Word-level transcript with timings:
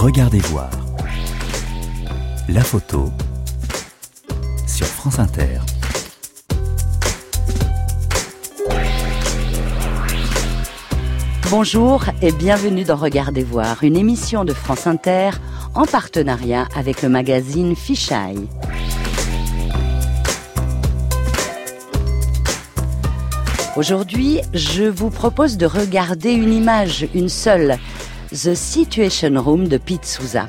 Regardez 0.00 0.38
voir. 0.38 0.70
La 2.48 2.62
photo 2.62 3.10
sur 4.64 4.86
France 4.86 5.18
Inter. 5.18 5.58
Bonjour 11.50 12.04
et 12.22 12.30
bienvenue 12.30 12.84
dans 12.84 12.94
Regardez 12.94 13.42
voir, 13.42 13.82
une 13.82 13.96
émission 13.96 14.44
de 14.44 14.52
France 14.52 14.86
Inter 14.86 15.30
en 15.74 15.84
partenariat 15.84 16.68
avec 16.76 17.02
le 17.02 17.08
magazine 17.08 17.74
Fisheye. 17.74 18.46
Aujourd'hui, 23.76 24.42
je 24.54 24.84
vous 24.84 25.10
propose 25.10 25.56
de 25.56 25.66
regarder 25.66 26.30
une 26.30 26.52
image, 26.52 27.08
une 27.14 27.28
seule, 27.28 27.78
The 28.30 28.54
Situation 28.54 29.40
Room 29.42 29.68
de 29.68 29.78
Pete 29.78 30.04
Souza. 30.04 30.48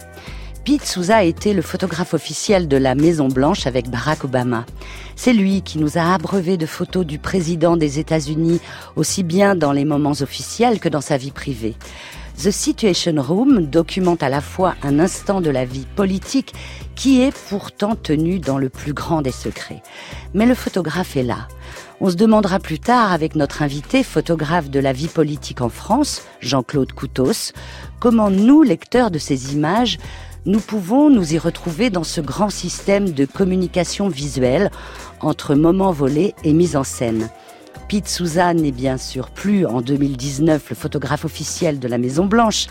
Pete 0.65 0.83
Souza 0.83 1.23
été 1.23 1.53
le 1.53 1.61
photographe 1.61 2.13
officiel 2.13 2.67
de 2.67 2.75
la 2.75 2.93
Maison 2.93 3.29
Blanche 3.29 3.67
avec 3.67 3.89
Barack 3.89 4.25
Obama. 4.25 4.65
C'est 5.15 5.31
lui 5.31 5.61
qui 5.61 5.79
nous 5.79 5.97
a 5.97 6.13
abreuvé 6.13 6.57
de 6.57 6.65
photos 6.65 7.05
du 7.05 7.19
président 7.19 7.77
des 7.77 7.97
États-Unis, 7.97 8.59
aussi 8.97 9.23
bien 9.23 9.55
dans 9.55 9.71
les 9.71 9.85
moments 9.85 10.11
officiels 10.19 10.81
que 10.81 10.89
dans 10.89 10.99
sa 10.99 11.15
vie 11.15 11.31
privée. 11.31 11.75
The 12.43 12.51
Situation 12.51 13.15
Room 13.17 13.67
documente 13.67 14.23
à 14.23 14.29
la 14.29 14.41
fois 14.41 14.75
un 14.83 14.99
instant 14.99 15.39
de 15.39 15.49
la 15.49 15.63
vie 15.63 15.87
politique 15.95 16.53
qui 16.95 17.21
est 17.21 17.35
pourtant 17.47 17.95
tenu 17.95 18.39
dans 18.39 18.57
le 18.57 18.67
plus 18.67 18.93
grand 18.93 19.21
des 19.21 19.31
secrets. 19.31 19.81
Mais 20.33 20.45
le 20.45 20.55
photographe 20.55 21.15
est 21.15 21.23
là. 21.23 21.47
On 22.01 22.09
se 22.09 22.15
demandera 22.15 22.59
plus 22.59 22.79
tard 22.79 23.11
avec 23.11 23.35
notre 23.35 23.61
invité, 23.61 24.03
photographe 24.03 24.69
de 24.69 24.79
la 24.79 24.93
vie 24.93 25.09
politique 25.09 25.59
en 25.59 25.67
France, 25.67 26.21
Jean-Claude 26.39 26.93
Coutos, 26.93 27.51
comment 27.99 28.29
nous, 28.29 28.63
lecteurs 28.63 29.11
de 29.11 29.19
ces 29.19 29.53
images, 29.53 29.97
nous 30.45 30.61
pouvons 30.61 31.09
nous 31.09 31.33
y 31.33 31.37
retrouver 31.37 31.89
dans 31.89 32.05
ce 32.05 32.21
grand 32.21 32.49
système 32.49 33.11
de 33.11 33.25
communication 33.25 34.07
visuelle 34.07 34.71
entre 35.19 35.55
moments 35.55 35.91
volés 35.91 36.33
et 36.45 36.53
mise 36.53 36.77
en 36.77 36.85
scène. 36.85 37.29
Pete 37.89 38.07
Souza 38.07 38.53
n'est 38.53 38.71
bien 38.71 38.97
sûr 38.97 39.29
plus 39.29 39.65
en 39.65 39.81
2019 39.81 40.69
le 40.69 40.75
photographe 40.77 41.25
officiel 41.25 41.79
de 41.79 41.87
la 41.89 41.97
Maison 41.97 42.27
Blanche, 42.27 42.67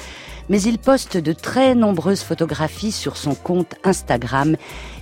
mais 0.48 0.62
il 0.62 0.78
poste 0.78 1.18
de 1.18 1.34
très 1.34 1.74
nombreuses 1.74 2.22
photographies 2.22 2.92
sur 2.92 3.18
son 3.18 3.34
compte 3.34 3.74
Instagram. 3.84 4.56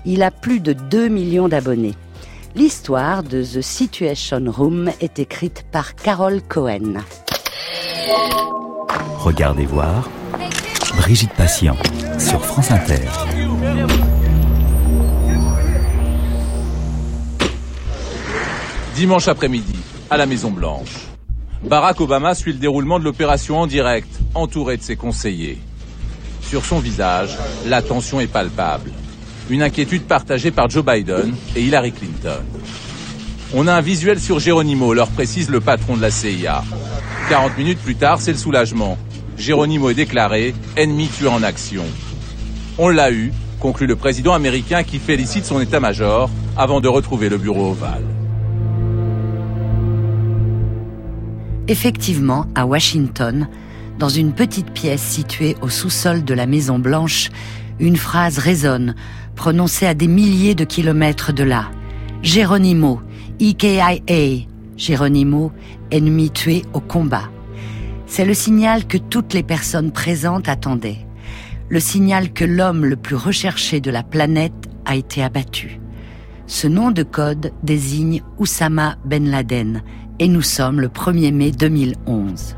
Il 0.04 0.24
a 0.24 0.32
plus 0.32 0.58
de 0.58 0.72
2 0.72 1.06
millions 1.06 1.48
d'abonnés. 1.48 1.94
L'histoire 2.56 3.22
de 3.22 3.42
The 3.42 3.60
Situation 3.60 4.42
Room 4.46 4.90
est 5.00 5.18
écrite 5.18 5.66
par 5.70 5.94
Carol 5.94 6.40
Cohen. 6.40 6.94
Regardez 9.18 9.66
voir 9.66 10.08
Brigitte 10.96 11.34
Patient 11.34 11.76
sur 12.18 12.42
France 12.42 12.70
Inter. 12.70 13.02
Dimanche 18.94 19.28
après-midi, 19.28 19.76
à 20.08 20.16
la 20.16 20.24
Maison 20.24 20.50
Blanche. 20.50 21.08
Barack 21.62 22.00
Obama 22.00 22.34
suit 22.34 22.54
le 22.54 22.58
déroulement 22.58 22.98
de 22.98 23.04
l'opération 23.04 23.58
en 23.58 23.66
direct, 23.66 24.08
entouré 24.34 24.78
de 24.78 24.82
ses 24.82 24.96
conseillers. 24.96 25.58
Sur 26.40 26.64
son 26.64 26.78
visage, 26.78 27.36
la 27.66 27.82
tension 27.82 28.18
est 28.18 28.26
palpable. 28.26 28.92
Une 29.48 29.62
inquiétude 29.62 30.02
partagée 30.02 30.50
par 30.50 30.68
Joe 30.68 30.84
Biden 30.84 31.34
et 31.54 31.62
Hillary 31.62 31.92
Clinton. 31.92 32.42
On 33.54 33.68
a 33.68 33.74
un 33.74 33.80
visuel 33.80 34.18
sur 34.18 34.40
Geronimo, 34.40 34.92
leur 34.92 35.08
précise 35.08 35.50
le 35.50 35.60
patron 35.60 35.96
de 35.96 36.02
la 36.02 36.10
CIA. 36.10 36.64
40 37.28 37.56
minutes 37.56 37.78
plus 37.78 37.94
tard, 37.94 38.20
c'est 38.20 38.32
le 38.32 38.38
soulagement. 38.38 38.98
Geronimo 39.38 39.90
est 39.90 39.94
déclaré 39.94 40.54
ennemi 40.76 41.08
tué 41.08 41.28
en 41.28 41.42
action. 41.44 41.84
On 42.78 42.88
l'a 42.88 43.12
eu, 43.12 43.32
conclut 43.60 43.86
le 43.86 43.94
président 43.94 44.32
américain 44.32 44.82
qui 44.82 44.98
félicite 44.98 45.44
son 45.44 45.60
état-major 45.60 46.28
avant 46.56 46.80
de 46.80 46.88
retrouver 46.88 47.28
le 47.28 47.38
bureau 47.38 47.70
ovale. 47.70 48.04
Effectivement, 51.68 52.46
à 52.54 52.66
Washington, 52.66 53.48
dans 53.98 54.08
une 54.08 54.32
petite 54.32 54.72
pièce 54.72 55.02
située 55.02 55.56
au 55.62 55.68
sous-sol 55.68 56.24
de 56.24 56.34
la 56.34 56.46
Maison 56.46 56.78
Blanche, 56.78 57.30
une 57.80 57.96
phrase 57.96 58.38
résonne, 58.38 58.94
prononcée 59.34 59.86
à 59.86 59.94
des 59.94 60.08
milliers 60.08 60.54
de 60.54 60.64
kilomètres 60.64 61.32
de 61.32 61.44
là. 61.44 61.70
Geronimo, 62.22 63.00
EKIA, 63.40 64.46
Geronimo, 64.76 65.52
ennemi 65.90 66.30
tué 66.30 66.62
au 66.72 66.80
combat. 66.80 67.30
C'est 68.06 68.24
le 68.24 68.34
signal 68.34 68.86
que 68.86 68.98
toutes 68.98 69.34
les 69.34 69.42
personnes 69.42 69.92
présentes 69.92 70.48
attendaient. 70.48 71.06
Le 71.68 71.80
signal 71.80 72.32
que 72.32 72.44
l'homme 72.44 72.84
le 72.84 72.96
plus 72.96 73.16
recherché 73.16 73.80
de 73.80 73.90
la 73.90 74.02
planète 74.02 74.52
a 74.84 74.94
été 74.94 75.22
abattu. 75.22 75.80
Ce 76.46 76.68
nom 76.68 76.92
de 76.92 77.02
code 77.02 77.52
désigne 77.64 78.22
Oussama 78.38 78.96
Ben 79.04 79.28
Laden, 79.28 79.82
et 80.18 80.28
nous 80.28 80.42
sommes 80.42 80.80
le 80.80 80.88
1er 80.88 81.32
mai 81.32 81.50
2011. 81.50 82.56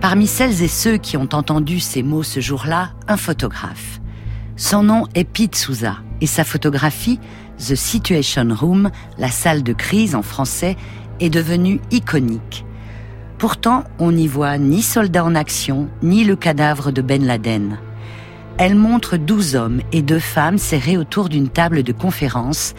Parmi 0.00 0.26
celles 0.26 0.62
et 0.62 0.68
ceux 0.68 0.96
qui 0.96 1.16
ont 1.16 1.28
entendu 1.32 1.80
ces 1.80 2.02
mots 2.02 2.22
ce 2.22 2.40
jour-là, 2.40 2.90
un 3.08 3.16
photographe. 3.16 4.00
Son 4.58 4.82
nom 4.82 5.04
est 5.14 5.22
Pete 5.22 5.54
Souza 5.54 5.98
et 6.20 6.26
sa 6.26 6.42
photographie, 6.42 7.20
The 7.58 7.76
Situation 7.76 8.48
Room, 8.50 8.90
la 9.16 9.30
salle 9.30 9.62
de 9.62 9.72
crise 9.72 10.16
en 10.16 10.22
français, 10.22 10.76
est 11.20 11.30
devenue 11.30 11.80
iconique. 11.92 12.64
Pourtant, 13.38 13.84
on 14.00 14.10
n'y 14.10 14.26
voit 14.26 14.58
ni 14.58 14.82
soldat 14.82 15.24
en 15.24 15.36
action, 15.36 15.88
ni 16.02 16.24
le 16.24 16.34
cadavre 16.34 16.90
de 16.90 17.02
Ben 17.02 17.24
Laden. 17.24 17.78
Elle 18.58 18.74
montre 18.74 19.16
douze 19.16 19.54
hommes 19.54 19.80
et 19.92 20.02
deux 20.02 20.18
femmes 20.18 20.58
serrés 20.58 20.96
autour 20.96 21.28
d'une 21.28 21.48
table 21.48 21.84
de 21.84 21.92
conférence, 21.92 22.74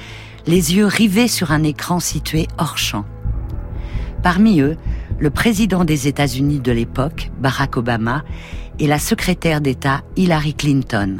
les 0.47 0.75
yeux 0.75 0.85
rivés 0.85 1.29
sur 1.29 1.53
un 1.53 1.63
écran 1.63 2.01
situé 2.01 2.49
hors 2.57 2.77
champ. 2.77 3.05
Parmi 4.21 4.59
eux, 4.59 4.75
le 5.17 5.29
président 5.29 5.85
des 5.85 6.09
États-Unis 6.09 6.59
de 6.59 6.73
l'époque, 6.73 7.31
Barack 7.39 7.77
Obama, 7.77 8.25
et 8.79 8.87
la 8.87 8.99
secrétaire 8.99 9.61
d'État 9.61 10.01
Hillary 10.17 10.55
Clinton. 10.55 11.19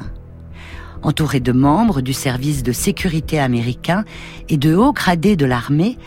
Entourés 1.01 1.39
de 1.39 1.51
membres 1.51 2.01
du 2.01 2.13
service 2.13 2.63
de 2.63 2.71
sécurité 2.71 3.39
américain 3.39 4.03
et 4.49 4.57
de 4.57 4.75
hauts 4.75 4.93
gradés 4.93 5.35
de 5.35 5.45
l'armée, 5.45 5.97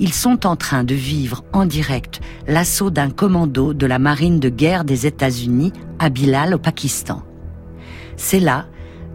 ils 0.00 0.12
sont 0.12 0.46
en 0.46 0.56
train 0.56 0.82
de 0.82 0.94
vivre 0.94 1.44
en 1.52 1.66
direct 1.66 2.20
l'assaut 2.48 2.90
d'un 2.90 3.10
commando 3.10 3.74
de 3.74 3.86
la 3.86 3.98
marine 3.98 4.40
de 4.40 4.48
guerre 4.48 4.84
des 4.84 5.06
États-Unis 5.06 5.72
à 5.98 6.08
Bilal 6.08 6.54
au 6.54 6.58
Pakistan. 6.58 7.22
C'est 8.16 8.40
là, 8.40 8.66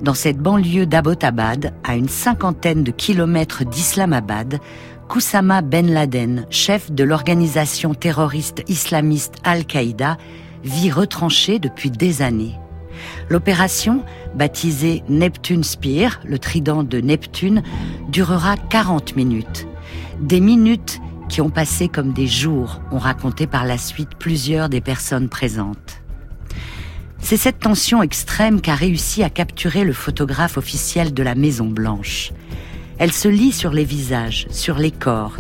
dans 0.02 0.14
cette 0.14 0.38
banlieue 0.38 0.86
d'Abbottabad, 0.86 1.74
à 1.84 1.96
une 1.96 2.10
cinquantaine 2.10 2.84
de 2.84 2.92
kilomètres 2.92 3.66
d'Islamabad, 3.66 4.60
qu'Oussama 5.08 5.62
Ben 5.62 5.92
Laden, 5.92 6.46
chef 6.50 6.92
de 6.92 7.04
l'organisation 7.04 7.94
terroriste 7.94 8.64
islamiste 8.68 9.36
Al-Qaïda, 9.44 10.18
vit 10.64 10.92
retranché 10.92 11.60
depuis 11.60 11.92
des 11.92 12.22
années. 12.22 12.56
L'opération, 13.30 14.04
baptisée 14.36 15.04
Neptune 15.10 15.64
Spear, 15.64 16.20
le 16.26 16.40
trident 16.40 16.84
de 16.84 17.00
Neptune, 17.00 17.64
durera 18.10 18.58
40 18.58 19.16
minutes. 19.16 19.68
Des 20.22 20.40
minutes 20.40 21.00
qui 21.30 21.42
ont 21.42 21.50
passé 21.50 21.88
comme 21.88 22.14
des 22.14 22.28
jours, 22.28 22.82
ont 22.92 22.98
raconté 22.98 23.48
par 23.48 23.66
la 23.66 23.78
suite 23.78 24.16
plusieurs 24.20 24.70
des 24.70 24.82
personnes 24.82 25.30
présentes. 25.30 26.02
C'est 27.20 27.38
cette 27.38 27.60
tension 27.60 28.04
extrême 28.04 28.62
qu'a 28.62 28.76
réussi 28.76 29.24
à 29.24 29.30
capturer 29.30 29.84
le 29.84 29.94
photographe 29.94 30.58
officiel 30.58 31.14
de 31.14 31.24
la 31.24 31.36
Maison 31.36 31.66
Blanche. 31.66 32.32
Elle 33.00 33.12
se 33.12 33.28
lit 33.28 33.52
sur 33.52 33.72
les 33.72 33.84
visages, 33.84 34.48
sur 34.52 34.78
les 34.78 34.92
corps, 34.92 35.36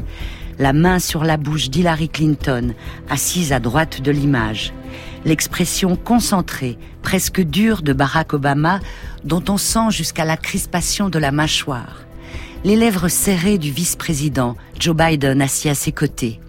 la 0.58 0.74
main 0.74 1.00
sur 1.00 1.24
la 1.24 1.38
bouche 1.38 1.70
d'Hillary 1.70 2.09
Clinton, 2.09 2.73
assise 3.09 3.53
à 3.53 3.59
droite 3.59 4.02
de 4.02 4.11
l'image, 4.11 4.73
l'expression 5.25 5.95
concentrée, 5.95 6.77
presque 7.01 7.41
dure 7.41 7.81
de 7.81 7.91
Barack 7.91 8.33
Obama, 8.33 8.79
dont 9.23 9.43
on 9.49 9.57
sent 9.57 9.89
jusqu'à 9.89 10.23
la 10.23 10.37
crispation 10.37 11.09
de 11.09 11.19
la 11.19 11.31
mâchoire, 11.31 12.05
les 12.63 12.75
lèvres 12.75 13.09
serrées 13.09 13.57
du 13.57 13.72
vice-président, 13.72 14.55
Joe 14.79 14.95
Biden 14.95 15.41
assis 15.41 15.69
à 15.69 15.75
ses 15.75 15.91
côtés, 15.91 16.39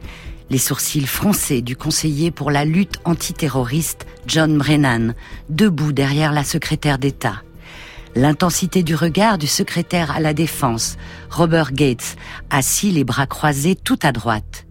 les 0.48 0.58
sourcils 0.58 1.06
froncés 1.06 1.62
du 1.62 1.76
conseiller 1.76 2.30
pour 2.30 2.50
la 2.50 2.64
lutte 2.64 2.98
antiterroriste, 3.04 4.06
John 4.26 4.56
Brennan, 4.58 5.14
debout 5.48 5.92
derrière 5.92 6.32
la 6.32 6.44
secrétaire 6.44 6.98
d'État, 6.98 7.42
l'intensité 8.14 8.82
du 8.82 8.94
regard 8.94 9.38
du 9.38 9.46
secrétaire 9.46 10.10
à 10.10 10.20
la 10.20 10.34
défense, 10.34 10.96
Robert 11.30 11.72
Gates, 11.72 12.16
assis 12.50 12.92
les 12.92 13.04
bras 13.04 13.26
croisés 13.26 13.74
tout 13.74 13.98
à 14.02 14.12
droite, 14.12 14.66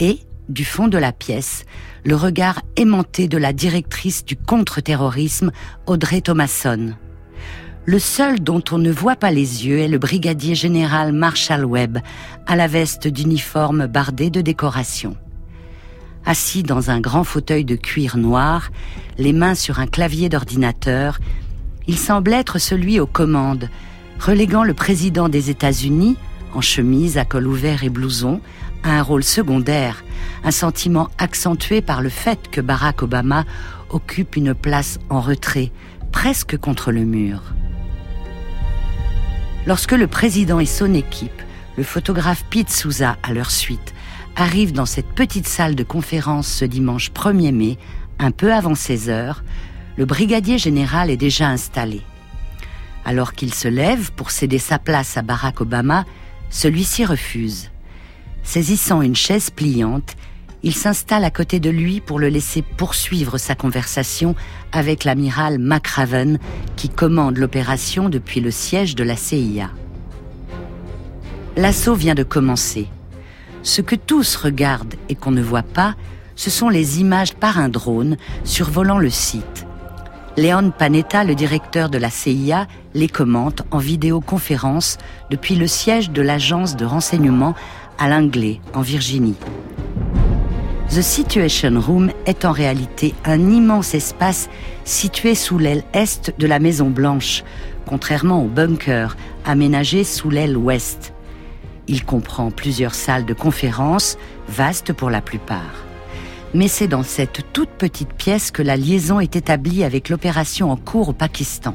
et, 0.00 0.20
du 0.48 0.64
fond 0.64 0.88
de 0.88 0.98
la 0.98 1.12
pièce, 1.12 1.64
le 2.08 2.16
regard 2.16 2.62
aimanté 2.76 3.28
de 3.28 3.36
la 3.36 3.52
directrice 3.52 4.24
du 4.24 4.34
contre-terrorisme, 4.34 5.50
Audrey 5.84 6.22
Thomason. 6.22 6.94
Le 7.84 7.98
seul 7.98 8.40
dont 8.40 8.64
on 8.72 8.78
ne 8.78 8.90
voit 8.90 9.16
pas 9.16 9.30
les 9.30 9.66
yeux 9.66 9.80
est 9.80 9.88
le 9.88 9.98
brigadier 9.98 10.54
général 10.54 11.12
Marshall 11.12 11.66
Webb, 11.66 11.98
à 12.46 12.56
la 12.56 12.66
veste 12.66 13.08
d'uniforme 13.08 13.86
bardée 13.86 14.30
de 14.30 14.40
décoration. 14.40 15.16
assis 16.24 16.62
dans 16.62 16.90
un 16.90 16.98
grand 16.98 17.24
fauteuil 17.24 17.66
de 17.66 17.76
cuir 17.76 18.16
noir, 18.16 18.70
les 19.18 19.34
mains 19.34 19.54
sur 19.54 19.78
un 19.78 19.86
clavier 19.86 20.30
d'ordinateur, 20.30 21.18
il 21.88 21.98
semble 21.98 22.32
être 22.32 22.58
celui 22.58 23.00
aux 23.00 23.06
commandes, 23.06 23.68
reléguant 24.18 24.64
le 24.64 24.72
président 24.72 25.28
des 25.28 25.50
États-Unis, 25.50 26.16
en 26.54 26.62
chemise 26.62 27.18
à 27.18 27.26
col 27.26 27.46
ouvert 27.46 27.84
et 27.84 27.90
blouson, 27.90 28.40
à 28.82 28.98
un 28.98 29.02
rôle 29.02 29.24
secondaire, 29.24 30.04
un 30.44 30.50
sentiment 30.50 31.08
accentué 31.18 31.80
par 31.80 32.02
le 32.02 32.08
fait 32.08 32.50
que 32.50 32.60
Barack 32.60 33.02
Obama 33.02 33.44
occupe 33.90 34.36
une 34.36 34.54
place 34.54 34.98
en 35.10 35.20
retrait, 35.20 35.72
presque 36.12 36.56
contre 36.56 36.92
le 36.92 37.04
mur. 37.04 37.42
Lorsque 39.66 39.92
le 39.92 40.06
président 40.06 40.60
et 40.60 40.66
son 40.66 40.94
équipe, 40.94 41.42
le 41.76 41.84
photographe 41.84 42.44
Pete 42.50 42.70
Souza 42.70 43.16
à 43.22 43.32
leur 43.32 43.50
suite, 43.50 43.94
arrivent 44.36 44.72
dans 44.72 44.86
cette 44.86 45.08
petite 45.08 45.48
salle 45.48 45.74
de 45.74 45.82
conférence 45.82 46.48
ce 46.48 46.64
dimanche 46.64 47.10
1er 47.10 47.52
mai, 47.52 47.78
un 48.18 48.30
peu 48.30 48.52
avant 48.52 48.74
16 48.74 49.10
heures, 49.10 49.42
le 49.96 50.04
brigadier 50.04 50.58
général 50.58 51.10
est 51.10 51.16
déjà 51.16 51.48
installé. 51.48 52.02
Alors 53.04 53.32
qu'il 53.32 53.52
se 53.52 53.68
lève 53.68 54.12
pour 54.12 54.30
céder 54.30 54.58
sa 54.58 54.78
place 54.78 55.16
à 55.16 55.22
Barack 55.22 55.60
Obama, 55.60 56.04
celui-ci 56.50 57.04
refuse. 57.04 57.70
Saisissant 58.42 59.02
une 59.02 59.16
chaise 59.16 59.50
pliante, 59.50 60.16
il 60.62 60.74
s'installe 60.74 61.24
à 61.24 61.30
côté 61.30 61.60
de 61.60 61.70
lui 61.70 62.00
pour 62.00 62.18
le 62.18 62.28
laisser 62.28 62.62
poursuivre 62.62 63.38
sa 63.38 63.54
conversation 63.54 64.34
avec 64.72 65.04
l'amiral 65.04 65.58
McRaven 65.58 66.38
qui 66.76 66.88
commande 66.88 67.38
l'opération 67.38 68.08
depuis 68.08 68.40
le 68.40 68.50
siège 68.50 68.94
de 68.94 69.04
la 69.04 69.16
CIA. 69.16 69.70
L'assaut 71.56 71.94
vient 71.94 72.14
de 72.14 72.22
commencer. 72.22 72.88
Ce 73.62 73.82
que 73.82 73.96
tous 73.96 74.36
regardent 74.36 74.94
et 75.08 75.14
qu'on 75.14 75.30
ne 75.30 75.42
voit 75.42 75.62
pas, 75.62 75.94
ce 76.36 76.50
sont 76.50 76.68
les 76.68 77.00
images 77.00 77.34
par 77.34 77.58
un 77.58 77.68
drone 77.68 78.16
survolant 78.44 78.98
le 78.98 79.10
site. 79.10 79.66
Léon 80.36 80.70
Panetta, 80.70 81.24
le 81.24 81.34
directeur 81.34 81.88
de 81.88 81.98
la 81.98 82.10
CIA, 82.10 82.68
les 82.94 83.08
commente 83.08 83.62
en 83.72 83.78
vidéoconférence 83.78 84.96
depuis 85.30 85.56
le 85.56 85.66
siège 85.66 86.10
de 86.10 86.22
l'agence 86.22 86.76
de 86.76 86.84
renseignement 86.84 87.56
à 87.98 88.08
Langley, 88.08 88.60
en 88.74 88.80
Virginie. 88.80 89.34
The 90.88 91.02
Situation 91.02 91.80
Room 91.80 92.10
est 92.24 92.44
en 92.44 92.52
réalité 92.52 93.14
un 93.24 93.50
immense 93.50 93.94
espace 93.94 94.48
situé 94.84 95.34
sous 95.34 95.58
l'aile 95.58 95.84
est 95.92 96.32
de 96.38 96.46
la 96.46 96.60
Maison 96.60 96.88
Blanche, 96.88 97.44
contrairement 97.86 98.42
au 98.42 98.46
bunker 98.46 99.16
aménagé 99.44 100.04
sous 100.04 100.30
l'aile 100.30 100.56
ouest. 100.56 101.12
Il 101.88 102.04
comprend 102.04 102.50
plusieurs 102.50 102.94
salles 102.94 103.26
de 103.26 103.34
conférence, 103.34 104.16
vastes 104.48 104.92
pour 104.92 105.10
la 105.10 105.20
plupart. 105.20 105.84
Mais 106.54 106.68
c'est 106.68 106.88
dans 106.88 107.02
cette 107.02 107.52
toute 107.52 107.70
petite 107.70 108.12
pièce 108.14 108.50
que 108.50 108.62
la 108.62 108.76
liaison 108.76 109.20
est 109.20 109.36
établie 109.36 109.84
avec 109.84 110.08
l'opération 110.08 110.70
en 110.70 110.76
cours 110.76 111.10
au 111.10 111.12
Pakistan. 111.12 111.74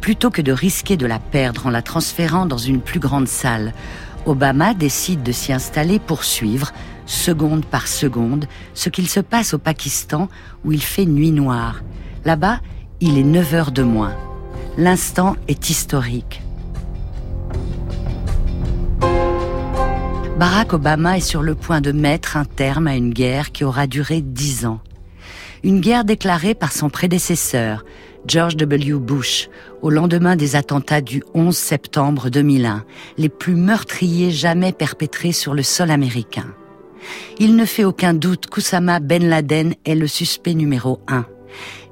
Plutôt 0.00 0.30
que 0.30 0.42
de 0.42 0.52
risquer 0.52 0.96
de 0.96 1.06
la 1.06 1.18
perdre 1.18 1.66
en 1.66 1.70
la 1.70 1.82
transférant 1.82 2.46
dans 2.46 2.58
une 2.58 2.80
plus 2.80 3.00
grande 3.00 3.28
salle, 3.28 3.74
Obama 4.26 4.74
décide 4.74 5.22
de 5.22 5.32
s'y 5.32 5.52
installer 5.52 5.98
pour 5.98 6.24
suivre, 6.24 6.72
seconde 7.06 7.64
par 7.64 7.88
seconde, 7.88 8.46
ce 8.74 8.88
qu'il 8.88 9.08
se 9.08 9.20
passe 9.20 9.54
au 9.54 9.58
Pakistan 9.58 10.28
où 10.64 10.72
il 10.72 10.82
fait 10.82 11.06
nuit 11.06 11.32
noire. 11.32 11.82
Là-bas, 12.24 12.60
il 13.00 13.18
est 13.18 13.24
9 13.24 13.54
heures 13.54 13.72
de 13.72 13.82
moins. 13.82 14.14
L'instant 14.76 15.36
est 15.48 15.70
historique. 15.70 16.42
Barack 20.38 20.72
Obama 20.72 21.18
est 21.18 21.20
sur 21.20 21.42
le 21.42 21.54
point 21.54 21.80
de 21.80 21.92
mettre 21.92 22.36
un 22.36 22.46
terme 22.46 22.86
à 22.86 22.96
une 22.96 23.12
guerre 23.12 23.52
qui 23.52 23.64
aura 23.64 23.86
duré 23.86 24.22
dix 24.22 24.64
ans. 24.64 24.80
Une 25.62 25.80
guerre 25.80 26.04
déclarée 26.04 26.54
par 26.54 26.72
son 26.72 26.88
prédécesseur, 26.88 27.84
George 28.26 28.56
W. 28.56 28.98
Bush, 28.98 29.48
au 29.82 29.90
lendemain 29.90 30.36
des 30.36 30.54
attentats 30.54 31.00
du 31.00 31.22
11 31.34 31.56
septembre 31.56 32.28
2001, 32.28 32.84
les 33.16 33.28
plus 33.28 33.54
meurtriers 33.54 34.30
jamais 34.30 34.72
perpétrés 34.72 35.32
sur 35.32 35.54
le 35.54 35.62
sol 35.62 35.90
américain. 35.90 36.54
Il 37.38 37.56
ne 37.56 37.64
fait 37.64 37.84
aucun 37.84 38.12
doute 38.12 38.46
qu'Oussama 38.46 39.00
Ben 39.00 39.26
Laden 39.26 39.74
est 39.86 39.94
le 39.94 40.06
suspect 40.06 40.54
numéro 40.54 41.00
un. 41.08 41.24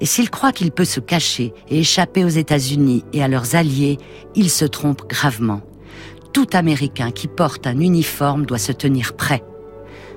Et 0.00 0.06
s'il 0.06 0.30
croit 0.30 0.52
qu'il 0.52 0.70
peut 0.70 0.84
se 0.84 1.00
cacher 1.00 1.52
et 1.68 1.80
échapper 1.80 2.24
aux 2.24 2.28
États-Unis 2.28 3.04
et 3.12 3.22
à 3.22 3.28
leurs 3.28 3.56
alliés, 3.56 3.98
il 4.34 4.50
se 4.50 4.66
trompe 4.66 5.08
gravement. 5.08 5.62
Tout 6.32 6.48
Américain 6.52 7.10
qui 7.10 7.26
porte 7.26 7.66
un 7.66 7.80
uniforme 7.80 8.44
doit 8.44 8.58
se 8.58 8.72
tenir 8.72 9.14
prêt, 9.16 9.42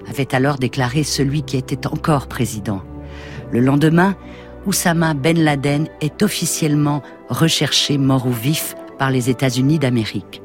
avait 0.10 0.36
alors 0.36 0.58
déclaré 0.58 1.04
celui 1.04 1.42
qui 1.44 1.58
était 1.58 1.88
encore 1.88 2.28
président. 2.28 2.82
Le 3.52 3.60
lendemain, 3.60 4.16
Oussama 4.68 5.16
Ben 5.16 5.44
Laden 5.44 5.88
est 6.02 6.22
officiellement 6.22 7.02
recherché 7.30 7.98
mort 7.98 8.28
ou 8.28 8.32
vif 8.32 8.76
par 9.00 9.10
les 9.10 9.30
États-Unis 9.30 9.80
d'Amérique. 9.80 10.42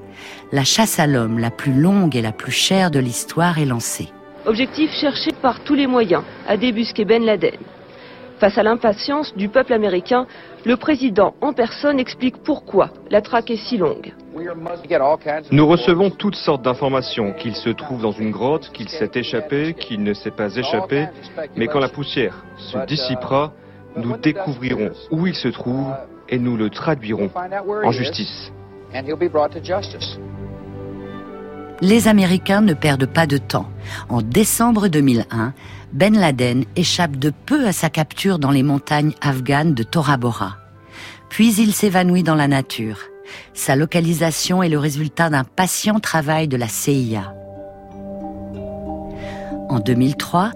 La 0.53 0.65
chasse 0.65 0.99
à 0.99 1.07
l'homme 1.07 1.39
la 1.39 1.51
plus 1.51 1.75
longue 1.75 2.17
et 2.17 2.23
la 2.23 2.33
plus 2.33 2.53
chère 2.53 2.91
de 2.91 2.99
l'histoire 2.99 3.59
est 3.59 3.67
lancée. 3.67 4.09
Objectif 4.47 4.91
cherché 4.93 5.33
par 5.43 5.63
tous 5.65 5.75
les 5.75 5.87
moyens 5.87 6.23
à 6.49 6.57
débusquer 6.57 7.05
Ben 7.05 7.25
Laden. 7.25 7.59
Face 8.41 8.57
à 8.57 8.63
l'impatience 8.63 9.35
du 9.37 9.49
peuple 9.49 9.73
américain, 9.75 10.27
le 10.65 10.77
président 10.77 11.35
en 11.43 11.53
personne 11.53 11.99
explique 11.99 12.37
pourquoi 12.39 12.91
la 13.11 13.21
traque 13.21 13.51
est 13.51 13.57
si 13.57 13.77
longue. 13.77 14.15
Nous 15.51 15.67
recevons 15.67 16.11
toutes 16.11 16.37
sortes 16.37 16.63
d'informations, 16.63 17.33
qu'il 17.33 17.55
se 17.55 17.71
trouve 17.71 18.03
dans 18.03 18.13
une 18.13 18.31
grotte, 18.31 18.71
qu'il 18.73 18.89
s'est 18.89 19.11
échappé, 19.15 19.75
qu'il 19.75 20.03
ne 20.03 20.13
s'est 20.15 20.31
pas 20.31 20.55
échappé, 20.55 21.09
mais 21.57 21.67
quand 21.67 21.81
la 21.81 21.89
poussière 21.89 22.45
se 22.57 22.79
dissipera, 22.87 23.53
nous 23.97 24.17
découvrirons 24.17 24.91
où 25.11 25.27
il 25.27 25.35
se 25.35 25.49
trouve 25.49 25.93
et 26.29 26.39
nous 26.39 26.57
le 26.57 26.71
traduirons 26.71 27.31
en 27.85 27.93
justice. 27.93 28.51
Les 31.83 32.09
Américains 32.09 32.63
ne 32.63 32.73
perdent 32.73 33.07
pas 33.07 33.27
de 33.27 33.37
temps. 33.37 33.69
En 34.09 34.23
décembre 34.23 34.89
2001, 34.89 35.53
Ben 35.93 36.17
Laden 36.17 36.65
échappe 36.75 37.17
de 37.17 37.31
peu 37.45 37.67
à 37.67 37.73
sa 37.73 37.91
capture 37.91 38.39
dans 38.39 38.51
les 38.51 38.63
montagnes 38.63 39.13
afghanes 39.21 39.75
de 39.75 39.83
Tora 39.83 40.17
Bora. 40.17 40.57
Puis 41.29 41.55
il 41.57 41.73
s'évanouit 41.73 42.23
dans 42.23 42.35
la 42.35 42.49
nature. 42.49 43.01
Sa 43.53 43.77
localisation 43.77 44.63
est 44.63 44.69
le 44.69 44.79
résultat 44.79 45.29
d'un 45.29 45.45
patient 45.45 46.01
travail 46.01 46.49
de 46.49 46.57
la 46.57 46.69
CIA. 46.69 47.35
En 49.69 49.81
2003, 49.81 50.53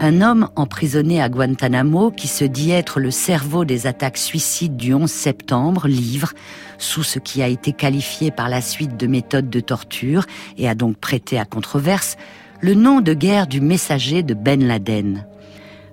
un 0.00 0.20
homme 0.20 0.48
emprisonné 0.56 1.22
à 1.22 1.28
Guantanamo 1.28 2.10
qui 2.10 2.28
se 2.28 2.44
dit 2.44 2.70
être 2.70 3.00
le 3.00 3.10
cerveau 3.10 3.64
des 3.64 3.86
attaques 3.86 4.18
suicides 4.18 4.76
du 4.76 4.94
11 4.94 5.10
septembre 5.10 5.86
livre, 5.86 6.32
sous 6.78 7.02
ce 7.02 7.18
qui 7.18 7.42
a 7.42 7.48
été 7.48 7.72
qualifié 7.72 8.30
par 8.30 8.48
la 8.48 8.60
suite 8.60 8.96
de 8.96 9.06
méthode 9.06 9.48
de 9.48 9.60
torture 9.60 10.26
et 10.58 10.68
a 10.68 10.74
donc 10.74 10.96
prêté 10.96 11.38
à 11.38 11.44
controverse, 11.44 12.16
le 12.60 12.74
nom 12.74 13.00
de 13.00 13.14
guerre 13.14 13.46
du 13.46 13.60
messager 13.60 14.22
de 14.22 14.34
Ben 14.34 14.66
Laden. 14.66 15.26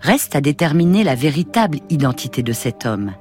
Reste 0.02 0.36
à 0.36 0.42
déterminer 0.42 1.04
la 1.04 1.16
véritable 1.16 1.80
identité 1.90 2.42
de 2.42 2.54
cet 2.54 2.86
homme. 2.86 3.14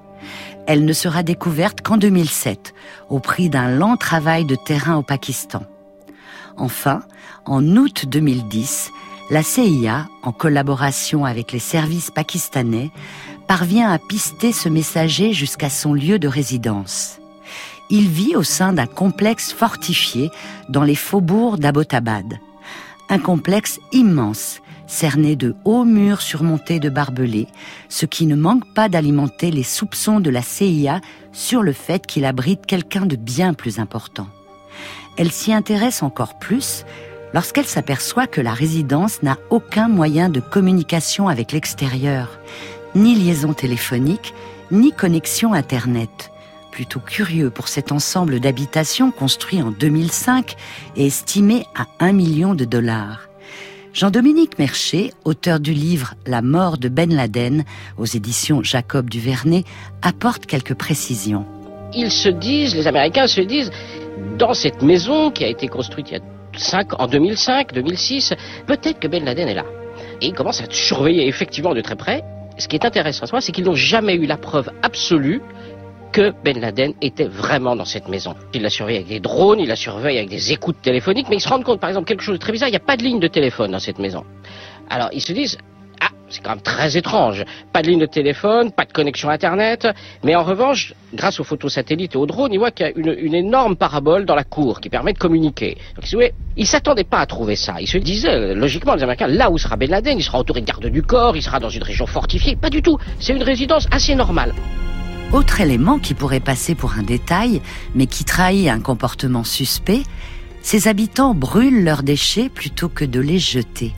Elle 0.66 0.84
ne 0.84 0.92
sera 0.92 1.22
découverte 1.22 1.80
qu'en 1.80 1.96
2007, 1.96 2.74
au 3.08 3.20
prix 3.20 3.48
d'un 3.48 3.68
lent 3.70 3.96
travail 3.96 4.44
de 4.44 4.54
terrain 4.54 4.96
au 4.96 5.02
Pakistan. 5.02 5.62
Enfin, 6.56 7.02
en 7.46 7.64
août 7.76 8.04
2010, 8.06 8.90
la 9.30 9.42
CIA, 9.42 10.08
en 10.22 10.32
collaboration 10.32 11.24
avec 11.24 11.52
les 11.52 11.58
services 11.58 12.10
pakistanais, 12.10 12.90
parvient 13.46 13.90
à 13.90 13.98
pister 13.98 14.52
ce 14.52 14.68
messager 14.68 15.32
jusqu'à 15.32 15.70
son 15.70 15.92
lieu 15.92 16.18
de 16.18 16.28
résidence. 16.28 17.18
Il 17.90 18.08
vit 18.08 18.36
au 18.36 18.42
sein 18.42 18.72
d'un 18.72 18.86
complexe 18.86 19.52
fortifié 19.52 20.30
dans 20.68 20.82
les 20.82 20.94
faubourgs 20.94 21.58
d'Abbottabad. 21.58 22.38
Un 23.10 23.18
complexe 23.18 23.80
immense, 23.92 24.60
cerné 24.86 25.36
de 25.36 25.54
hauts 25.64 25.84
murs 25.84 26.22
surmontés 26.22 26.80
de 26.80 26.88
barbelés, 26.88 27.48
ce 27.88 28.06
qui 28.06 28.26
ne 28.26 28.36
manque 28.36 28.72
pas 28.74 28.88
d'alimenter 28.88 29.50
les 29.50 29.62
soupçons 29.62 30.20
de 30.20 30.30
la 30.30 30.42
CIA 30.42 31.00
sur 31.32 31.62
le 31.62 31.72
fait 31.72 32.06
qu'il 32.06 32.24
abrite 32.24 32.66
quelqu'un 32.66 33.06
de 33.06 33.16
bien 33.16 33.54
plus 33.54 33.78
important. 33.78 34.26
Elle 35.16 35.32
s'y 35.32 35.52
intéresse 35.52 36.02
encore 36.02 36.38
plus 36.38 36.84
lorsqu'elle 37.34 37.66
s'aperçoit 37.66 38.26
que 38.26 38.40
la 38.40 38.52
résidence 38.52 39.22
n'a 39.22 39.38
aucun 39.50 39.88
moyen 39.88 40.28
de 40.28 40.40
communication 40.40 41.28
avec 41.28 41.52
l'extérieur, 41.52 42.38
ni 42.94 43.14
liaison 43.14 43.52
téléphonique, 43.52 44.34
ni 44.70 44.92
connexion 44.92 45.52
Internet. 45.52 46.30
Plutôt 46.70 47.00
curieux 47.00 47.50
pour 47.50 47.68
cet 47.68 47.92
ensemble 47.92 48.40
d'habitations 48.40 49.10
construit 49.10 49.62
en 49.62 49.70
2005 49.70 50.54
et 50.96 51.06
estimé 51.06 51.64
à 51.74 51.86
1 52.04 52.12
million 52.12 52.54
de 52.54 52.64
dollars. 52.64 53.28
Jean-Dominique 53.94 54.58
Mercher, 54.58 55.12
auteur 55.24 55.58
du 55.58 55.72
livre 55.72 56.14
La 56.26 56.42
mort 56.42 56.78
de 56.78 56.88
Ben 56.88 57.12
Laden 57.12 57.64
aux 57.96 58.04
éditions 58.04 58.62
Jacob 58.62 59.10
Duvernay, 59.10 59.64
apporte 60.02 60.46
quelques 60.46 60.74
précisions. 60.74 61.44
Les 61.94 62.86
Américains 62.86 63.26
se 63.26 63.40
disent, 63.40 63.72
dans 64.38 64.54
cette 64.54 64.82
maison 64.82 65.30
qui 65.30 65.44
a 65.44 65.48
été 65.48 65.68
construite 65.68 66.10
il 66.10 66.12
y 66.12 66.16
a 66.16 66.37
en 66.98 67.06
2005, 67.06 67.72
2006, 67.72 68.34
peut-être 68.66 68.98
que 68.98 69.08
Ben 69.08 69.24
Laden 69.24 69.48
est 69.48 69.54
là. 69.54 69.64
et 70.20 70.26
ils 70.26 70.32
commencent 70.34 70.60
à 70.60 70.70
surveiller 70.70 71.26
effectivement 71.26 71.74
de 71.74 71.80
très 71.80 71.96
près. 71.96 72.22
Ce 72.58 72.66
qui 72.66 72.76
est 72.76 72.84
intéressant 72.84 73.24
à 73.32 73.40
c'est 73.40 73.52
qu'ils 73.52 73.64
n'ont 73.64 73.74
jamais 73.74 74.14
eu 74.14 74.26
la 74.26 74.36
preuve 74.36 74.70
absolue 74.82 75.40
que 76.12 76.32
Ben 76.44 76.58
Laden 76.58 76.94
était 77.02 77.26
vraiment 77.26 77.76
dans 77.76 77.84
cette 77.84 78.08
maison. 78.08 78.34
Il 78.54 78.62
la 78.62 78.70
surveille 78.70 78.96
avec 78.96 79.08
des 79.08 79.20
drones, 79.20 79.60
il 79.60 79.68
la 79.68 79.76
surveille 79.76 80.18
avec 80.18 80.30
des 80.30 80.52
écoutes 80.52 80.80
téléphoniques, 80.82 81.28
mais 81.28 81.36
ils 81.36 81.40
se 81.40 81.48
rendent 81.48 81.64
compte, 81.64 81.80
par 81.80 81.90
exemple, 81.90 82.06
quelque 82.06 82.22
chose 82.22 82.34
de 82.34 82.40
très 82.40 82.52
bizarre, 82.52 82.68
il 82.68 82.72
n'y 82.72 82.76
a 82.76 82.80
pas 82.80 82.96
de 82.96 83.02
ligne 83.02 83.20
de 83.20 83.28
téléphone 83.28 83.70
dans 83.70 83.78
cette 83.78 83.98
maison. 83.98 84.24
Alors 84.90 85.10
ils 85.12 85.20
se 85.20 85.32
disent, 85.32 85.58
ah, 86.00 86.08
c'est 86.28 86.42
quand 86.42 86.50
même 86.50 86.60
très 86.60 86.96
étrange. 86.96 87.44
Pas 87.72 87.82
de 87.82 87.88
ligne 87.88 88.00
de 88.00 88.06
téléphone, 88.06 88.70
pas 88.70 88.84
de 88.84 88.92
connexion 88.92 89.30
Internet. 89.30 89.88
Mais 90.24 90.34
en 90.34 90.42
revanche, 90.42 90.94
grâce 91.14 91.40
aux 91.40 91.44
photos 91.44 91.72
satellites 91.72 92.14
et 92.14 92.18
aux 92.18 92.26
drones, 92.26 92.52
ils 92.52 92.58
voient 92.58 92.70
qu'il 92.70 92.86
y 92.86 92.88
a 92.88 92.92
une, 92.94 93.34
énorme 93.34 93.76
parabole 93.76 94.24
dans 94.24 94.34
la 94.34 94.44
cour 94.44 94.80
qui 94.80 94.90
permet 94.90 95.12
de 95.12 95.18
communiquer. 95.18 95.78
Donc, 95.96 96.10
ils 96.10 96.32
ne 96.56 96.64
s'attendaient 96.64 97.04
pas 97.04 97.20
à 97.20 97.26
trouver 97.26 97.56
ça. 97.56 97.80
Ils 97.80 97.88
se 97.88 97.98
disaient, 97.98 98.54
logiquement, 98.54 98.94
les 98.94 99.02
Américains, 99.02 99.28
là 99.28 99.50
où 99.50 99.58
sera 99.58 99.76
Ben 99.76 99.90
Laden, 99.90 100.18
il 100.18 100.22
sera 100.22 100.38
entouré 100.38 100.60
de 100.60 100.66
gardes 100.66 100.86
du 100.86 101.02
corps, 101.02 101.36
il 101.36 101.42
sera 101.42 101.60
dans 101.60 101.70
une 101.70 101.82
région 101.82 102.06
fortifiée. 102.06 102.56
Pas 102.56 102.70
du 102.70 102.82
tout. 102.82 102.98
C'est 103.20 103.34
une 103.34 103.42
résidence 103.42 103.86
assez 103.90 104.14
normale. 104.14 104.54
Autre 105.32 105.60
élément 105.60 105.98
qui 105.98 106.14
pourrait 106.14 106.40
passer 106.40 106.74
pour 106.74 106.94
un 106.94 107.02
détail, 107.02 107.60
mais 107.94 108.06
qui 108.06 108.24
trahit 108.24 108.68
un 108.68 108.80
comportement 108.80 109.44
suspect, 109.44 110.02
ces 110.62 110.88
habitants 110.88 111.34
brûlent 111.34 111.84
leurs 111.84 112.02
déchets 112.02 112.48
plutôt 112.48 112.88
que 112.88 113.04
de 113.04 113.20
les 113.20 113.38
jeter. 113.38 113.92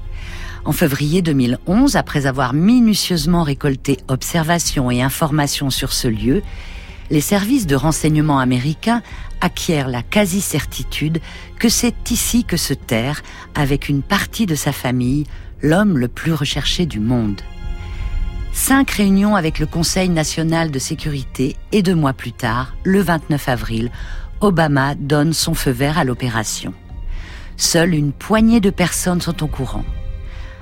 En 0.65 0.73
février 0.73 1.23
2011, 1.23 1.97
après 1.97 2.27
avoir 2.27 2.53
minutieusement 2.53 3.43
récolté 3.43 3.99
observations 4.09 4.91
et 4.91 5.03
informations 5.03 5.71
sur 5.71 5.93
ce 5.93 6.07
lieu, 6.07 6.43
les 7.11 7.21
services 7.21 7.67
de 7.67 7.75
renseignement 7.75 8.39
américains 8.39 9.03
acquièrent 9.41 9.89
la 9.89 10.03
quasi-certitude 10.03 11.21
que 11.59 11.69
c'est 11.69 12.11
ici 12.11 12.45
que 12.45 12.57
se 12.57 12.75
terre, 12.75 13.23
avec 13.55 13.89
une 13.89 14.03
partie 14.03 14.47
de 14.47 14.55
sa 14.55 14.73
famille, 14.73 15.27
l'homme 15.63 15.99
le 15.99 16.09
plus 16.09 16.33
recherché 16.33 16.87
du 16.87 17.01
monde. 17.01 17.41
Cinq 18.53 18.91
réunions 18.91 19.37
avec 19.37 19.59
le 19.59 19.67
Conseil 19.67 20.09
national 20.09 20.71
de 20.71 20.79
sécurité 20.79 21.57
et 21.73 21.83
deux 21.83 21.95
mois 21.95 22.13
plus 22.13 22.33
tard, 22.33 22.75
le 22.85 23.01
29 23.01 23.49
avril, 23.49 23.91
Obama 24.41 24.95
donne 24.95 25.33
son 25.33 25.55
feu 25.55 25.71
vert 25.71 25.99
à 25.99 26.05
l'opération. 26.05 26.75
Seule 27.57 27.95
une 27.95 28.13
poignée 28.13 28.61
de 28.61 28.71
personnes 28.71 29.21
sont 29.21 29.43
au 29.43 29.47
courant. 29.47 29.85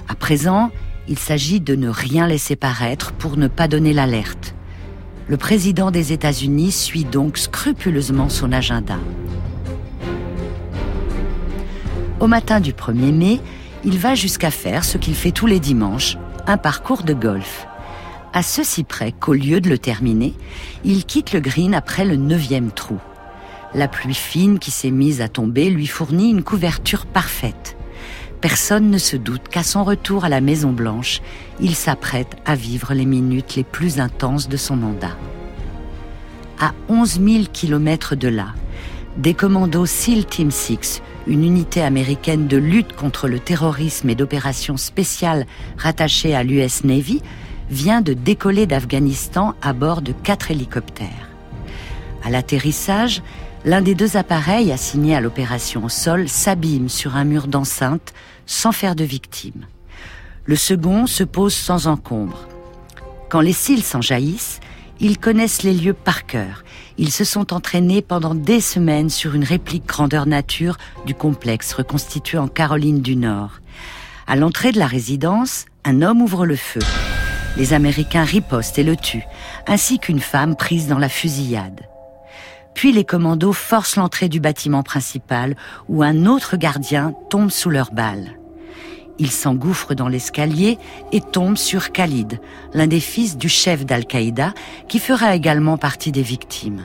À 0.09 0.15
présent, 0.15 0.71
il 1.09 1.19
s'agit 1.19 1.61
de 1.61 1.75
ne 1.75 1.89
rien 1.89 2.27
laisser 2.27 2.57
paraître 2.57 3.13
pour 3.13 3.37
ne 3.37 3.49
pas 3.49 3.69
donner 3.69 3.93
l'alerte. 3.93 4.55
Le 5.29 5.37
président 5.37 5.91
des 5.91 6.13
États-Unis 6.13 6.73
suit 6.73 7.05
donc 7.05 7.39
scrupuleusement 7.39 8.29
son 8.29 8.53
agenda. 8.53 8.97
Au 12.21 12.27
matin 12.27 12.61
du 12.61 12.73
1er 12.73 13.13
mai, 13.13 13.41
il 13.85 13.99
va 13.99 14.15
jusqu'à 14.15 14.51
faire 14.51 14.85
ce 14.85 14.99
qu'il 14.99 15.15
fait 15.15 15.31
tous 15.31 15.47
les 15.47 15.61
dimanches, 15.61 16.17
un 16.47 16.57
parcours 16.57 17.03
de 17.03 17.13
golf 17.13 17.69
à 18.33 18.43
ceci 18.43 18.85
près 18.85 19.13
qu'au 19.13 19.35
lieu 19.35 19.61
de 19.61 19.69
le 19.69 19.79
terminer, 19.79 20.35
il 20.85 21.05
quitte 21.05 21.33
le 21.33 21.41
green 21.41 21.75
après 21.75 22.05
le 22.05 22.17
neuvième 22.17 22.71
trou. 22.71 22.99
La 23.75 23.89
pluie 23.89 24.15
fine 24.15 24.59
qui 24.59 24.71
s'est 24.71 24.91
mise 24.91 25.21
à 25.21 25.29
tomber 25.29 25.71
lui 25.71 25.87
fournit 25.87 26.31
une 26.31 26.45
couverture 26.45 27.07
parfaite. 27.07 27.77
Personne 28.41 28.91
ne 28.91 28.99
se 28.99 29.17
doute 29.17 29.49
qu'à 29.49 29.65
son 29.65 29.83
retour 29.83 30.25
à 30.25 30.29
la 30.29 30.41
Maison 30.41 30.71
Blanche, 30.71 31.21
il 31.61 31.75
s'apprête 31.75 32.37
à 32.45 32.55
vivre 32.55 32.95
les 32.95 33.05
minutes 33.05 33.57
les 33.57 33.65
plus 33.65 33.99
intenses 33.99 34.49
de 34.49 34.57
son 34.57 34.77
mandat. 34.77 35.17
À 36.61 36.73
11 36.89 37.21
000 37.21 37.45
kilomètres 37.53 38.15
de 38.15 38.29
là, 38.29 38.55
des 39.17 39.35
commandos 39.35 39.87
SEAL 39.87 40.25
Team 40.25 40.53
6, 40.53 41.03
une 41.27 41.43
unité 41.43 41.83
américaine 41.83 42.47
de 42.47 42.57
lutte 42.57 42.95
contre 42.95 43.27
le 43.27 43.41
terrorisme 43.41 44.09
et 44.09 44.15
d'opérations 44.15 44.77
spéciales 44.77 45.45
rattachée 45.77 46.37
à 46.37 46.45
l'US 46.45 46.85
Navy, 46.85 47.23
vient 47.71 48.03
de 48.03 48.13
décoller 48.13 48.67
d'Afghanistan 48.67 49.55
à 49.63 49.73
bord 49.73 50.01
de 50.01 50.13
quatre 50.13 50.53
hélicoptères. 50.53 51.29
À 52.25 52.31
l'atterrissage, 52.31 53.21
l'un 53.69 53.83
des 53.83 53.95
deux 53.95 54.17
appareils 54.17 54.73
assignés 54.73 55.15
à 55.15 55.21
l'opération 55.21 55.85
au 55.85 55.91
sol 55.91 56.27
s'abîme 56.27 56.89
sur 56.89 57.17
un 57.17 57.25
mur 57.25 57.49
d'enceinte 57.49 58.15
sans 58.47 58.73
faire 58.73 58.95
de 58.95 59.05
victime. 59.05 59.67
Le 60.47 60.57
second 60.57 61.07
se 61.07 61.23
pose 61.23 61.53
sans 61.53 61.87
encombre. 61.87 62.49
Quand 63.29 63.43
les 63.43 63.53
cils 63.53 63.83
s'enjaillissent, 63.83 64.61
ils 65.01 65.19
connaissent 65.19 65.65
les 65.65 65.75
lieux 65.75 65.93
par 65.93 66.25
cœur. 66.25 66.65
Ils 66.97 67.13
se 67.13 67.25
sont 67.25 67.53
entraînés 67.53 68.01
pendant 68.01 68.35
des 68.35 68.63
semaines 68.63 69.11
sur 69.11 69.35
une 69.35 69.45
réplique 69.45 69.85
grandeur 69.85 70.25
nature 70.25 70.79
du 71.05 71.15
complexe 71.15 71.75
reconstitué 71.75 72.39
en 72.39 72.49
Caroline 72.49 73.03
du 73.03 73.17
Nord. 73.17 73.61
À 74.27 74.37
l'entrée 74.37 74.73
de 74.73 74.79
la 74.79 74.87
résidence, 74.87 75.67
un 75.85 76.01
homme 76.01 76.23
ouvre 76.23 76.47
le 76.47 76.57
feu. 76.57 76.81
Les 77.59 77.75
Américains 77.75 78.25
ripostent 78.25 78.79
et 78.79 78.83
le 78.83 78.97
tuent, 78.97 79.29
ainsi 79.67 79.99
qu'une 79.99 80.21
femme 80.21 80.57
prise 80.57 80.89
dans 80.89 80.99
la 80.99 81.11
fusillade. 81.11 81.83
Puis 82.75 82.93
les 82.93 83.05
commandos 83.05 83.53
forcent 83.53 83.97
l'entrée 83.97 84.29
du 84.29 84.41
bâtiment 84.41 84.83
principal 84.83 85.57
où 85.89 86.03
un 86.03 86.27
autre 86.27 86.57
gardien 86.57 87.15
tombe 87.31 87.51
sous 87.51 87.71
leurs 87.71 87.93
balles. 87.93 88.39
Ils 89.19 89.33
s'engouffrent 89.33 89.95
dans 89.95 90.09
l'escalier 90.09 90.79
et 91.11 91.21
tombent 91.21 91.57
sur 91.57 91.91
Khalid, 91.91 92.41
l'un 92.73 92.87
des 92.87 93.01
fils 93.01 93.37
du 93.37 93.49
chef 93.49 93.85
d'Al-Qaïda, 93.85 94.55
qui 94.87 95.01
fera 95.01 95.35
également 95.35 95.77
partie 95.77 96.13
des 96.13 96.23
victimes. 96.23 96.85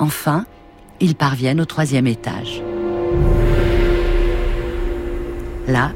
Enfin, 0.00 0.46
ils 1.00 1.14
parviennent 1.14 1.60
au 1.60 1.64
troisième 1.64 2.08
étage. 2.08 2.60
Là, 5.68 5.92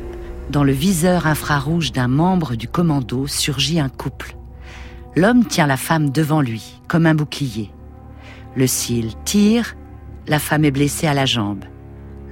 dans 0.50 0.65
le 0.65 0.73
viseur 0.73 1.27
infrarouge 1.27 1.93
d'un 1.93 2.09
membre 2.09 2.55
du 2.55 2.69
commando 2.69 3.27
surgit 3.27 3.81
un 3.81 3.88
couple. 3.88 4.37
L'homme 5.17 5.45
tient 5.45 5.67
la 5.67 5.77
femme 5.77 6.11
devant 6.11 6.41
lui, 6.41 6.81
comme 6.87 7.07
un 7.07 7.15
bouclier. 7.15 7.71
Le 8.59 8.67
cil 8.67 9.12
tire, 9.25 9.77
la 10.27 10.41
femme 10.41 10.65
est 10.65 10.73
blessée 10.73 11.07
à 11.07 11.15
la 11.15 11.27
jambe. 11.27 11.65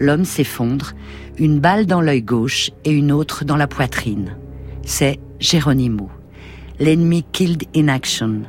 L'homme 0.01 0.25
s'effondre, 0.25 0.95
une 1.39 1.61
balle 1.61 1.87
dans 1.87 2.01
l'œil 2.01 2.23
gauche 2.23 2.73
et 2.85 2.91
une 2.91 3.13
autre 3.13 3.45
dans 3.45 3.55
la 3.55 3.69
poitrine. 3.69 4.37
C'est 4.83 5.21
Geronimo. 5.39 6.11
L'ennemi 6.81 7.25
killed 7.31 7.63
in 7.77 7.87
action. 7.87 8.43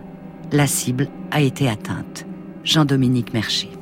La 0.51 0.65
cible 0.65 1.07
a 1.29 1.41
été 1.41 1.69
atteinte. 1.69 2.25
Jean-Dominique 2.63 3.31
Mercher. 3.31 3.76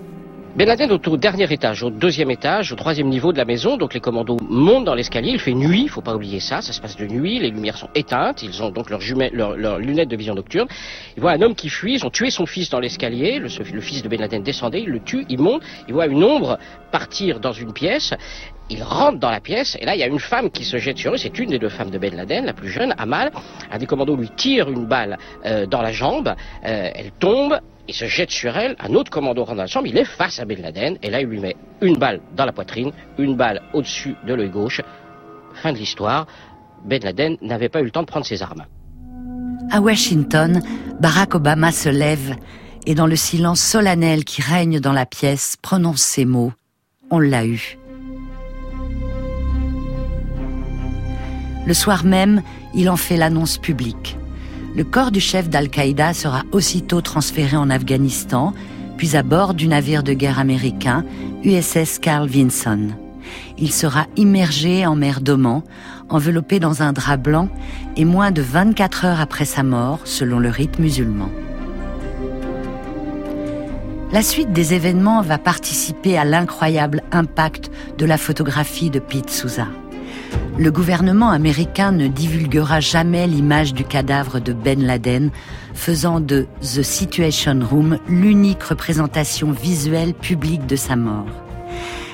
Ben 0.56 0.70
Laden 0.70 0.90
est 0.90 1.08
au 1.10 1.18
dernier 1.18 1.52
étage, 1.52 1.84
au 1.84 1.90
deuxième 1.90 2.32
étage, 2.32 2.72
au 2.72 2.78
troisième 2.78 3.10
niveau 3.10 3.34
de 3.34 3.38
la 3.38 3.44
maison. 3.44 3.76
Donc 3.76 3.94
les 3.94 4.00
commandos 4.00 4.38
montent 4.50 4.86
dans 4.86 4.96
l'escalier. 4.96 5.32
Il 5.32 5.40
fait 5.40 5.54
nuit, 5.54 5.90
faut 5.90 6.00
pas 6.00 6.16
oublier 6.16 6.40
ça. 6.40 6.62
Ça 6.62 6.72
se 6.72 6.80
passe 6.80 6.96
de 6.96 7.06
nuit. 7.06 7.40
Les 7.40 7.50
lumières 7.50 7.76
sont 7.76 7.90
éteintes. 7.94 8.42
Ils 8.42 8.64
ont 8.64 8.70
donc 8.70 8.90
leurs, 8.90 9.02
lunettes 9.80 10.08
de 10.08 10.16
vision 10.16 10.34
nocturne. 10.34 10.70
Ils 11.18 11.22
voient 11.22 11.34
un 11.34 11.42
homme 11.42 11.56
qui 11.56 11.68
fuit. 11.68 11.96
Ils 11.96 12.06
ont 12.06 12.10
tué 12.10 12.30
son 12.30 12.46
fils 12.46 12.70
dans 12.70 12.80
l'escalier. 12.80 13.38
Le, 13.38 13.50
fils 13.50 14.02
de 14.02 14.08
Ben 14.08 14.18
Laden 14.18 14.44
descendait. 14.44 14.80
Il 14.80 14.92
le 14.92 15.02
tue. 15.02 15.26
Il 15.28 15.40
monte. 15.40 15.62
Il 15.90 15.94
voit 15.94 16.06
une 16.06 16.24
ombre 16.24 16.58
partir 16.90 17.42
dans 17.42 17.52
une 17.52 17.74
pièce. 17.74 18.14
Il 18.70 18.82
rentre 18.82 19.20
dans 19.20 19.32
la 19.32 19.42
pièce 19.42 19.78
et 19.80 19.86
là 19.86 19.94
il 19.94 20.00
y 20.00 20.04
a 20.04 20.08
une 20.08 20.20
femme 20.20 20.50
qui 20.50 20.64
se 20.64 20.78
jette 20.78 20.98
sur 20.98 21.14
eux. 21.14 21.18
C'est 21.18 21.38
une 21.38 21.50
des 21.50 21.60
deux 21.60 21.70
femmes 21.70 21.92
de 21.92 21.98
Ben 21.98 22.16
Laden, 22.16 22.46
la 22.46 22.54
plus 22.54 22.70
jeune, 22.70 22.96
Amal. 22.98 23.32
Un 23.72 23.78
des 23.78 23.86
commandos 23.86 24.16
lui 24.16 24.30
tire 24.38 24.72
une 24.72 24.86
balle 24.86 25.18
euh, 25.46 25.66
dans 25.66 25.82
la 25.82 25.92
jambe. 25.92 26.30
Euh, 26.66 26.90
elle 26.96 27.12
tombe 27.20 27.60
il 27.88 27.94
se 27.94 28.06
jette 28.06 28.32
sur 28.32 28.58
elle, 28.58 28.75
un 28.80 28.94
autre 28.96 29.12
commando 29.12 29.44
rentre 29.44 29.58
dans 29.58 29.63
la 29.63 29.68
chambre, 29.68 29.88
il 29.88 29.98
est 29.98 30.06
face 30.06 30.39
à 30.39 30.46
Ben 30.46 30.60
Laden, 30.62 30.98
et 31.01 31.10
là 31.10 31.22
il 31.22 31.27
lui 31.27 31.39
met 31.39 31.56
une 31.82 31.98
balle 31.98 32.22
dans 32.36 32.46
la 32.46 32.51
poitrine, 32.51 32.92
une 33.18 33.36
balle 33.36 33.62
au-dessus 33.74 34.15
de 34.25 34.34
l'œil 34.34 34.50
gauche. 34.50 34.82
Fin 35.62 35.72
de 35.72 35.77
l'histoire, 35.77 36.25
Ben 36.84 37.01
Laden 37.04 37.38
n'avait 37.42 37.70
pas 37.70 37.82
eu 37.82 37.86
le 37.86 37.92
temps 37.92 38.01
de 38.01 38.08
prendre 38.08 38.25
ses 38.25 38.42
armes. 38.42 38.65
À 39.72 39.82
Washington, 39.82 40.62
Barack 41.00 41.36
Obama 41.36 41.72
se 41.72 41.89
lève 41.89 42.36
et 42.86 42.96
dans 42.96 43.08
le 43.08 43.15
silence 43.15 43.62
solennel 43.62 44.25
qui 44.25 44.42
règne 44.42 44.80
dans 44.80 44.94
la 44.94 45.06
pièce, 45.06 45.56
prononce 45.62 46.01
ces 46.01 46.25
mots. 46.25 46.54
On 47.10 47.20
l'a 47.20 47.46
eu. 47.46 47.77
Le 51.65 51.74
soir 51.74 52.04
même, 52.06 52.44
il 52.75 52.89
en 52.89 52.98
fait 52.98 53.18
l'annonce 53.18 53.58
publique 53.58 54.18
le 54.75 54.84
corps 54.84 55.12
du 55.12 55.22
chef 55.22 55.50
d'Al-Qaïda 55.50 56.13
sera 56.13 56.44
aussitôt 56.51 57.01
transféré 57.01 57.55
en 57.55 57.70
Afghanistan, 57.70 58.53
puis 58.98 59.15
à 59.15 59.24
bord 59.24 59.53
du 59.53 59.67
navire 59.67 60.03
de 60.03 60.13
guerre 60.13 60.39
américain 60.39 61.05
USS 61.44 62.00
Carl 62.00 62.27
Vinson. 62.27 62.89
Il 63.58 63.72
sera 63.72 64.05
immergé 64.17 64.86
en 64.86 64.96
mer 64.96 65.22
d'Oman, 65.22 65.63
enveloppé 66.10 66.60
dans 66.60 66.82
un 66.82 66.94
drap 66.94 67.17
blanc 67.17 67.50
et 67.96 68.05
moins 68.05 68.32
de 68.32 68.41
24 68.41 69.05
heures 69.05 69.22
après 69.22 69.46
sa 69.46 69.63
mort, 69.63 70.01
selon 70.03 70.39
le 70.39 70.50
rite 70.50 70.77
musulman. 70.77 71.29
La 74.12 74.22
suite 74.22 74.51
des 74.51 74.74
événements 74.74 75.22
va 75.22 75.38
participer 75.38 76.17
à 76.17 76.25
l'incroyable 76.25 77.01
impact 77.12 77.72
de 77.98 78.05
la 78.05 78.17
photographie 78.17 78.89
de 78.89 79.00
Pete 79.00 79.29
Souza 79.29 79.67
le 80.58 80.72
gouvernement 80.72 81.32
américain 81.32 81.91
ne 81.91 82.08
divulguera 82.08 82.79
jamais 82.79 83.27
l'image 83.27 83.74
du 83.74 83.84
cadavre 83.84 84.39
de 84.39 84.53
Ben 84.53 84.82
Laden, 84.82 85.32
faisant 85.74 86.22
de 86.22 86.48
The 86.62 86.82
Situation 86.82 87.60
Room 87.70 88.00
l'unique 88.08 88.63
représentation 88.63 89.51
visuelle 89.51 90.13
publique 90.13 90.65
de 90.65 90.77
sa 90.77 90.96
mort. 90.96 91.27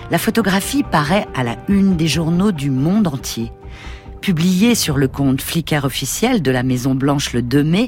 La 0.09 0.17
photographie 0.17 0.83
paraît 0.83 1.27
à 1.35 1.43
la 1.43 1.55
une 1.69 1.95
des 1.95 2.07
journaux 2.07 2.51
du 2.51 2.71
monde 2.71 3.07
entier. 3.07 3.51
Publiée 4.21 4.75
sur 4.75 4.97
le 4.97 5.07
compte 5.07 5.41
Flickr 5.41 5.85
officiel 5.85 6.41
de 6.41 6.51
la 6.51 6.63
Maison 6.63 6.95
Blanche 6.95 7.33
le 7.33 7.41
2 7.41 7.63
mai, 7.63 7.87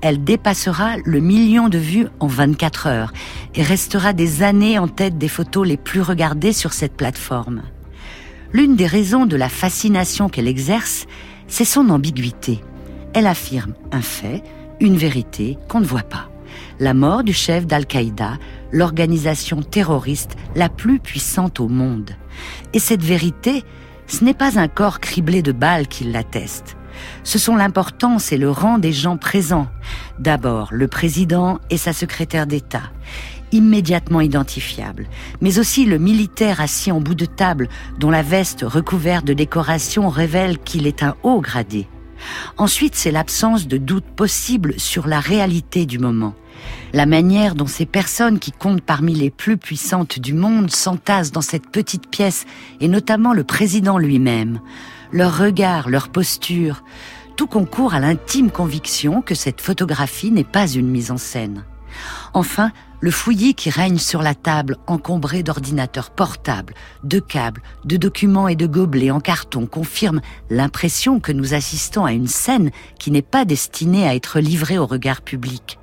elle 0.00 0.22
dépassera 0.22 0.96
le 1.04 1.18
million 1.18 1.68
de 1.68 1.78
vues 1.78 2.06
en 2.20 2.28
24 2.28 2.86
heures 2.86 3.12
et 3.56 3.62
restera 3.62 4.12
des 4.12 4.44
années 4.44 4.78
en 4.78 4.86
tête 4.86 5.18
des 5.18 5.28
photos 5.28 5.66
les 5.66 5.76
plus 5.76 6.02
regardées 6.02 6.52
sur 6.52 6.72
cette 6.72 6.96
plateforme. 6.96 7.62
L'une 8.52 8.76
des 8.76 8.86
raisons 8.86 9.26
de 9.26 9.36
la 9.36 9.48
fascination 9.48 10.28
qu'elle 10.28 10.48
exerce, 10.48 11.06
c'est 11.48 11.64
son 11.64 11.90
ambiguïté. 11.90 12.60
Elle 13.12 13.26
affirme 13.26 13.74
un 13.92 14.02
fait, 14.02 14.42
une 14.80 14.96
vérité 14.96 15.58
qu'on 15.68 15.80
ne 15.80 15.86
voit 15.86 16.02
pas. 16.02 16.30
La 16.80 16.94
mort 16.94 17.24
du 17.24 17.32
chef 17.32 17.66
d'Al-Qaïda, 17.66 18.38
l'organisation 18.72 19.62
terroriste 19.62 20.36
la 20.54 20.68
plus 20.68 20.98
puissante 20.98 21.60
au 21.60 21.68
monde. 21.68 22.12
Et 22.72 22.78
cette 22.78 23.02
vérité, 23.02 23.64
ce 24.06 24.24
n'est 24.24 24.34
pas 24.34 24.58
un 24.58 24.68
corps 24.68 25.00
criblé 25.00 25.42
de 25.42 25.52
balles 25.52 25.88
qui 25.88 26.04
l'atteste 26.04 26.78
ce 27.24 27.38
sont 27.38 27.56
l'importance 27.56 28.32
et 28.32 28.38
le 28.38 28.50
rang 28.50 28.78
des 28.78 28.92
gens 28.92 29.16
présents. 29.16 29.68
D'abord, 30.18 30.68
le 30.72 30.88
président 30.88 31.58
et 31.70 31.76
sa 31.76 31.92
secrétaire 31.92 32.46
d'État, 32.46 32.82
immédiatement 33.52 34.20
identifiables, 34.20 35.06
mais 35.40 35.58
aussi 35.58 35.84
le 35.84 35.98
militaire 35.98 36.60
assis 36.60 36.92
en 36.92 37.00
bout 37.00 37.14
de 37.14 37.24
table, 37.24 37.68
dont 37.98 38.10
la 38.10 38.22
veste 38.22 38.62
recouverte 38.62 39.24
de 39.24 39.34
décorations 39.34 40.08
révèle 40.08 40.58
qu'il 40.58 40.86
est 40.86 41.02
un 41.02 41.14
haut 41.22 41.40
gradé. 41.40 41.86
Ensuite, 42.56 42.96
c'est 42.96 43.12
l'absence 43.12 43.68
de 43.68 43.76
doute 43.76 44.04
possible 44.16 44.74
sur 44.78 45.06
la 45.06 45.20
réalité 45.20 45.86
du 45.86 45.98
moment. 45.98 46.34
La 46.92 47.06
manière 47.06 47.54
dont 47.54 47.68
ces 47.68 47.86
personnes 47.86 48.40
qui 48.40 48.50
comptent 48.50 48.82
parmi 48.82 49.14
les 49.14 49.30
plus 49.30 49.56
puissantes 49.56 50.18
du 50.18 50.34
monde 50.34 50.72
s'entassent 50.72 51.30
dans 51.30 51.40
cette 51.40 51.70
petite 51.70 52.10
pièce, 52.10 52.44
et 52.80 52.88
notamment 52.88 53.32
le 53.32 53.44
président 53.44 53.98
lui-même 53.98 54.60
leur 55.12 55.38
regard, 55.38 55.88
leur 55.88 56.08
posture, 56.08 56.82
tout 57.36 57.46
concourt 57.46 57.94
à 57.94 58.00
l'intime 58.00 58.50
conviction 58.50 59.22
que 59.22 59.34
cette 59.34 59.60
photographie 59.60 60.30
n'est 60.30 60.44
pas 60.44 60.68
une 60.68 60.88
mise 60.88 61.10
en 61.10 61.16
scène. 61.16 61.64
Enfin, 62.34 62.72
le 63.00 63.10
fouillis 63.10 63.54
qui 63.54 63.70
règne 63.70 63.98
sur 63.98 64.22
la 64.22 64.34
table, 64.34 64.76
encombré 64.86 65.42
d'ordinateurs 65.42 66.10
portables, 66.10 66.74
de 67.04 67.20
câbles, 67.20 67.62
de 67.84 67.96
documents 67.96 68.48
et 68.48 68.56
de 68.56 68.66
gobelets 68.66 69.10
en 69.10 69.20
carton, 69.20 69.66
confirme 69.66 70.20
l'impression 70.50 71.20
que 71.20 71.32
nous 71.32 71.54
assistons 71.54 72.04
à 72.04 72.12
une 72.12 72.26
scène 72.26 72.70
qui 72.98 73.10
n'est 73.10 73.22
pas 73.22 73.44
destinée 73.44 74.06
à 74.06 74.14
être 74.14 74.40
livrée 74.40 74.78
au 74.78 74.86
regard 74.86 75.22
public. 75.22 75.78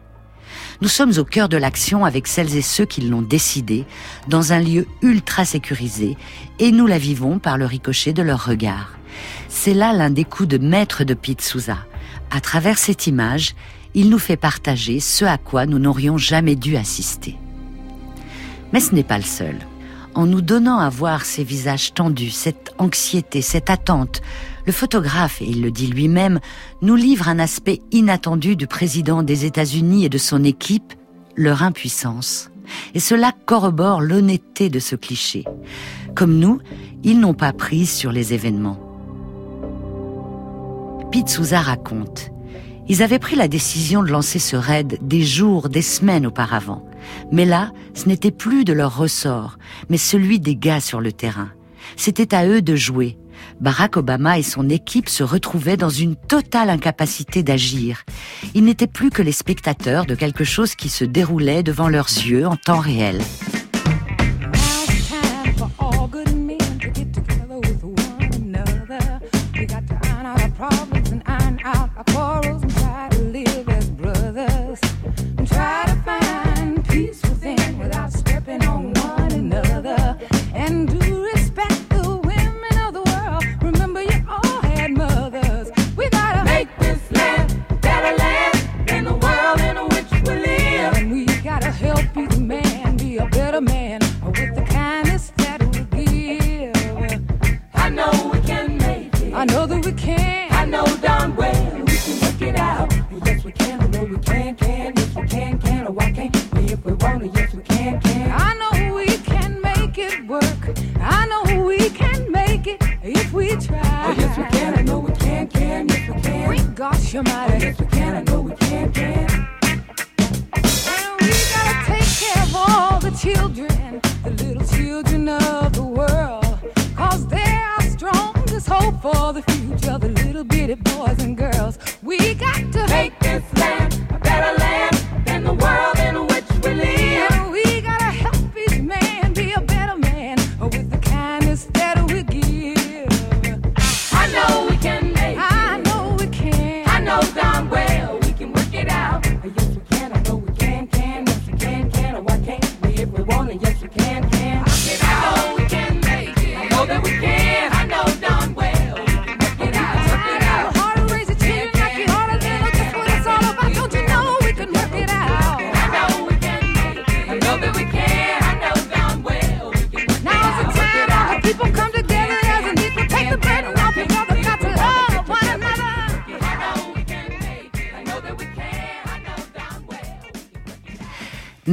Nous 0.81 0.89
sommes 0.89 1.13
au 1.17 1.23
cœur 1.23 1.47
de 1.47 1.57
l'action 1.57 2.03
avec 2.03 2.27
celles 2.27 2.55
et 2.55 2.61
ceux 2.61 2.85
qui 2.85 3.01
l'ont 3.01 3.21
décidé, 3.21 3.85
dans 4.27 4.51
un 4.51 4.59
lieu 4.59 4.85
ultra 5.01 5.45
sécurisé, 5.45 6.17
et 6.59 6.71
nous 6.71 6.87
la 6.87 6.97
vivons 6.97 7.39
par 7.39 7.57
le 7.57 7.65
ricochet 7.65 8.13
de 8.13 8.21
leur 8.21 8.45
regard. 8.45 8.97
C'est 9.47 9.73
là 9.73 9.93
l'un 9.93 10.09
des 10.09 10.25
coups 10.25 10.49
de 10.49 10.57
maître 10.57 11.05
de 11.05 11.13
Pete. 11.13 11.57
À 12.31 12.41
travers 12.41 12.77
cette 12.77 13.07
image, 13.07 13.55
il 13.95 14.09
nous 14.09 14.19
fait 14.19 14.37
partager 14.37 14.99
ce 14.99 15.25
à 15.25 15.37
quoi 15.37 15.65
nous 15.65 15.79
n'aurions 15.79 16.17
jamais 16.17 16.55
dû 16.55 16.75
assister. 16.75 17.37
Mais 18.73 18.81
ce 18.81 18.93
n'est 18.93 19.03
pas 19.03 19.17
le 19.17 19.23
seul. 19.23 19.55
En 20.13 20.25
nous 20.25 20.41
donnant 20.41 20.77
à 20.77 20.89
voir 20.89 21.25
ces 21.25 21.43
visages 21.43 21.93
tendus, 21.93 22.29
cette 22.29 22.73
anxiété, 22.77 23.41
cette 23.41 23.69
attente, 23.69 24.21
le 24.65 24.71
photographe, 24.71 25.41
et 25.41 25.45
il 25.45 25.61
le 25.61 25.71
dit 25.71 25.87
lui-même, 25.87 26.39
nous 26.81 26.95
livre 26.95 27.29
un 27.29 27.39
aspect 27.39 27.79
inattendu 27.91 28.55
du 28.55 28.67
président 28.67 29.23
des 29.23 29.45
États-Unis 29.45 30.05
et 30.05 30.09
de 30.09 30.17
son 30.17 30.43
équipe, 30.43 30.93
leur 31.35 31.63
impuissance. 31.63 32.49
Et 32.93 32.99
cela 32.99 33.31
corrobore 33.45 34.01
l'honnêteté 34.01 34.69
de 34.69 34.79
ce 34.79 34.95
cliché. 34.95 35.43
Comme 36.15 36.37
nous, 36.37 36.59
ils 37.03 37.19
n'ont 37.19 37.33
pas 37.33 37.53
prise 37.53 37.91
sur 37.91 38.11
les 38.11 38.33
événements. 38.33 38.79
Pete 41.11 41.29
Souza 41.29 41.61
raconte. 41.61 42.34
Ils 42.87 43.01
avaient 43.01 43.19
pris 43.19 43.35
la 43.35 43.47
décision 43.47 44.03
de 44.03 44.09
lancer 44.09 44.37
ce 44.37 44.55
raid 44.55 44.99
des 45.01 45.23
jours, 45.23 45.69
des 45.69 45.81
semaines 45.81 46.27
auparavant. 46.27 46.87
Mais 47.31 47.45
là, 47.45 47.71
ce 47.93 48.07
n'était 48.07 48.31
plus 48.31 48.63
de 48.63 48.73
leur 48.73 48.95
ressort, 48.95 49.57
mais 49.89 49.97
celui 49.97 50.39
des 50.39 50.55
gars 50.55 50.79
sur 50.79 51.01
le 51.01 51.11
terrain. 51.11 51.49
C'était 51.97 52.35
à 52.35 52.47
eux 52.47 52.61
de 52.61 52.75
jouer. 52.75 53.17
Barack 53.59 53.97
Obama 53.97 54.37
et 54.37 54.43
son 54.43 54.69
équipe 54.69 55.09
se 55.09 55.23
retrouvaient 55.23 55.77
dans 55.77 55.89
une 55.89 56.15
totale 56.15 56.69
incapacité 56.69 57.41
d'agir. 57.41 58.03
Ils 58.53 58.63
n'étaient 58.63 58.87
plus 58.87 59.09
que 59.09 59.21
les 59.21 59.31
spectateurs 59.31 60.05
de 60.05 60.15
quelque 60.15 60.43
chose 60.43 60.75
qui 60.75 60.89
se 60.89 61.05
déroulait 61.05 61.63
devant 61.63 61.89
leurs 61.89 62.07
yeux 62.07 62.47
en 62.47 62.55
temps 62.55 62.79
réel. 62.79 63.19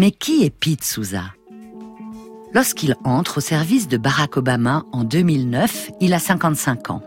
Mais 0.03 0.11
qui 0.11 0.43
est 0.43 0.51
Pete 0.51 0.83
Souza? 0.83 1.23
Lorsqu'il 2.53 2.97
entre 3.05 3.39
au 3.39 3.41
service 3.41 3.87
de 3.87 3.97
Barack 3.97 4.37
Obama 4.37 4.83
en 4.91 5.05
2009, 5.05 5.93
il 6.01 6.13
a 6.13 6.19
55 6.19 6.91
ans. 6.91 7.03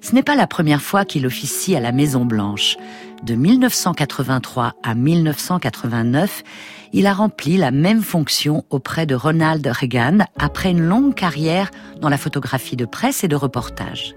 Ce 0.00 0.14
n'est 0.14 0.22
pas 0.22 0.36
la 0.36 0.46
première 0.46 0.80
fois 0.80 1.04
qu'il 1.04 1.26
officie 1.26 1.74
à 1.74 1.80
la 1.80 1.90
Maison 1.90 2.24
Blanche. 2.24 2.76
De 3.24 3.34
1983 3.34 4.74
à 4.80 4.94
1989, 4.94 6.44
il 6.92 7.08
a 7.08 7.14
rempli 7.14 7.56
la 7.56 7.72
même 7.72 8.00
fonction 8.00 8.64
auprès 8.70 9.06
de 9.06 9.16
Ronald 9.16 9.66
Reagan 9.66 10.18
après 10.38 10.70
une 10.70 10.86
longue 10.86 11.16
carrière 11.16 11.72
dans 12.00 12.08
la 12.08 12.16
photographie 12.16 12.76
de 12.76 12.84
presse 12.84 13.24
et 13.24 13.28
de 13.28 13.34
reportage. 13.34 14.14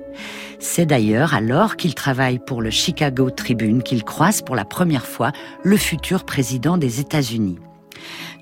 C'est 0.60 0.86
d'ailleurs 0.86 1.34
alors 1.34 1.78
qu'il 1.78 1.95
travaille 1.95 2.38
pour 2.38 2.62
le 2.62 2.69
Chicago 2.69 3.32
Tribune 3.32 3.82
qu'il 3.82 4.04
croise 4.04 4.43
pour 4.43 4.56
la 4.56 4.65
première 4.65 5.08
fois 5.08 5.32
le 5.63 5.78
futur 5.78 6.26
président 6.26 6.78
des 6.78 6.99
États-Unis. 6.99 7.58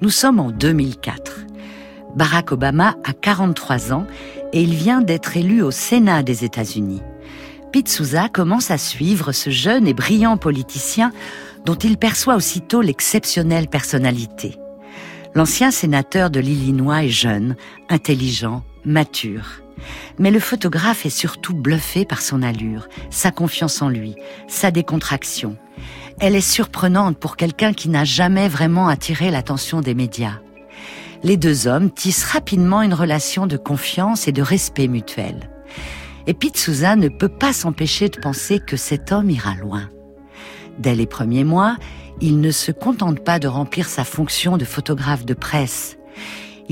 Nous 0.02 0.10
sommes 0.10 0.40
en 0.40 0.52
2004. 0.52 1.46
Barack 2.16 2.52
Obama 2.52 2.96
a 3.04 3.14
43 3.14 3.94
ans 3.94 4.06
et 4.54 4.62
il 4.62 4.74
vient 4.74 5.02
d'être 5.02 5.38
élu 5.38 5.62
au 5.62 5.72
Sénat 5.72 6.24
des 6.24 6.44
États-Unis. 6.44 7.02
Pete 7.72 7.88
Souza 7.88 8.28
commence 8.28 8.70
à 8.70 8.78
suivre 8.78 9.32
ce 9.32 9.50
jeune 9.50 9.88
et 9.88 9.94
brillant 9.94 10.36
politicien 10.36 11.14
dont 11.66 11.76
il 11.76 11.98
perçoit 11.98 12.36
aussitôt 12.36 12.82
l'exceptionnelle 12.82 13.68
personnalité. 13.68 14.58
L'ancien 15.36 15.72
sénateur 15.72 16.30
de 16.30 16.42
l'Illinois 16.42 17.06
est 17.06 17.10
jeune, 17.10 17.56
intelligent, 17.88 18.64
mature. 18.84 19.62
Mais 20.20 20.32
le 20.32 20.40
photographe 20.40 21.06
est 21.06 21.10
surtout 21.10 21.54
bluffé 21.54 22.04
par 22.04 22.22
son 22.22 22.44
allure, 22.44 22.90
sa 23.10 23.32
confiance 23.32 23.82
en 23.82 23.88
lui, 23.88 24.16
sa 24.48 24.72
décontraction. 24.72 25.56
Elle 26.24 26.36
est 26.36 26.42
surprenante 26.42 27.18
pour 27.18 27.36
quelqu'un 27.36 27.74
qui 27.74 27.90
n'a 27.90 28.04
jamais 28.04 28.48
vraiment 28.48 28.88
attiré 28.88 29.32
l'attention 29.32 29.82
des 29.82 29.96
médias. 29.96 30.38
Les 31.24 31.36
deux 31.36 31.66
hommes 31.66 31.90
tissent 31.90 32.26
rapidement 32.26 32.84
une 32.84 32.94
relation 32.94 33.48
de 33.48 33.58
confiance 33.58 34.28
et 34.28 34.32
de 34.32 34.44
respect 34.44 34.88
mutuel. 34.88 35.50
Et 36.28 36.36
Pete 36.36 36.68
ne 36.68 37.10
peut 37.10 37.28
pas 37.28 37.54
s'empêcher 37.54 38.08
de 38.10 38.20
penser 38.20 38.60
que 38.60 38.78
cet 38.78 39.12
homme 39.12 39.32
ira 39.32 39.56
loin. 39.56 39.90
Dès 40.78 40.94
les 40.94 41.08
premiers 41.08 41.44
mois, 41.44 41.76
il 42.22 42.40
ne 42.40 42.52
se 42.52 42.72
contente 42.72 43.24
pas 43.24 43.40
de 43.40 43.48
remplir 43.48 43.90
sa 43.90 44.04
fonction 44.04 44.58
de 44.58 44.66
photographe 44.66 45.26
de 45.26 45.34
presse. 45.34 45.98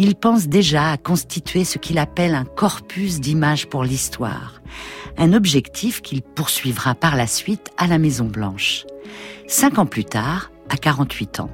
Il 0.02 0.16
pense 0.16 0.48
déjà 0.48 0.92
à 0.92 0.98
constituer 0.98 1.66
ce 1.66 1.78
qu'il 1.78 1.98
appelle 1.98 2.34
un 2.34 2.46
corpus 2.46 3.20
d'images 3.20 3.68
pour 3.68 3.84
l'histoire, 3.84 4.62
un 5.18 5.34
objectif 5.34 6.02
qu'il 6.02 6.22
poursuivra 6.22 6.96
par 6.96 7.18
la 7.18 7.28
suite 7.28 7.70
à 7.76 7.86
la 7.86 7.98
Maison 7.98 8.24
Blanche. 8.24 8.86
Cinq 9.46 9.78
ans 9.78 9.86
plus 9.86 10.06
tard, 10.06 10.52
à 10.70 10.78
48 10.78 11.42
ans, 11.42 11.50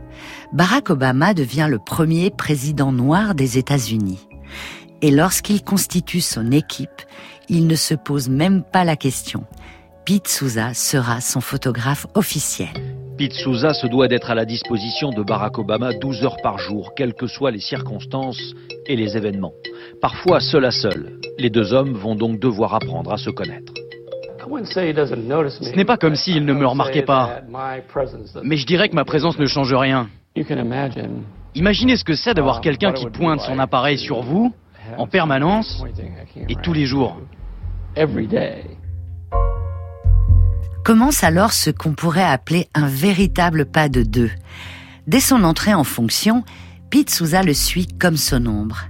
Barack 0.54 0.92
Obama 0.92 1.34
devient 1.34 1.66
le 1.68 1.80
premier 1.80 2.30
président 2.30 2.92
noir 2.92 3.34
des 3.34 3.58
États-Unis. 3.58 4.28
Et 5.02 5.10
lorsqu'il 5.10 5.64
constitue 5.64 6.22
son 6.22 6.52
équipe, 6.52 7.02
il 7.50 7.66
ne 7.66 7.76
se 7.76 7.96
pose 7.96 8.30
même 8.30 8.62
pas 8.62 8.84
la 8.84 8.96
question. 8.96 9.44
Pete 10.06 10.28
Souza 10.28 10.76
sera 10.76 11.20
son 11.20 11.42
photographe 11.42 12.06
officiel. 12.14 12.95
Pete 13.18 13.34
Souza 13.34 13.74
se 13.74 13.88
doit 13.88 14.10
d'être 14.10 14.30
à 14.30 14.36
la 14.36 14.44
disposition 14.44 15.10
de 15.12 15.24
Barack 15.24 15.58
Obama 15.58 15.94
12 15.94 16.26
heures 16.26 16.38
par 16.44 16.58
jour, 16.58 16.94
quelles 16.96 17.14
que 17.14 17.28
soient 17.28 17.52
les 17.52 17.62
circonstances 17.62 18.54
et 18.88 18.98
les 18.98 19.16
événements. 19.16 19.54
Parfois 20.02 20.42
seul 20.42 20.66
à 20.66 20.72
seul. 20.72 21.20
Les 21.38 21.50
deux 21.50 21.74
hommes 21.74 21.94
vont 21.94 22.16
donc 22.16 22.40
devoir 22.42 22.74
apprendre 22.74 23.14
à 23.14 23.18
se 23.18 23.30
connaître. 23.30 23.74
Ce 24.44 25.76
n'est 25.76 25.86
pas 25.86 25.96
comme 25.96 26.16
s'il 26.16 26.44
ne 26.44 26.54
me 26.54 26.68
remarquait 26.68 27.04
pas. 27.04 27.42
Mais 28.44 28.58
je 28.58 28.66
dirais 28.66 28.90
que 28.90 28.96
ma 28.96 29.06
présence 29.06 29.40
ne 29.40 29.46
change 29.46 29.74
rien. 29.74 30.10
Imaginez 31.56 31.96
ce 31.96 32.04
que 32.04 32.16
c'est 32.16 32.34
d'avoir 32.34 32.60
quelqu'un 32.60 32.92
qui 32.92 33.06
pointe 33.06 33.40
son 33.40 33.60
appareil 33.60 33.98
sur 33.98 34.22
vous 34.24 34.54
en 34.98 35.08
permanence 35.08 35.84
et 36.50 36.56
tous 36.62 36.74
les 36.74 36.86
jours. 36.86 37.18
Commence 40.86 41.24
alors 41.24 41.52
ce 41.52 41.72
qu'on 41.72 41.94
pourrait 41.94 42.22
appeler 42.22 42.70
un 42.76 42.86
véritable 42.86 43.66
pas 43.66 43.90
de 43.90 44.04
deux. 44.04 44.30
Dès 45.08 45.20
son 45.20 45.44
entrée 45.44 45.74
en 45.74 45.84
fonction, 45.84 46.44
Pete 46.92 47.10
Souza 47.10 47.42
le 47.42 47.56
suit 47.56 47.88
comme 47.88 48.18
son 48.18 48.46
ombre. 48.46 48.82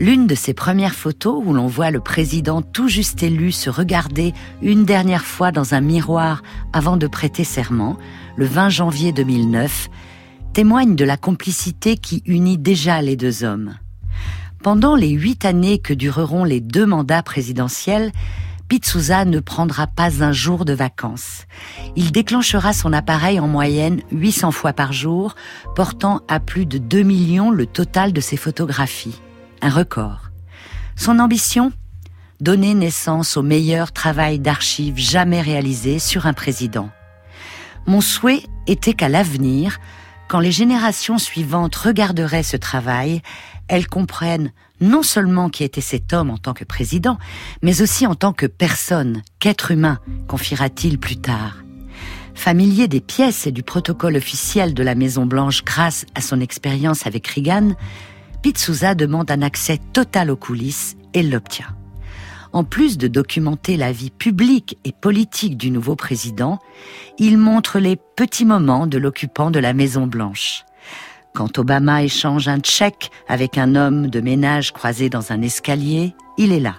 L'une 0.00 0.26
de 0.26 0.34
ses 0.34 0.54
premières 0.54 0.94
photos 0.94 1.42
où 1.44 1.52
l'on 1.52 1.66
voit 1.66 1.90
le 1.90 2.00
président 2.00 2.62
tout 2.62 2.88
juste 2.88 3.22
élu 3.22 3.52
se 3.52 3.68
regarder 3.68 4.32
une 4.62 4.86
dernière 4.86 5.26
fois 5.26 5.52
dans 5.52 5.74
un 5.74 5.82
miroir 5.82 6.42
avant 6.72 6.96
de 6.96 7.06
prêter 7.06 7.44
serment, 7.44 7.98
le 8.36 8.46
20 8.46 8.70
janvier 8.70 9.12
2009, 9.12 9.90
témoigne 10.54 10.96
de 10.96 11.04
la 11.04 11.18
complicité 11.18 11.98
qui 11.98 12.22
unit 12.24 12.56
déjà 12.56 13.02
les 13.02 13.16
deux 13.16 13.44
hommes. 13.44 13.74
Pendant 14.62 14.96
les 14.96 15.10
huit 15.10 15.44
années 15.44 15.80
que 15.80 15.92
dureront 15.92 16.44
les 16.44 16.62
deux 16.62 16.86
mandats 16.86 17.22
présidentiels, 17.22 18.10
Pete 18.68 18.84
Souza 18.84 19.24
ne 19.24 19.38
prendra 19.38 19.86
pas 19.86 20.24
un 20.24 20.32
jour 20.32 20.64
de 20.64 20.72
vacances. 20.72 21.44
Il 21.94 22.10
déclenchera 22.10 22.72
son 22.72 22.92
appareil 22.92 23.38
en 23.38 23.46
moyenne 23.46 24.02
800 24.10 24.50
fois 24.50 24.72
par 24.72 24.92
jour, 24.92 25.36
portant 25.76 26.22
à 26.26 26.40
plus 26.40 26.66
de 26.66 26.78
2 26.78 27.02
millions 27.02 27.50
le 27.50 27.66
total 27.66 28.12
de 28.12 28.20
ses 28.20 28.36
photographies. 28.36 29.20
Un 29.62 29.70
record. 29.70 30.30
Son 30.96 31.20
ambition? 31.20 31.72
Donner 32.40 32.74
naissance 32.74 33.36
au 33.36 33.42
meilleur 33.42 33.92
travail 33.92 34.40
d'archives 34.40 34.98
jamais 34.98 35.40
réalisé 35.40 36.00
sur 36.00 36.26
un 36.26 36.32
président. 36.32 36.90
Mon 37.86 38.00
souhait 38.00 38.42
était 38.66 38.94
qu'à 38.94 39.08
l'avenir, 39.08 39.78
quand 40.28 40.40
les 40.40 40.50
générations 40.50 41.18
suivantes 41.18 41.76
regarderaient 41.76 42.42
ce 42.42 42.56
travail, 42.56 43.22
elles 43.68 43.88
comprennent 43.88 44.52
non 44.80 45.02
seulement 45.02 45.48
qui 45.48 45.64
était 45.64 45.80
cet 45.80 46.12
homme 46.12 46.30
en 46.30 46.38
tant 46.38 46.54
que 46.54 46.64
président, 46.64 47.18
mais 47.62 47.82
aussi 47.82 48.06
en 48.06 48.14
tant 48.14 48.32
que 48.32 48.46
personne, 48.46 49.22
qu'être 49.38 49.70
humain, 49.70 49.98
confiera-t-il 50.28 50.98
plus 50.98 51.16
tard. 51.16 51.56
Familier 52.34 52.86
des 52.86 53.00
pièces 53.00 53.46
et 53.46 53.52
du 53.52 53.62
protocole 53.62 54.16
officiel 54.16 54.74
de 54.74 54.82
la 54.82 54.94
Maison 54.94 55.24
Blanche 55.24 55.64
grâce 55.64 56.04
à 56.14 56.20
son 56.20 56.40
expérience 56.40 57.06
avec 57.06 57.26
Reagan, 57.26 57.72
Pete 58.42 58.70
demande 58.94 59.30
un 59.30 59.42
accès 59.42 59.80
total 59.92 60.30
aux 60.30 60.36
coulisses 60.36 60.96
et 61.14 61.22
l'obtient. 61.22 61.74
En 62.52 62.62
plus 62.62 62.96
de 62.96 63.08
documenter 63.08 63.76
la 63.76 63.90
vie 63.92 64.10
publique 64.10 64.78
et 64.84 64.92
politique 64.92 65.56
du 65.56 65.70
nouveau 65.70 65.96
président, 65.96 66.58
il 67.18 67.38
montre 67.38 67.78
les 67.78 67.96
petits 67.96 68.44
moments 68.44 68.86
de 68.86 68.98
l'occupant 68.98 69.50
de 69.50 69.58
la 69.58 69.72
Maison 69.72 70.06
Blanche. 70.06 70.64
Quand 71.36 71.58
Obama 71.58 72.02
échange 72.02 72.48
un 72.48 72.60
tchèque 72.60 73.10
avec 73.28 73.58
un 73.58 73.74
homme 73.74 74.06
de 74.06 74.22
ménage 74.22 74.72
croisé 74.72 75.10
dans 75.10 75.32
un 75.32 75.42
escalier, 75.42 76.14
il 76.38 76.50
est 76.50 76.60
là. 76.60 76.76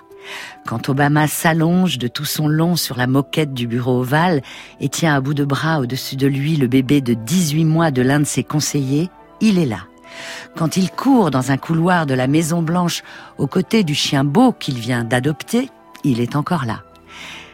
Quand 0.65 0.89
Obama 0.89 1.27
s'allonge 1.27 1.99
de 1.99 2.07
tout 2.07 2.25
son 2.25 2.47
long 2.47 2.75
sur 2.75 2.97
la 2.97 3.05
moquette 3.05 3.53
du 3.53 3.67
bureau 3.67 3.99
ovale 3.99 4.41
et 4.79 4.89
tient 4.89 5.13
à 5.13 5.21
bout 5.21 5.35
de 5.35 5.45
bras 5.45 5.79
au-dessus 5.79 6.15
de 6.15 6.25
lui 6.25 6.55
le 6.55 6.65
bébé 6.65 7.01
de 7.01 7.13
18 7.13 7.65
mois 7.65 7.91
de 7.91 8.01
l'un 8.01 8.19
de 8.19 8.25
ses 8.25 8.43
conseillers, 8.43 9.11
il 9.41 9.59
est 9.59 9.67
là. 9.67 9.81
Quand 10.55 10.75
il 10.75 10.89
court 10.89 11.29
dans 11.29 11.51
un 11.51 11.57
couloir 11.57 12.07
de 12.07 12.15
la 12.15 12.25
Maison 12.25 12.63
Blanche 12.63 13.03
aux 13.37 13.45
côtés 13.45 13.83
du 13.83 13.93
chien 13.93 14.23
beau 14.23 14.53
qu'il 14.53 14.79
vient 14.79 15.03
d'adopter, 15.03 15.69
il 16.03 16.19
est 16.19 16.35
encore 16.35 16.65
là. 16.65 16.81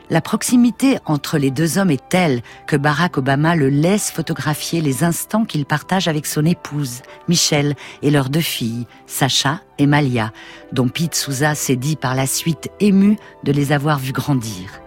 La 0.09 0.19
proximité 0.19 0.97
entre 1.05 1.37
les 1.37 1.49
deux 1.49 1.77
hommes 1.77 1.89
est 1.89 2.09
telle 2.09 2.41
que 2.67 2.75
Barack 2.75 3.17
Obama 3.17 3.55
le 3.55 3.69
laisse 3.69 4.11
photographier 4.11 4.81
les 4.81 5.03
instants 5.03 5.45
qu'il 5.45 5.65
partage 5.65 6.09
avec 6.09 6.25
son 6.25 6.45
épouse, 6.45 7.01
Michelle, 7.29 7.75
et 8.01 8.11
leurs 8.11 8.29
deux 8.29 8.41
filles, 8.41 8.85
Sacha 9.07 9.61
et 9.77 9.87
Malia, 9.87 10.33
dont 10.73 10.89
Pete 10.89 11.15
Souza 11.15 11.55
s'est 11.55 11.77
dit 11.77 11.95
par 11.95 12.15
la 12.15 12.27
suite 12.27 12.69
ému 12.81 13.17
de 13.43 13.53
les 13.53 13.71
avoir 13.71 13.97
vus 13.97 14.11
grandir. 14.11 14.81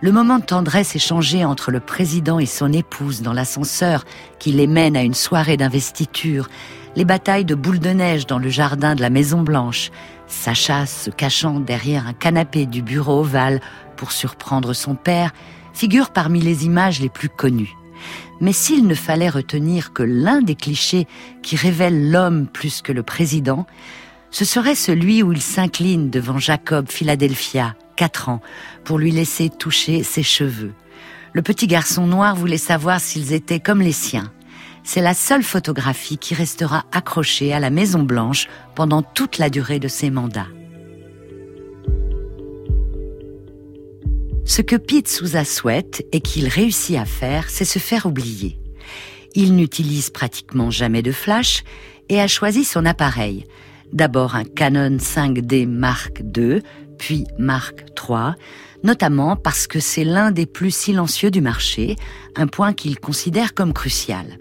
Le 0.00 0.12
moment 0.12 0.38
de 0.38 0.44
tendresse 0.44 0.96
échangé 0.96 1.44
entre 1.44 1.70
le 1.70 1.80
président 1.80 2.38
et 2.38 2.46
son 2.46 2.72
épouse 2.72 3.20
dans 3.20 3.32
l'ascenseur 3.32 4.04
qui 4.38 4.52
les 4.52 4.68
mène 4.68 4.96
à 4.96 5.02
une 5.02 5.14
soirée 5.14 5.56
d'investiture, 5.56 6.48
les 6.96 7.04
batailles 7.04 7.44
de 7.44 7.54
boules 7.54 7.80
de 7.80 7.90
neige 7.90 8.26
dans 8.26 8.38
le 8.38 8.48
jardin 8.48 8.94
de 8.94 9.02
la 9.02 9.10
Maison 9.10 9.42
Blanche, 9.42 9.90
Sacha 10.28 10.86
se 10.86 11.10
cachant 11.10 11.58
derrière 11.58 12.06
un 12.06 12.12
canapé 12.12 12.66
du 12.66 12.82
bureau 12.82 13.20
ovale 13.20 13.60
pour 13.96 14.12
surprendre 14.12 14.74
son 14.74 14.94
père, 14.94 15.32
figure 15.72 16.10
parmi 16.10 16.40
les 16.40 16.66
images 16.66 17.00
les 17.00 17.08
plus 17.08 17.28
connues. 17.28 17.74
Mais 18.40 18.52
s'il 18.52 18.86
ne 18.86 18.94
fallait 18.94 19.28
retenir 19.28 19.92
que 19.92 20.02
l'un 20.02 20.40
des 20.40 20.54
clichés 20.54 21.06
qui 21.42 21.56
révèle 21.56 22.10
l'homme 22.10 22.46
plus 22.46 22.82
que 22.82 22.92
le 22.92 23.02
président, 23.02 23.66
ce 24.30 24.44
serait 24.44 24.74
celui 24.74 25.22
où 25.22 25.32
il 25.32 25.40
s'incline 25.40 26.10
devant 26.10 26.38
Jacob 26.38 26.88
Philadelphia, 26.88 27.74
4 27.96 28.28
ans, 28.28 28.40
pour 28.84 28.98
lui 28.98 29.10
laisser 29.10 29.48
toucher 29.48 30.02
ses 30.02 30.22
cheveux. 30.22 30.74
Le 31.32 31.42
petit 31.42 31.66
garçon 31.66 32.06
noir 32.06 32.36
voulait 32.36 32.58
savoir 32.58 33.00
s'ils 33.00 33.32
étaient 33.32 33.60
comme 33.60 33.80
les 33.80 33.92
siens. 33.92 34.30
C'est 34.90 35.02
la 35.02 35.12
seule 35.12 35.42
photographie 35.42 36.16
qui 36.16 36.32
restera 36.32 36.86
accrochée 36.92 37.52
à 37.52 37.60
la 37.60 37.68
Maison 37.68 38.04
Blanche 38.04 38.48
pendant 38.74 39.02
toute 39.02 39.36
la 39.36 39.50
durée 39.50 39.78
de 39.78 39.86
ses 39.86 40.08
mandats. 40.08 40.46
Ce 44.46 44.62
que 44.62 44.76
Pete 44.76 45.08
Souza 45.08 45.44
souhaite 45.44 46.06
et 46.10 46.22
qu'il 46.22 46.48
réussit 46.48 46.96
à 46.96 47.04
faire, 47.04 47.50
c'est 47.50 47.66
se 47.66 47.78
faire 47.78 48.06
oublier. 48.06 48.58
Il 49.34 49.56
n'utilise 49.56 50.08
pratiquement 50.08 50.70
jamais 50.70 51.02
de 51.02 51.12
flash 51.12 51.64
et 52.08 52.18
a 52.18 52.26
choisi 52.26 52.64
son 52.64 52.86
appareil. 52.86 53.44
D'abord 53.92 54.36
un 54.36 54.44
Canon 54.44 54.96
5D 54.96 55.68
Mark 55.68 56.22
II, 56.34 56.62
puis 56.96 57.26
Mark 57.38 57.84
III, 58.08 58.36
notamment 58.84 59.36
parce 59.36 59.66
que 59.66 59.80
c'est 59.80 60.04
l'un 60.04 60.30
des 60.30 60.46
plus 60.46 60.74
silencieux 60.74 61.30
du 61.30 61.42
marché, 61.42 61.96
un 62.36 62.46
point 62.46 62.72
qu'il 62.72 62.98
considère 62.98 63.52
comme 63.52 63.74
crucial. 63.74 64.38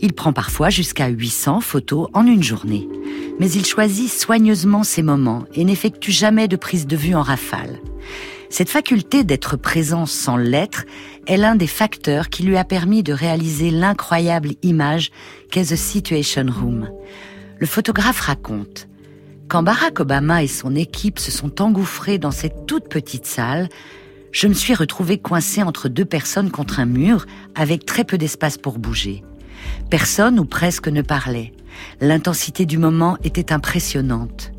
Il 0.00 0.12
prend 0.12 0.32
parfois 0.32 0.70
jusqu'à 0.70 1.08
800 1.08 1.60
photos 1.60 2.08
en 2.12 2.26
une 2.26 2.42
journée. 2.42 2.88
Mais 3.40 3.50
il 3.50 3.64
choisit 3.64 4.10
soigneusement 4.10 4.84
ses 4.84 5.02
moments 5.02 5.44
et 5.54 5.64
n'effectue 5.64 6.12
jamais 6.12 6.48
de 6.48 6.56
prise 6.56 6.86
de 6.86 6.96
vue 6.96 7.14
en 7.14 7.22
rafale. 7.22 7.80
Cette 8.50 8.70
faculté 8.70 9.24
d'être 9.24 9.56
présent 9.56 10.06
sans 10.06 10.36
l'être 10.36 10.84
est 11.26 11.36
l'un 11.36 11.54
des 11.54 11.66
facteurs 11.66 12.30
qui 12.30 12.42
lui 12.42 12.56
a 12.56 12.64
permis 12.64 13.02
de 13.02 13.12
réaliser 13.12 13.70
l'incroyable 13.70 14.52
image 14.62 15.10
qu'est 15.50 15.72
The 15.72 15.76
Situation 15.76 16.46
Room. 16.48 16.88
Le 17.58 17.66
photographe 17.66 18.20
raconte 18.20 18.88
quand 19.48 19.62
Barack 19.62 20.00
Obama 20.00 20.42
et 20.42 20.46
son 20.46 20.76
équipe 20.76 21.18
se 21.18 21.30
sont 21.30 21.62
engouffrés 21.62 22.18
dans 22.18 22.30
cette 22.30 22.66
toute 22.66 22.90
petite 22.90 23.24
salle, 23.24 23.70
je 24.30 24.46
me 24.46 24.52
suis 24.52 24.74
retrouvée 24.74 25.16
coincée 25.16 25.62
entre 25.62 25.88
deux 25.88 26.04
personnes 26.04 26.50
contre 26.50 26.80
un 26.80 26.84
mur, 26.84 27.24
avec 27.54 27.86
très 27.86 28.04
peu 28.04 28.18
d'espace 28.18 28.58
pour 28.58 28.78
bouger. 28.78 29.24
Personne 29.90 30.38
ou 30.38 30.44
presque 30.44 30.88
ne 30.88 31.02
parlait. 31.02 31.52
L'intensité 32.00 32.66
du 32.66 32.78
moment 32.78 33.16
était 33.24 33.52
impressionnante. 33.52 34.52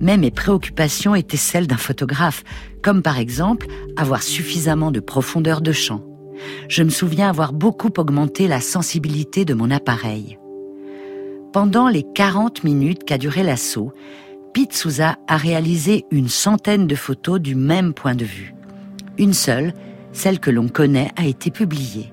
Mais 0.00 0.16
mes 0.16 0.30
préoccupations 0.30 1.14
étaient 1.14 1.36
celles 1.36 1.66
d'un 1.66 1.76
photographe, 1.76 2.42
comme 2.82 3.02
par 3.02 3.18
exemple 3.18 3.66
avoir 3.96 4.22
suffisamment 4.22 4.90
de 4.90 5.00
profondeur 5.00 5.60
de 5.60 5.72
champ. 5.72 6.02
Je 6.68 6.82
me 6.82 6.90
souviens 6.90 7.28
avoir 7.28 7.52
beaucoup 7.52 7.90
augmenté 7.98 8.48
la 8.48 8.60
sensibilité 8.60 9.44
de 9.44 9.54
mon 9.54 9.70
appareil. 9.70 10.38
Pendant 11.52 11.88
les 11.88 12.02
40 12.02 12.64
minutes 12.64 13.04
qu'a 13.04 13.18
duré 13.18 13.42
l'assaut, 13.42 13.92
Pete 14.52 14.72
Souza 14.72 15.18
a 15.28 15.36
réalisé 15.36 16.04
une 16.10 16.28
centaine 16.28 16.86
de 16.86 16.94
photos 16.94 17.40
du 17.40 17.54
même 17.54 17.94
point 17.94 18.14
de 18.14 18.24
vue. 18.24 18.54
Une 19.18 19.34
seule, 19.34 19.72
celle 20.12 20.40
que 20.40 20.50
l'on 20.50 20.68
connaît, 20.68 21.10
a 21.16 21.26
été 21.26 21.50
publiée. 21.50 22.11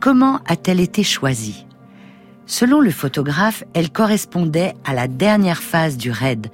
Comment 0.00 0.38
a-t-elle 0.46 0.78
été 0.78 1.02
choisie? 1.02 1.66
Selon 2.46 2.80
le 2.80 2.90
photographe, 2.90 3.64
elle 3.74 3.90
correspondait 3.90 4.74
à 4.84 4.94
la 4.94 5.08
dernière 5.08 5.60
phase 5.60 5.96
du 5.96 6.12
raid, 6.12 6.46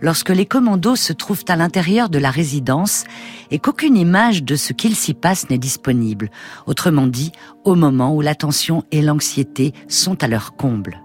lorsque 0.00 0.30
les 0.30 0.46
commandos 0.46 0.94
se 0.94 1.12
trouvent 1.12 1.44
à 1.48 1.56
l'intérieur 1.56 2.08
de 2.08 2.18
la 2.18 2.30
résidence 2.30 3.04
et 3.50 3.58
qu'aucune 3.58 3.96
image 3.96 4.44
de 4.44 4.54
ce 4.54 4.72
qu'il 4.72 4.94
s'y 4.94 5.12
passe 5.12 5.50
n'est 5.50 5.58
disponible, 5.58 6.30
autrement 6.66 7.08
dit, 7.08 7.32
au 7.64 7.74
moment 7.74 8.14
où 8.14 8.20
l'attention 8.20 8.84
et 8.92 9.02
l'anxiété 9.02 9.72
sont 9.88 10.22
à 10.22 10.28
leur 10.28 10.54
comble. 10.54 11.03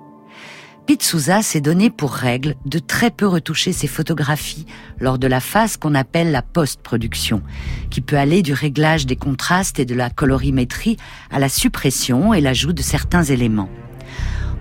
Pete 0.89 1.03
s'est 1.03 1.61
donné 1.61 1.91
pour 1.91 2.11
règle 2.13 2.55
de 2.65 2.79
très 2.79 3.11
peu 3.11 3.27
retoucher 3.27 3.73
ses 3.73 3.85
photographies 3.85 4.65
lors 4.99 5.19
de 5.19 5.27
la 5.27 5.39
phase 5.39 5.77
qu'on 5.77 5.93
appelle 5.93 6.31
la 6.31 6.41
post-production, 6.41 7.43
qui 7.91 8.01
peut 8.01 8.17
aller 8.17 8.41
du 8.41 8.53
réglage 8.53 9.05
des 9.05 9.15
contrastes 9.15 9.77
et 9.77 9.85
de 9.85 9.93
la 9.93 10.09
colorimétrie 10.09 10.97
à 11.29 11.37
la 11.37 11.47
suppression 11.47 12.33
et 12.33 12.41
l'ajout 12.41 12.73
de 12.73 12.81
certains 12.81 13.21
éléments. 13.21 13.69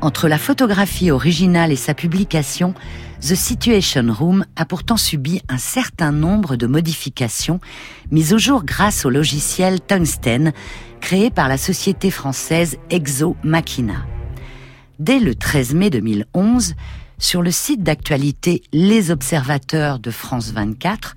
Entre 0.02 0.28
la 0.28 0.36
photographie 0.36 1.10
originale 1.10 1.72
et 1.72 1.76
sa 1.76 1.94
publication, 1.94 2.74
The 3.22 3.34
Situation 3.34 4.12
Room 4.12 4.44
a 4.54 4.66
pourtant 4.66 4.98
subi 4.98 5.40
un 5.48 5.56
certain 5.56 6.12
nombre 6.12 6.56
de 6.56 6.66
modifications 6.66 7.58
mises 8.10 8.34
au 8.34 8.38
jour 8.38 8.66
grâce 8.66 9.06
au 9.06 9.08
logiciel 9.08 9.80
Tungsten 9.80 10.52
créé 11.00 11.30
par 11.30 11.48
la 11.48 11.56
société 11.56 12.10
française 12.10 12.76
Exo 12.90 13.34
Machina. 13.42 14.04
Dès 14.98 15.20
le 15.20 15.36
13 15.36 15.74
mai 15.74 15.90
2011, 15.90 16.74
sur 17.18 17.40
le 17.40 17.52
site 17.52 17.84
d'actualité 17.84 18.62
Les 18.72 19.12
Observateurs 19.12 20.00
de 20.00 20.10
France 20.10 20.50
24, 20.50 21.14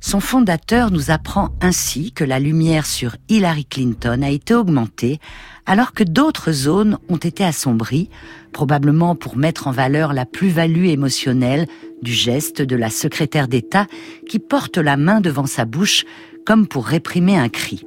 son 0.00 0.18
fondateur 0.18 0.90
nous 0.90 1.12
apprend 1.12 1.50
ainsi 1.60 2.10
que 2.10 2.24
la 2.24 2.40
lumière 2.40 2.86
sur 2.86 3.14
Hillary 3.28 3.66
Clinton 3.66 4.22
a 4.22 4.30
été 4.30 4.52
augmentée 4.52 5.20
alors 5.64 5.92
que 5.92 6.02
d'autres 6.02 6.50
zones 6.50 6.98
ont 7.08 7.18
été 7.18 7.44
assombries, 7.44 8.10
probablement 8.52 9.14
pour 9.14 9.36
mettre 9.36 9.68
en 9.68 9.72
valeur 9.72 10.12
la 10.12 10.26
plus-value 10.26 10.86
émotionnelle 10.86 11.68
du 12.02 12.12
geste 12.12 12.62
de 12.62 12.74
la 12.74 12.90
secrétaire 12.90 13.46
d'État 13.46 13.86
qui 14.28 14.40
porte 14.40 14.76
la 14.76 14.96
main 14.96 15.20
devant 15.20 15.46
sa 15.46 15.66
bouche 15.66 16.04
comme 16.44 16.66
pour 16.66 16.84
réprimer 16.84 17.36
un 17.36 17.48
cri. 17.48 17.84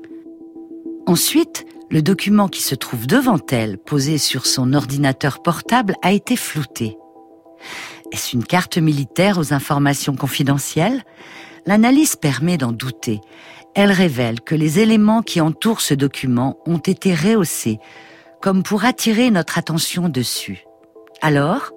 Ensuite, 1.06 1.66
le 1.94 2.02
document 2.02 2.48
qui 2.48 2.64
se 2.64 2.74
trouve 2.74 3.06
devant 3.06 3.38
elle, 3.52 3.78
posé 3.78 4.18
sur 4.18 4.48
son 4.48 4.74
ordinateur 4.74 5.44
portable, 5.44 5.94
a 6.02 6.12
été 6.12 6.36
flouté. 6.36 6.98
Est-ce 8.12 8.36
une 8.36 8.44
carte 8.44 8.80
militaire 8.80 9.38
aux 9.38 9.54
informations 9.54 10.16
confidentielles? 10.16 11.04
L'analyse 11.68 12.16
permet 12.16 12.58
d'en 12.58 12.72
douter. 12.72 13.22
Elle 13.76 13.92
révèle 13.92 14.42
que 14.42 14.56
les 14.56 14.80
éléments 14.80 15.22
qui 15.22 15.40
entourent 15.40 15.82
ce 15.82 15.94
document 15.94 16.58
ont 16.66 16.80
été 16.80 17.14
rehaussés, 17.14 17.78
comme 18.42 18.64
pour 18.64 18.86
attirer 18.86 19.30
notre 19.30 19.60
attention 19.60 20.10
dessus. 20.10 20.66
Alors? 21.22 21.74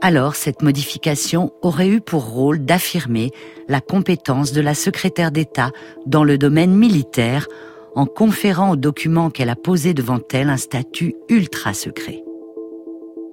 Alors 0.00 0.36
cette 0.36 0.62
modification 0.62 1.52
aurait 1.60 1.88
eu 1.88 2.00
pour 2.00 2.30
rôle 2.30 2.64
d'affirmer 2.64 3.30
la 3.68 3.82
compétence 3.82 4.52
de 4.52 4.62
la 4.62 4.74
secrétaire 4.74 5.30
d'État 5.30 5.70
dans 6.06 6.24
le 6.24 6.38
domaine 6.38 6.74
militaire 6.74 7.46
en 7.94 8.06
conférant 8.06 8.72
au 8.72 8.76
document 8.76 9.30
qu'elle 9.30 9.50
a 9.50 9.56
posé 9.56 9.94
devant 9.94 10.20
elle 10.32 10.50
un 10.50 10.56
statut 10.56 11.14
ultra 11.28 11.74
secret. 11.74 12.24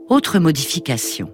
Autre 0.10 0.40
modification. 0.40 1.32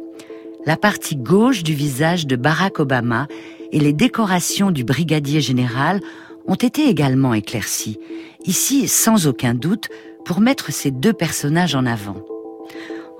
La 0.66 0.78
partie 0.78 1.16
gauche 1.16 1.64
du 1.64 1.74
visage 1.74 2.28
de 2.28 2.36
Barack 2.36 2.80
Obama 2.80 3.28
et 3.72 3.80
les 3.80 3.94
décorations 3.94 4.72
du 4.72 4.84
brigadier 4.84 5.42
général 5.42 6.02
ont 6.46 6.56
été 6.56 6.88
également 6.88 7.34
éclaircies, 7.34 8.00
ici 8.46 8.88
sans 8.88 9.28
aucun 9.28 9.54
doute 9.54 9.90
pour 10.26 10.40
mettre 10.40 10.72
ces 10.72 10.92
deux 10.92 11.14
personnages 11.14 11.76
en 11.76 11.86
avant. 11.86 12.18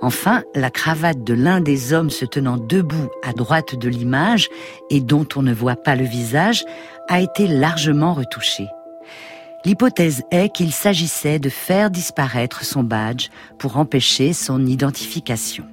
Enfin, 0.00 0.44
la 0.54 0.70
cravate 0.70 1.24
de 1.24 1.34
l'un 1.34 1.60
des 1.60 1.92
hommes 1.92 2.10
se 2.10 2.24
tenant 2.24 2.56
debout 2.56 3.08
à 3.24 3.32
droite 3.32 3.74
de 3.74 3.88
l'image 3.88 4.48
et 4.90 5.00
dont 5.00 5.26
on 5.34 5.42
ne 5.42 5.52
voit 5.52 5.76
pas 5.76 5.96
le 5.96 6.04
visage 6.04 6.64
a 7.08 7.20
été 7.20 7.48
largement 7.48 8.14
retouchée. 8.14 8.68
L'hypothèse 9.64 10.22
est 10.30 10.54
qu'il 10.54 10.72
s'agissait 10.72 11.38
de 11.38 11.48
faire 11.48 11.90
disparaître 11.90 12.64
son 12.64 12.82
badge 12.82 13.28
pour 13.58 13.76
empêcher 13.76 14.32
son 14.32 14.64
identification. 14.64 15.64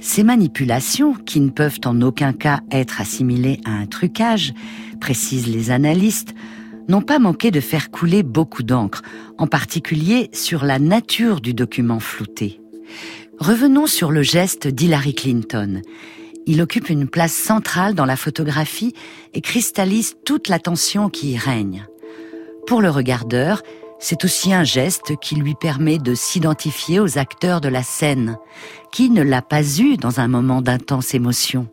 Ces 0.00 0.22
manipulations, 0.22 1.14
qui 1.14 1.40
ne 1.40 1.50
peuvent 1.50 1.80
en 1.84 2.00
aucun 2.00 2.32
cas 2.32 2.60
être 2.70 3.00
assimilées 3.00 3.60
à 3.64 3.70
un 3.70 3.86
trucage, 3.86 4.54
précisent 5.00 5.46
les 5.46 5.70
analystes, 5.70 6.34
n'ont 6.88 7.02
pas 7.02 7.18
manqué 7.18 7.50
de 7.50 7.60
faire 7.60 7.90
couler 7.90 8.22
beaucoup 8.22 8.62
d'encre, 8.62 9.02
en 9.38 9.46
particulier 9.46 10.30
sur 10.32 10.64
la 10.64 10.78
nature 10.78 11.40
du 11.40 11.54
document 11.54 12.00
flouté. 12.00 12.60
Revenons 13.38 13.86
sur 13.86 14.10
le 14.10 14.22
geste 14.22 14.66
d'Hillary 14.66 15.14
Clinton. 15.14 15.82
Il 16.46 16.60
occupe 16.60 16.88
une 16.88 17.08
place 17.08 17.34
centrale 17.34 17.94
dans 17.94 18.06
la 18.06 18.16
photographie 18.16 18.94
et 19.34 19.40
cristallise 19.40 20.16
toute 20.24 20.48
l'attention 20.48 21.08
qui 21.08 21.32
y 21.32 21.38
règne. 21.38 21.86
Pour 22.66 22.80
le 22.80 22.90
regardeur, 22.90 23.62
c'est 23.98 24.24
aussi 24.24 24.52
un 24.52 24.64
geste 24.64 25.16
qui 25.20 25.34
lui 25.34 25.54
permet 25.54 25.98
de 25.98 26.14
s'identifier 26.14 27.00
aux 27.00 27.18
acteurs 27.18 27.60
de 27.60 27.68
la 27.68 27.82
scène. 27.82 28.38
Qui 28.90 29.10
ne 29.10 29.22
l'a 29.22 29.42
pas 29.42 29.62
eu 29.78 29.96
dans 29.96 30.20
un 30.20 30.28
moment 30.28 30.62
d'intense 30.62 31.14
émotion 31.14 31.68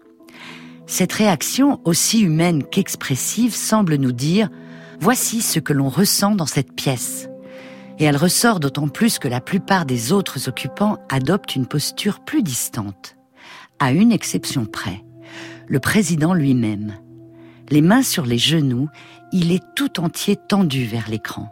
Cette 0.86 1.14
réaction, 1.14 1.80
aussi 1.86 2.22
humaine 2.22 2.64
qu'expressive, 2.64 3.56
semble 3.56 3.96
nous 3.96 4.12
dire 4.12 4.50
Voici 5.00 5.42
ce 5.42 5.60
que 5.60 5.74
l'on 5.74 5.90
ressent 5.90 6.36
dans 6.36 6.46
cette 6.46 6.74
pièce. 6.74 7.30
Et 8.00 8.04
elle 8.04 8.18
ressort 8.18 8.60
d'autant 8.60 8.90
plus 8.90 9.20
que 9.20 9.28
la 9.28 9.42
plupart 9.42 9.86
des 9.86 10.12
autres 10.12 10.50
occupants 10.50 10.98
adoptent 11.10 11.56
une 11.56 11.66
posture 11.66 12.20
plus 12.20 12.44
distante. 12.44 13.16
À 13.80 13.92
une 13.92 14.12
exception 14.12 14.66
près, 14.66 15.04
le 15.68 15.80
président 15.80 16.34
lui-même. 16.34 16.96
Les 17.70 17.82
mains 17.82 18.04
sur 18.04 18.26
les 18.26 18.38
genoux, 18.38 18.88
il 19.32 19.52
est 19.52 19.64
tout 19.76 20.00
entier 20.00 20.36
tendu 20.36 20.86
vers 20.86 21.10
l'écran. 21.10 21.50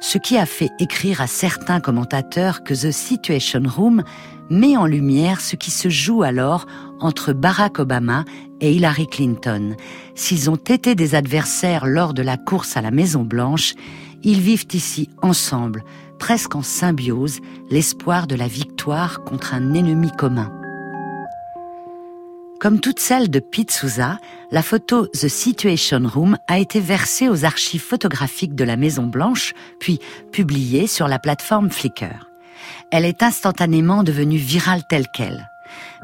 Ce 0.00 0.18
qui 0.18 0.36
a 0.36 0.44
fait 0.44 0.70
écrire 0.78 1.20
à 1.20 1.26
certains 1.26 1.80
commentateurs 1.80 2.62
que 2.62 2.74
The 2.74 2.90
Situation 2.90 3.62
Room 3.64 4.02
met 4.50 4.76
en 4.76 4.86
lumière 4.86 5.40
ce 5.40 5.56
qui 5.56 5.70
se 5.70 5.88
joue 5.88 6.22
alors 6.22 6.66
entre 7.00 7.32
Barack 7.32 7.78
Obama 7.78 8.24
et 8.60 8.72
Hillary 8.72 9.06
Clinton. 9.06 9.76
S'ils 10.14 10.50
ont 10.50 10.56
été 10.56 10.94
des 10.94 11.14
adversaires 11.14 11.86
lors 11.86 12.12
de 12.12 12.22
la 12.22 12.36
course 12.36 12.76
à 12.76 12.82
la 12.82 12.90
Maison 12.90 13.22
Blanche, 13.22 13.74
ils 14.22 14.40
vivent 14.40 14.66
ici 14.72 15.08
ensemble, 15.22 15.84
presque 16.18 16.54
en 16.54 16.62
symbiose, 16.62 17.40
l'espoir 17.70 18.26
de 18.26 18.34
la 18.34 18.48
victoire 18.48 19.24
contre 19.24 19.54
un 19.54 19.74
ennemi 19.74 20.10
commun. 20.12 20.50
Comme 22.60 22.80
toute 22.80 23.00
celle 23.00 23.30
de 23.30 23.40
Pete 23.40 23.72
Souza, 23.72 24.18
la 24.50 24.62
photo 24.62 25.06
The 25.08 25.28
Situation 25.28 26.00
Room 26.06 26.38
a 26.46 26.58
été 26.58 26.80
versée 26.80 27.28
aux 27.28 27.44
archives 27.44 27.82
photographiques 27.82 28.54
de 28.54 28.64
la 28.64 28.76
Maison 28.76 29.04
Blanche, 29.04 29.54
puis 29.80 29.98
publiée 30.32 30.86
sur 30.86 31.08
la 31.08 31.18
plateforme 31.18 31.70
Flickr. 31.70 32.30
Elle 32.90 33.04
est 33.04 33.22
instantanément 33.22 34.02
devenue 34.02 34.38
virale 34.38 34.82
telle 34.88 35.08
qu'elle. 35.08 35.50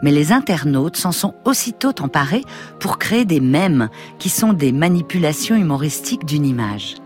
Mais 0.03 0.11
les 0.11 0.33
internautes 0.33 0.97
s'en 0.97 1.13
sont 1.13 1.35
aussitôt 1.45 1.95
emparés 2.01 2.45
pour 2.81 2.99
créer 2.99 3.25
des 3.25 3.41
mèmes 3.41 3.89
qui 4.19 4.29
sont 4.29 4.53
des 4.53 4.73
manipulations 4.73 5.57
humoristiques 5.57 6.25
d'une 6.25 6.45
image. 6.45 6.97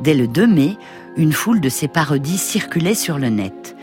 Dès 0.00 0.14
le 0.14 0.26
2 0.26 0.46
mai, 0.46 0.76
une 1.16 1.32
foule 1.32 1.60
de 1.60 1.68
ces 1.68 1.88
parodies 1.88 2.38
circulait 2.38 2.94
sur 2.94 3.18
le 3.18 3.28
net. 3.28 3.76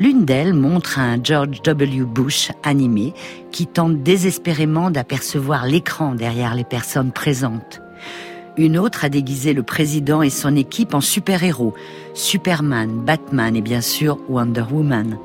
L'une 0.00 0.24
d'elles 0.24 0.54
montre 0.54 1.00
un 1.00 1.18
George 1.22 1.60
W. 1.62 2.04
Bush 2.04 2.52
animé 2.62 3.14
qui 3.50 3.66
tente 3.66 4.02
désespérément 4.04 4.92
d'apercevoir 4.92 5.66
l'écran 5.66 6.14
derrière 6.14 6.54
les 6.54 6.64
personnes 6.64 7.10
présentes. 7.10 7.80
Une 8.56 8.78
autre 8.78 9.04
a 9.04 9.08
déguisé 9.08 9.52
le 9.52 9.62
président 9.62 10.22
et 10.22 10.30
son 10.30 10.54
équipe 10.56 10.94
en 10.94 11.00
super-héros, 11.00 11.74
Superman, 12.14 13.04
Batman 13.04 13.56
et 13.56 13.60
bien 13.60 13.80
sûr 13.80 14.18
Wonder 14.28 14.64
Woman. 14.70 15.18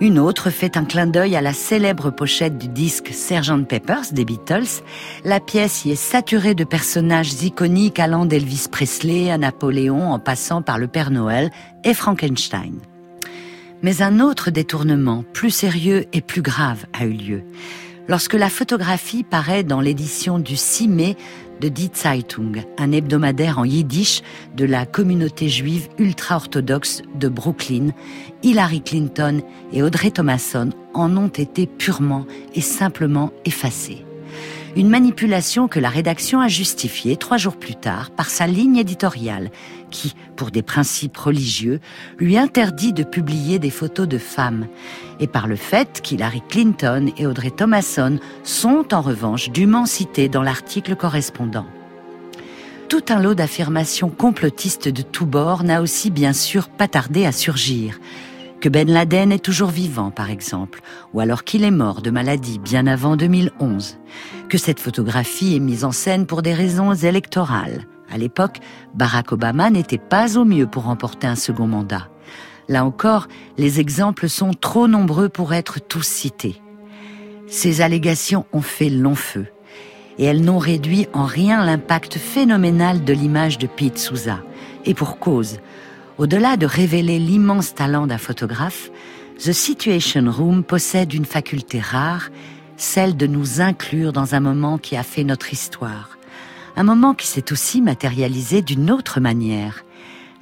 Une 0.00 0.18
autre 0.18 0.50
fait 0.50 0.76
un 0.76 0.84
clin 0.84 1.06
d'œil 1.06 1.36
à 1.36 1.42
la 1.42 1.52
célèbre 1.52 2.10
pochette 2.10 2.56
du 2.58 2.68
disque 2.68 3.12
Sgt 3.12 3.66
Peppers 3.68 4.12
des 4.12 4.24
Beatles. 4.24 4.82
La 5.24 5.40
pièce 5.40 5.84
y 5.84 5.90
est 5.90 5.94
saturée 5.94 6.54
de 6.54 6.64
personnages 6.64 7.42
iconiques 7.42 7.98
allant 7.98 8.24
d'Elvis 8.24 8.66
Presley 8.70 9.30
à 9.30 9.36
Napoléon 9.36 10.10
en 10.10 10.18
passant 10.18 10.62
par 10.62 10.78
le 10.78 10.88
Père 10.88 11.10
Noël 11.10 11.50
et 11.84 11.92
Frankenstein. 11.92 12.78
Mais 13.82 14.02
un 14.02 14.20
autre 14.20 14.50
détournement, 14.50 15.24
plus 15.32 15.50
sérieux 15.50 16.04
et 16.12 16.20
plus 16.20 16.42
grave, 16.42 16.84
a 16.92 17.04
eu 17.04 17.12
lieu. 17.12 17.42
Lorsque 18.08 18.34
la 18.34 18.50
photographie 18.50 19.22
paraît 19.22 19.62
dans 19.62 19.80
l'édition 19.80 20.38
du 20.38 20.56
6 20.56 20.88
mai 20.88 21.16
de 21.60 21.68
Die 21.68 21.90
Zeitung, 21.94 22.64
un 22.78 22.92
hebdomadaire 22.92 23.58
en 23.58 23.64
yiddish 23.64 24.22
de 24.56 24.64
la 24.64 24.84
communauté 24.84 25.48
juive 25.48 25.88
ultra-orthodoxe 25.98 27.02
de 27.14 27.28
Brooklyn, 27.28 27.90
Hillary 28.42 28.82
Clinton 28.82 29.42
et 29.72 29.82
Audrey 29.82 30.10
Thomason 30.10 30.70
en 30.94 31.16
ont 31.16 31.28
été 31.28 31.66
purement 31.66 32.26
et 32.54 32.62
simplement 32.62 33.30
effacés. 33.44 34.04
Une 34.76 34.88
manipulation 34.88 35.66
que 35.66 35.80
la 35.80 35.88
rédaction 35.88 36.40
a 36.40 36.46
justifiée 36.46 37.16
trois 37.16 37.38
jours 37.38 37.56
plus 37.56 37.74
tard 37.74 38.10
par 38.10 38.30
sa 38.30 38.46
ligne 38.46 38.76
éditoriale 38.76 39.50
qui, 39.90 40.14
pour 40.36 40.52
des 40.52 40.62
principes 40.62 41.16
religieux, 41.16 41.80
lui 42.18 42.38
interdit 42.38 42.92
de 42.92 43.02
publier 43.02 43.58
des 43.58 43.70
photos 43.70 44.06
de 44.06 44.18
femmes 44.18 44.68
et 45.18 45.26
par 45.26 45.48
le 45.48 45.56
fait 45.56 46.00
qu'Hillary 46.02 46.42
Clinton 46.48 47.10
et 47.16 47.26
Audrey 47.26 47.50
Thomason 47.50 48.20
sont 48.44 48.94
en 48.94 49.00
revanche 49.00 49.50
dûment 49.50 49.86
cités 49.86 50.28
dans 50.28 50.42
l'article 50.42 50.94
correspondant. 50.94 51.66
Tout 52.88 53.04
un 53.08 53.20
lot 53.20 53.34
d'affirmations 53.34 54.08
complotistes 54.08 54.88
de 54.88 55.02
tous 55.02 55.26
bords 55.26 55.64
n'a 55.64 55.82
aussi 55.82 56.10
bien 56.10 56.32
sûr 56.32 56.68
pas 56.68 56.88
tardé 56.88 57.26
à 57.26 57.32
surgir 57.32 57.98
que 58.60 58.68
Ben 58.68 58.90
Laden 58.90 59.32
est 59.32 59.44
toujours 59.44 59.70
vivant, 59.70 60.10
par 60.10 60.30
exemple, 60.30 60.80
ou 61.14 61.20
alors 61.20 61.44
qu'il 61.44 61.64
est 61.64 61.70
mort 61.70 62.02
de 62.02 62.10
maladie 62.10 62.58
bien 62.58 62.86
avant 62.86 63.16
2011, 63.16 63.98
que 64.48 64.58
cette 64.58 64.80
photographie 64.80 65.56
est 65.56 65.60
mise 65.60 65.84
en 65.84 65.92
scène 65.92 66.26
pour 66.26 66.42
des 66.42 66.54
raisons 66.54 66.92
électorales. 66.94 67.86
À 68.12 68.18
l'époque, 68.18 68.58
Barack 68.94 69.32
Obama 69.32 69.70
n'était 69.70 69.98
pas 69.98 70.36
au 70.36 70.44
mieux 70.44 70.66
pour 70.66 70.84
remporter 70.84 71.26
un 71.26 71.36
second 71.36 71.66
mandat. 71.66 72.08
Là 72.68 72.84
encore, 72.84 73.28
les 73.56 73.80
exemples 73.80 74.28
sont 74.28 74.52
trop 74.52 74.88
nombreux 74.88 75.28
pour 75.28 75.54
être 75.54 75.80
tous 75.80 76.06
cités. 76.06 76.60
Ces 77.48 77.80
allégations 77.80 78.46
ont 78.52 78.62
fait 78.62 78.90
long 78.90 79.14
feu, 79.14 79.46
et 80.18 80.24
elles 80.24 80.42
n'ont 80.42 80.58
réduit 80.58 81.08
en 81.14 81.24
rien 81.24 81.64
l'impact 81.64 82.18
phénoménal 82.18 83.04
de 83.04 83.12
l'image 83.12 83.58
de 83.58 83.66
Pete 83.66 83.98
Souza. 83.98 84.42
Et 84.84 84.94
pour 84.94 85.18
cause, 85.18 85.60
au-delà 86.20 86.58
de 86.58 86.66
révéler 86.66 87.18
l'immense 87.18 87.74
talent 87.74 88.06
d'un 88.06 88.18
photographe, 88.18 88.90
The 89.38 89.52
Situation 89.52 90.30
Room 90.30 90.62
possède 90.62 91.14
une 91.14 91.24
faculté 91.24 91.80
rare, 91.80 92.28
celle 92.76 93.16
de 93.16 93.26
nous 93.26 93.62
inclure 93.62 94.12
dans 94.12 94.34
un 94.34 94.40
moment 94.40 94.76
qui 94.76 94.96
a 94.96 95.02
fait 95.02 95.24
notre 95.24 95.54
histoire. 95.54 96.18
Un 96.76 96.82
moment 96.82 97.14
qui 97.14 97.26
s'est 97.26 97.52
aussi 97.52 97.80
matérialisé 97.80 98.60
d'une 98.60 98.90
autre 98.90 99.18
manière. 99.18 99.82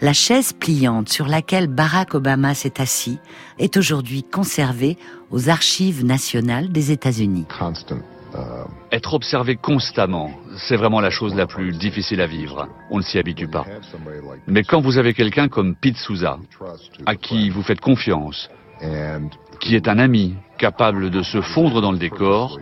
La 0.00 0.12
chaise 0.12 0.52
pliante 0.52 1.10
sur 1.10 1.28
laquelle 1.28 1.68
Barack 1.68 2.14
Obama 2.14 2.54
s'est 2.54 2.80
assis 2.80 3.20
est 3.60 3.76
aujourd'hui 3.76 4.24
conservée 4.24 4.98
aux 5.30 5.48
archives 5.48 6.04
nationales 6.04 6.72
des 6.72 6.90
États-Unis. 6.90 7.46
Être 8.92 9.14
observé 9.14 9.56
constamment, 9.56 10.30
c'est 10.56 10.76
vraiment 10.76 11.00
la 11.00 11.10
chose 11.10 11.34
la 11.34 11.46
plus 11.46 11.72
difficile 11.72 12.20
à 12.20 12.26
vivre. 12.26 12.68
On 12.90 12.98
ne 12.98 13.02
s'y 13.02 13.18
habitue 13.18 13.48
pas. 13.48 13.64
Mais 14.46 14.62
quand 14.62 14.80
vous 14.80 14.98
avez 14.98 15.14
quelqu'un 15.14 15.48
comme 15.48 15.74
Pete 15.74 15.96
Souza, 15.96 16.38
à 17.06 17.14
qui 17.16 17.50
vous 17.50 17.62
faites 17.62 17.80
confiance, 17.80 18.50
qui 19.60 19.74
est 19.74 19.88
un 19.88 19.98
ami, 19.98 20.34
capable 20.58 21.10
de 21.10 21.22
se 21.22 21.40
fondre 21.40 21.80
dans 21.80 21.92
le 21.92 21.98
décor, 21.98 22.58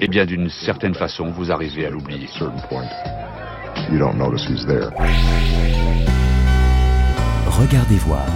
eh 0.00 0.08
bien 0.08 0.24
d'une 0.24 0.48
certaine 0.48 0.94
façon, 0.94 1.30
vous 1.30 1.50
arrivez 1.52 1.86
à 1.86 1.90
l'oublier. 1.90 2.28
Regardez 7.46 7.96
voir, 7.96 8.26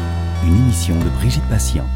une 0.45 0.57
émission 0.57 0.95
de 0.99 1.09
Brigitte 1.19 1.49
Patient. 1.49 1.87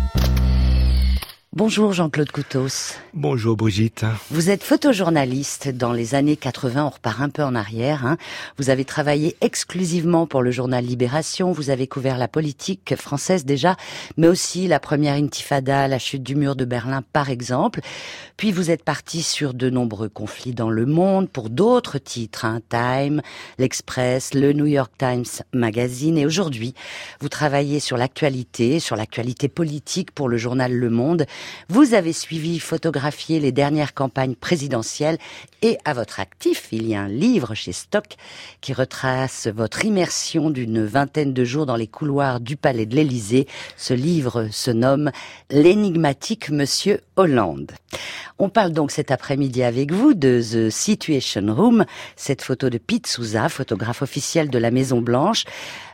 Bonjour 1.56 1.92
Jean-Claude 1.92 2.30
Coutos. 2.30 2.94
Bonjour 3.12 3.56
Brigitte. 3.56 4.04
Vous 4.30 4.50
êtes 4.50 4.62
photojournaliste 4.62 5.68
dans 5.68 5.92
les 5.92 6.14
années 6.14 6.36
80, 6.36 6.84
on 6.84 6.90
repart 6.90 7.20
un 7.20 7.28
peu 7.28 7.42
en 7.42 7.56
arrière. 7.56 8.06
Hein. 8.06 8.18
Vous 8.56 8.70
avez 8.70 8.84
travaillé 8.84 9.36
exclusivement 9.40 10.28
pour 10.28 10.42
le 10.42 10.52
journal 10.52 10.84
Libération, 10.84 11.50
vous 11.50 11.70
avez 11.70 11.88
couvert 11.88 12.18
la 12.18 12.28
politique 12.28 12.94
française 12.94 13.44
déjà, 13.44 13.76
mais 14.16 14.28
aussi 14.28 14.68
la 14.68 14.78
première 14.78 15.14
intifada, 15.14 15.88
la 15.88 15.98
chute 15.98 16.22
du 16.22 16.36
mur 16.36 16.54
de 16.54 16.64
Berlin 16.64 17.02
par 17.12 17.30
exemple. 17.30 17.80
Puis 18.40 18.52
vous 18.52 18.70
êtes 18.70 18.84
parti 18.84 19.22
sur 19.22 19.52
de 19.52 19.68
nombreux 19.68 20.08
conflits 20.08 20.54
dans 20.54 20.70
le 20.70 20.86
monde 20.86 21.28
pour 21.28 21.50
d'autres 21.50 21.98
titres, 21.98 22.46
hein, 22.46 22.62
Time, 22.70 23.20
l'Express, 23.58 24.32
le 24.32 24.54
New 24.54 24.64
York 24.64 24.90
Times 24.96 25.26
Magazine 25.52 26.16
et 26.16 26.24
aujourd'hui 26.24 26.72
vous 27.20 27.28
travaillez 27.28 27.80
sur 27.80 27.98
l'actualité, 27.98 28.80
sur 28.80 28.96
l'actualité 28.96 29.48
politique 29.48 30.10
pour 30.12 30.26
le 30.26 30.38
journal 30.38 30.72
Le 30.72 30.88
Monde 30.88 31.26
vous 31.68 31.92
avez 31.92 32.14
suivi, 32.14 32.60
photographié 32.60 33.40
les 33.40 33.52
dernières 33.52 33.92
campagnes 33.92 34.36
présidentielles 34.36 35.18
et 35.60 35.76
à 35.84 35.92
votre 35.92 36.18
actif, 36.18 36.68
il 36.72 36.88
y 36.88 36.94
a 36.94 37.02
un 37.02 37.08
livre 37.08 37.54
chez 37.54 37.72
Stock 37.72 38.16
qui 38.62 38.72
retrace 38.72 39.48
votre 39.48 39.84
immersion 39.84 40.48
d'une 40.48 40.82
vingtaine 40.82 41.34
de 41.34 41.44
jours 41.44 41.66
dans 41.66 41.76
les 41.76 41.88
couloirs 41.88 42.40
du 42.40 42.56
palais 42.56 42.86
de 42.86 42.96
l'Élysée. 42.96 43.46
Ce 43.76 43.92
livre 43.92 44.48
se 44.50 44.70
nomme 44.70 45.10
L'énigmatique 45.50 46.48
Monsieur 46.48 47.02
Hollande. 47.16 47.72
On 48.42 48.48
parle 48.48 48.72
donc 48.72 48.90
cet 48.90 49.10
après-midi 49.10 49.62
avec 49.62 49.92
vous 49.92 50.14
de 50.14 50.40
The 50.40 50.70
Situation 50.70 51.54
Room, 51.54 51.84
cette 52.16 52.40
photo 52.40 52.70
de 52.70 52.78
Pete 52.78 53.06
Souza, 53.06 53.50
photographe 53.50 54.00
officiel 54.00 54.48
de 54.48 54.58
la 54.58 54.70
Maison 54.70 55.02
Blanche. 55.02 55.44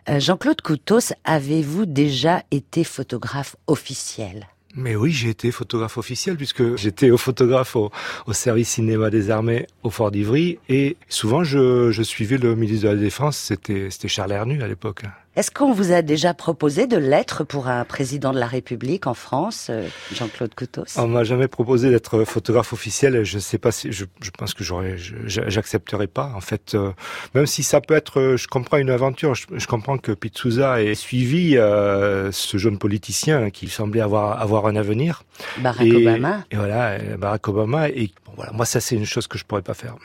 Euh, 0.08 0.20
Jean-Claude 0.20 0.60
Coutos, 0.60 1.12
avez-vous 1.24 1.86
déjà 1.86 2.44
été 2.52 2.84
photographe 2.84 3.56
officiel? 3.66 4.46
Mais 4.76 4.94
oui, 4.94 5.10
j'ai 5.10 5.30
été 5.30 5.50
photographe 5.50 5.98
officiel 5.98 6.36
puisque 6.36 6.76
j'étais 6.76 7.10
au 7.10 7.16
photographe 7.16 7.74
au, 7.74 7.90
service 8.30 8.68
cinéma 8.68 9.10
des 9.10 9.30
armées 9.30 9.66
au 9.82 9.90
Fort 9.90 10.12
d'Ivry 10.12 10.60
et 10.68 10.96
souvent 11.08 11.42
je, 11.42 11.90
je 11.90 12.02
suivais 12.04 12.38
le 12.38 12.54
ministre 12.54 12.84
de 12.84 12.90
la 12.90 12.96
Défense, 12.96 13.38
c'était 13.38 13.88
Charles 14.06 14.30
Hernu 14.30 14.62
à 14.62 14.68
l'époque. 14.68 15.02
Est-ce 15.36 15.50
qu'on 15.50 15.70
vous 15.70 15.92
a 15.92 16.00
déjà 16.00 16.32
proposé 16.32 16.86
de 16.86 16.96
l'être 16.96 17.44
pour 17.44 17.68
un 17.68 17.84
président 17.84 18.32
de 18.32 18.38
la 18.38 18.46
République 18.46 19.06
en 19.06 19.12
France, 19.12 19.66
euh, 19.68 19.86
Jean-Claude 20.14 20.54
Coutos? 20.54 20.84
On 20.96 21.08
m'a 21.08 21.24
jamais 21.24 21.46
proposé 21.46 21.90
d'être 21.90 22.24
photographe 22.24 22.72
officiel. 22.72 23.22
Je 23.22 23.38
sais 23.38 23.58
pas 23.58 23.70
si 23.70 23.92
je, 23.92 24.06
je 24.22 24.30
pense 24.30 24.54
que 24.54 24.64
j'aurais, 24.64 24.96
j'accepterais 25.26 26.06
pas. 26.06 26.32
En 26.34 26.40
fait, 26.40 26.74
euh, 26.74 26.92
même 27.34 27.44
si 27.44 27.62
ça 27.62 27.82
peut 27.82 27.92
être, 27.92 28.18
euh, 28.18 28.36
je 28.38 28.48
comprends 28.48 28.78
une 28.78 28.88
aventure. 28.88 29.34
Je, 29.34 29.66
comprends 29.66 29.98
que 29.98 30.12
Pete 30.12 30.38
Souza 30.38 30.82
ait 30.82 30.94
suivi 30.94 31.52
ce 31.56 32.56
jeune 32.56 32.78
politicien 32.78 33.50
qui 33.50 33.68
semblait 33.68 34.00
avoir 34.00 34.40
avoir 34.40 34.66
un 34.66 34.76
avenir. 34.76 35.24
Barack 35.58 35.86
Obama. 35.86 36.44
Et 36.50 36.56
voilà, 36.56 36.98
Barack 37.18 37.46
Obama. 37.48 37.90
Et 37.90 38.10
voilà, 38.36 38.52
moi 38.52 38.64
ça 38.64 38.80
c'est 38.80 38.94
une 38.94 39.04
chose 39.04 39.26
que 39.26 39.36
je 39.36 39.44
pourrais 39.44 39.62
pas 39.62 39.74
faire. 39.74 39.96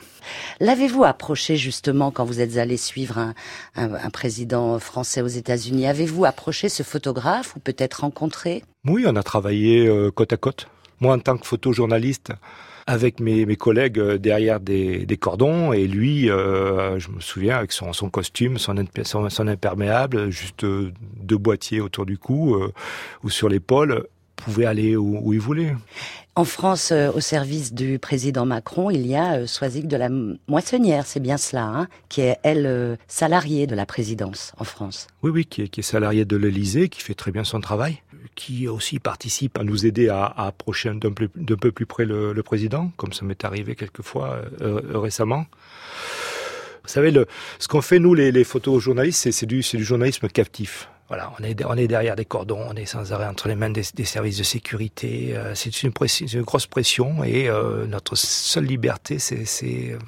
L'avez-vous 0.60 1.04
approché 1.04 1.56
justement 1.56 2.10
quand 2.10 2.24
vous 2.24 2.40
êtes 2.40 2.56
allé 2.56 2.76
suivre 2.76 3.18
un, 3.18 3.34
un, 3.76 4.10
président 4.10 4.78
français 4.78 5.21
aux 5.22 5.28
États-Unis 5.28 5.86
Avez-vous 5.86 6.24
approché 6.24 6.68
ce 6.68 6.82
photographe 6.82 7.56
ou 7.56 7.60
peut-être 7.60 8.00
rencontré? 8.00 8.62
Oui, 8.86 9.04
on 9.06 9.16
a 9.16 9.22
travaillé 9.22 9.86
euh, 9.86 10.10
côte 10.10 10.32
à 10.32 10.36
côte. 10.36 10.68
Moi 11.00 11.14
en 11.14 11.18
tant 11.18 11.36
que 11.36 11.46
photojournaliste, 11.46 12.32
avec 12.86 13.20
mes, 13.20 13.56
collègues 13.56 13.98
euh, 13.98 14.18
derrière 14.18 14.60
des, 14.60 15.06
cordons 15.20 15.72
et 15.72 15.86
lui, 15.86 16.30
euh, 16.30 16.98
je 16.98 17.10
me 17.10 17.20
souviens, 17.20 17.56
avec 17.58 17.72
son, 17.72 17.92
costume, 18.10 18.58
son, 18.58 18.76
imperméable, 19.48 20.30
juste 20.30 20.64
deux 20.64 21.38
boîtiers 21.38 21.80
autour 21.80 22.06
du 22.06 22.18
cou 22.18 22.56
ou 23.22 23.30
sur 23.30 23.48
l'épaule, 23.48 24.06
pouvait 24.36 24.66
aller 24.66 24.96
où 24.96 25.32
il 25.32 25.40
voulait. 25.40 25.74
En 26.34 26.44
France, 26.44 26.92
euh, 26.92 27.12
au 27.12 27.20
service 27.20 27.74
du 27.74 27.98
président 27.98 28.46
Macron, 28.46 28.88
il 28.88 29.06
y 29.06 29.14
a 29.14 29.34
euh, 29.34 29.80
de 29.82 29.96
la 29.98 30.08
Moissonnière, 30.48 31.04
c'est 31.04 31.20
bien 31.20 31.36
cela, 31.36 31.64
hein, 31.64 31.88
qui 32.08 32.22
est, 32.22 32.38
elle, 32.42 32.64
euh, 32.64 32.96
salariée 33.06 33.66
de 33.66 33.74
la 33.74 33.84
présidence 33.84 34.54
en 34.56 34.64
France. 34.64 35.08
Oui, 35.22 35.30
oui, 35.30 35.44
qui 35.44 35.60
est, 35.60 35.82
salariée 35.82 36.24
de 36.24 36.36
l'Elysée, 36.38 36.88
qui 36.88 37.02
fait 37.02 37.12
très 37.12 37.32
bien 37.32 37.44
son 37.44 37.60
travail, 37.60 38.00
qui 38.34 38.66
aussi 38.66 38.98
participe 38.98 39.58
à 39.58 39.64
nous 39.64 39.84
aider 39.84 40.08
à, 40.08 40.24
approcher 40.24 40.90
d'un 40.94 41.12
peu, 41.12 41.70
plus 41.70 41.84
près 41.84 42.06
le, 42.06 42.42
président, 42.42 42.90
comme 42.96 43.12
ça 43.12 43.26
m'est 43.26 43.44
arrivé 43.44 43.74
quelquefois 43.74 44.38
euh, 44.62 44.80
récemment. 44.94 45.44
Vous 46.82 46.88
savez, 46.88 47.12
ce 47.58 47.68
qu'on 47.68 47.82
fait, 47.82 47.98
nous, 47.98 48.14
les, 48.14 48.32
les 48.32 48.44
photojournalistes, 48.44 49.30
c'est 49.30 49.46
du 49.46 49.62
journalisme 49.62 50.28
captif. 50.28 50.88
Voilà, 51.12 51.30
on 51.38 51.44
est, 51.44 51.62
on 51.66 51.74
est 51.74 51.88
derrière 51.88 52.16
des 52.16 52.24
cordons, 52.24 52.64
on 52.66 52.74
est 52.74 52.86
sans 52.86 53.12
arrêt 53.12 53.26
entre 53.26 53.46
les 53.46 53.54
mains 53.54 53.68
des, 53.68 53.82
services 53.82 54.38
de 54.38 54.42
sécurité. 54.42 55.36
Euh, 55.36 55.54
c'est 55.54 55.82
une, 55.82 55.90
grosse 55.90 56.66
pression 56.66 57.22
et 57.22 57.50
euh, 57.50 57.86
notre 57.86 58.16
seule 58.16 58.64
liberté, 58.64 59.18
c'est 59.18 59.98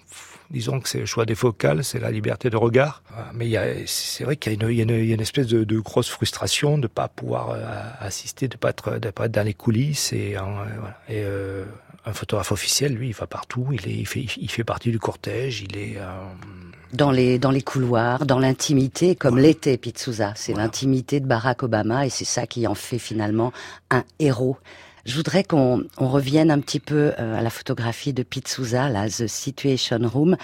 Disons 0.50 0.80
que 0.80 0.88
c'est 0.88 1.00
le 1.00 1.06
choix 1.06 1.26
des 1.26 1.34
focales, 1.34 1.84
c'est 1.84 1.98
la 1.98 2.10
liberté 2.10 2.48
de 2.48 2.56
regard. 2.56 3.02
Mais 3.34 3.52
c'est 3.86 4.24
vrai 4.24 4.36
qu'il 4.36 4.52
y, 4.52 4.80
a 4.80 5.14
une 5.14 5.20
espèce 5.20 5.46
de, 5.46 5.78
grosse 5.80 6.08
frustration 6.08 6.78
de 6.78 6.86
pas 6.86 7.08
pouvoir 7.08 7.50
euh, 7.50 7.64
assister, 8.00 8.48
de 8.48 8.54
de 8.54 9.10
pas 9.10 9.26
être 9.26 9.32
dans 9.32 9.42
les 9.42 9.52
coulisses. 9.52 10.12
Et, 10.14 10.36
euh, 11.10 11.64
un 12.06 12.12
photographe 12.12 12.52
officiel, 12.52 12.94
lui, 12.94 13.08
il 13.08 13.14
va 13.14 13.26
partout. 13.26 13.68
Il, 13.72 13.86
il, 13.86 14.06
fait, 14.06 14.26
il 14.36 14.50
fait 14.50 14.64
partie 14.64 14.90
du 14.90 14.98
cortège. 14.98 15.62
Il 15.62 15.76
est 15.76 15.96
euh, 15.96 16.08
dans 16.94 17.10
les 17.10 17.38
dans 17.38 17.50
les 17.50 17.62
couloirs, 17.62 18.24
dans 18.26 18.38
l'intimité, 18.38 19.14
comme 19.14 19.38
l'était 19.38 19.76
Pizzusa. 19.76 20.32
C'est 20.36 20.54
l'intimité 20.54 21.20
de 21.20 21.26
Barack 21.26 21.62
Obama, 21.62 22.06
et 22.06 22.10
c'est 22.10 22.24
ça 22.24 22.46
qui 22.46 22.66
en 22.66 22.74
fait 22.74 22.98
finalement 22.98 23.52
un 23.90 24.04
héros. 24.18 24.56
Je 25.04 25.16
voudrais 25.16 25.44
qu'on 25.44 25.84
on 25.98 26.08
revienne 26.08 26.50
un 26.50 26.60
petit 26.60 26.80
peu 26.80 27.12
euh, 27.18 27.38
à 27.38 27.42
la 27.42 27.50
photographie 27.50 28.14
de 28.14 28.22
Pizzusa, 28.22 28.88
la 28.88 29.06
The 29.06 29.26
Situation 29.26 29.98
Room. 30.02 30.36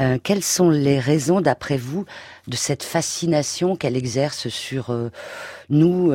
Euh, 0.00 0.16
quelles 0.22 0.42
sont 0.42 0.70
les 0.70 0.98
raisons, 0.98 1.42
d'après 1.42 1.76
vous, 1.76 2.06
de 2.46 2.56
cette 2.56 2.84
fascination 2.84 3.76
qu'elle 3.76 3.96
exerce 3.96 4.48
sur 4.48 4.90
euh, 4.90 5.10
nous, 5.68 6.10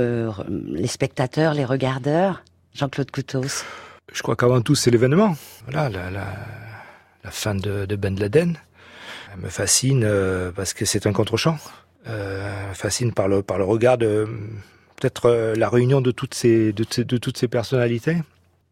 les 0.50 0.88
spectateurs, 0.88 1.54
les 1.54 1.66
regardeurs? 1.66 2.44
Jean-Claude 2.74 3.12
Coutos. 3.12 3.64
Je 4.12 4.22
crois 4.24 4.36
qu'avant 4.36 4.62
tout, 4.62 4.74
c'est 4.74 4.90
l'événement. 4.90 5.36
Voilà, 5.66 5.90
la, 5.90 6.10
la, 6.10 6.26
la, 7.24 7.32
fin 7.32 7.54
de, 7.54 7.86
de 7.86 7.96
Ben 7.96 8.18
Laden. 8.20 8.58
Elle 9.34 9.42
me 9.42 9.50
fascine 9.50 10.08
parce 10.56 10.74
que 10.74 10.86
c'est 10.86 11.08
un 11.08 11.14
contre-champ. 11.14 11.58
Euh, 12.08 12.70
me 12.70 12.74
fascine 12.74 13.14
par 13.14 13.28
le, 13.28 13.42
par 13.44 13.58
le 13.58 13.64
regard 13.64 13.98
de 13.98 14.28
peut-être 15.00 15.28
euh, 15.28 15.56
la 15.56 15.70
réunion 15.70 16.02
de 16.02 16.12
toutes 16.12 16.34
ces, 16.34 16.74
de, 16.74 16.86
de, 17.02 17.18
toutes 17.18 17.38
ces 17.38 17.48
personnalités, 17.48 18.18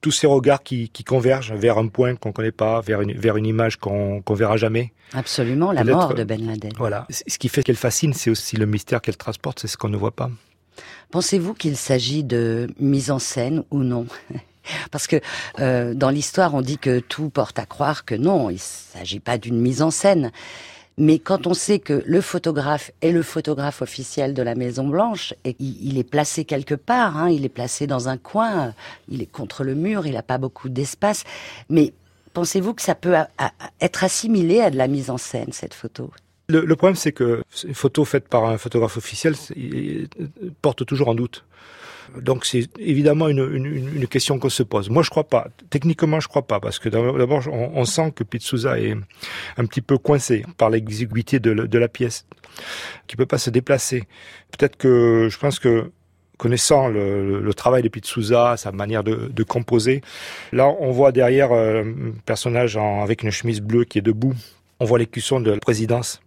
tous 0.01 0.11
ces 0.11 0.27
regards 0.27 0.63
qui, 0.63 0.89
qui 0.89 1.05
convergent 1.05 1.53
vers 1.53 1.77
un 1.77 1.87
point 1.87 2.15
qu'on 2.15 2.33
connaît 2.33 2.51
pas, 2.51 2.81
vers 2.81 2.99
une, 3.01 3.13
vers 3.13 3.37
une 3.37 3.45
image 3.45 3.77
qu'on 3.77 4.21
qu'on 4.21 4.33
verra 4.33 4.57
jamais. 4.57 4.91
Absolument, 5.13 5.71
la 5.71 5.85
mort 5.85 6.13
de 6.13 6.25
Ben 6.25 6.45
Laden. 6.45 6.73
Voilà. 6.77 7.07
Ce 7.09 7.37
qui 7.37 7.47
fait 7.47 7.63
qu'elle 7.63 7.77
fascine, 7.77 8.13
c'est 8.13 8.29
aussi 8.29 8.57
le 8.57 8.65
mystère 8.65 9.01
qu'elle 9.01 9.17
transporte, 9.17 9.59
c'est 9.59 9.67
ce 9.67 9.77
qu'on 9.77 9.89
ne 9.89 9.97
voit 9.97 10.15
pas. 10.15 10.29
Pensez-vous 11.11 11.53
qu'il 11.53 11.77
s'agit 11.77 12.23
de 12.23 12.67
mise 12.79 13.11
en 13.11 13.19
scène 13.19 13.63
ou 13.71 13.79
non? 13.83 14.07
Parce 14.91 15.07
que 15.07 15.17
euh, 15.59 15.93
dans 15.93 16.09
l'histoire, 16.09 16.53
on 16.53 16.61
dit 16.61 16.77
que 16.77 16.99
tout 16.99 17.29
porte 17.29 17.59
à 17.59 17.65
croire 17.65 18.05
que 18.05 18.15
non, 18.15 18.49
il 18.49 18.55
ne 18.55 18.59
s'agit 18.59 19.19
pas 19.19 19.37
d'une 19.37 19.59
mise 19.59 19.81
en 19.81 19.91
scène. 19.91 20.31
Mais 20.97 21.19
quand 21.19 21.47
on 21.47 21.53
sait 21.53 21.79
que 21.79 22.03
le 22.05 22.21
photographe 22.21 22.91
est 23.01 23.11
le 23.11 23.23
photographe 23.23 23.81
officiel 23.81 24.33
de 24.33 24.43
la 24.43 24.55
Maison 24.55 24.87
Blanche 24.87 25.33
et 25.45 25.55
il 25.59 25.97
est 25.97 26.03
placé 26.03 26.45
quelque 26.45 26.75
part, 26.75 27.17
hein, 27.17 27.29
il 27.29 27.45
est 27.45 27.49
placé 27.49 27.87
dans 27.87 28.09
un 28.09 28.17
coin, 28.17 28.73
il 29.09 29.21
est 29.21 29.31
contre 29.31 29.63
le 29.63 29.73
mur, 29.73 30.05
il 30.05 30.13
n'a 30.13 30.21
pas 30.21 30.37
beaucoup 30.37 30.69
d'espace. 30.69 31.23
Mais 31.69 31.93
pensez-vous 32.33 32.73
que 32.73 32.81
ça 32.81 32.93
peut 32.93 33.15
être 33.79 34.03
assimilé 34.03 34.61
à 34.61 34.69
de 34.69 34.77
la 34.77 34.87
mise 34.87 35.09
en 35.09 35.17
scène 35.17 35.53
cette 35.53 35.73
photo? 35.73 36.11
Le, 36.49 36.65
le, 36.65 36.75
problème, 36.75 36.97
c'est 36.97 37.13
que 37.13 37.43
une 37.63 37.73
photo 37.73 38.03
faite 38.03 38.27
par 38.27 38.45
un 38.45 38.57
photographe 38.57 38.97
officiel 38.97 39.35
porte 40.61 40.85
toujours 40.85 41.07
en 41.07 41.15
doute. 41.15 41.45
Donc 42.19 42.45
c'est 42.45 42.67
évidemment 42.79 43.27
une, 43.27 43.65
une, 43.95 44.07
question 44.07 44.39
qu'on 44.39 44.49
se 44.49 44.63
pose. 44.63 44.89
Moi 44.89 45.03
je 45.03 45.09
crois 45.09 45.27
pas. 45.27 45.47
Techniquement 45.69 46.19
je 46.19 46.27
crois 46.27 46.41
pas 46.41 46.59
parce 46.59 46.79
que 46.79 46.89
d'abord 46.89 47.43
on, 47.49 47.85
sent 47.85 48.11
que 48.15 48.23
Pizzusa 48.23 48.79
est 48.79 48.95
un 49.57 49.65
petit 49.65 49.81
peu 49.81 49.97
coincé 49.97 50.45
par 50.57 50.69
l'exiguïté 50.69 51.39
de, 51.39 51.77
la 51.77 51.87
pièce, 51.87 52.25
qui 53.07 53.15
peut 53.15 53.25
pas 53.25 53.37
se 53.37 53.49
déplacer. 53.49 54.03
Peut-être 54.57 54.75
que 54.75 55.27
je 55.29 55.37
pense 55.37 55.59
que 55.59 55.91
connaissant 56.37 56.87
le, 56.87 57.53
travail 57.53 57.83
de 57.83 57.89
Pizzusa, 57.89 58.57
sa 58.57 58.71
manière 58.71 59.03
de, 59.03 59.43
composer, 59.43 60.01
là 60.51 60.67
on 60.67 60.91
voit 60.91 61.11
derrière 61.11 61.51
euh, 61.51 61.83
un 61.83 62.11
personnage 62.25 62.77
avec 62.77 63.23
une 63.23 63.31
chemise 63.31 63.61
bleue 63.61 63.85
qui 63.85 63.99
est 63.99 64.03
debout. 64.03 64.33
On 64.79 64.85
voit 64.85 64.99
l'écusson 64.99 65.39
de 65.39 65.51
la 65.51 65.59
présidence. 65.59 66.21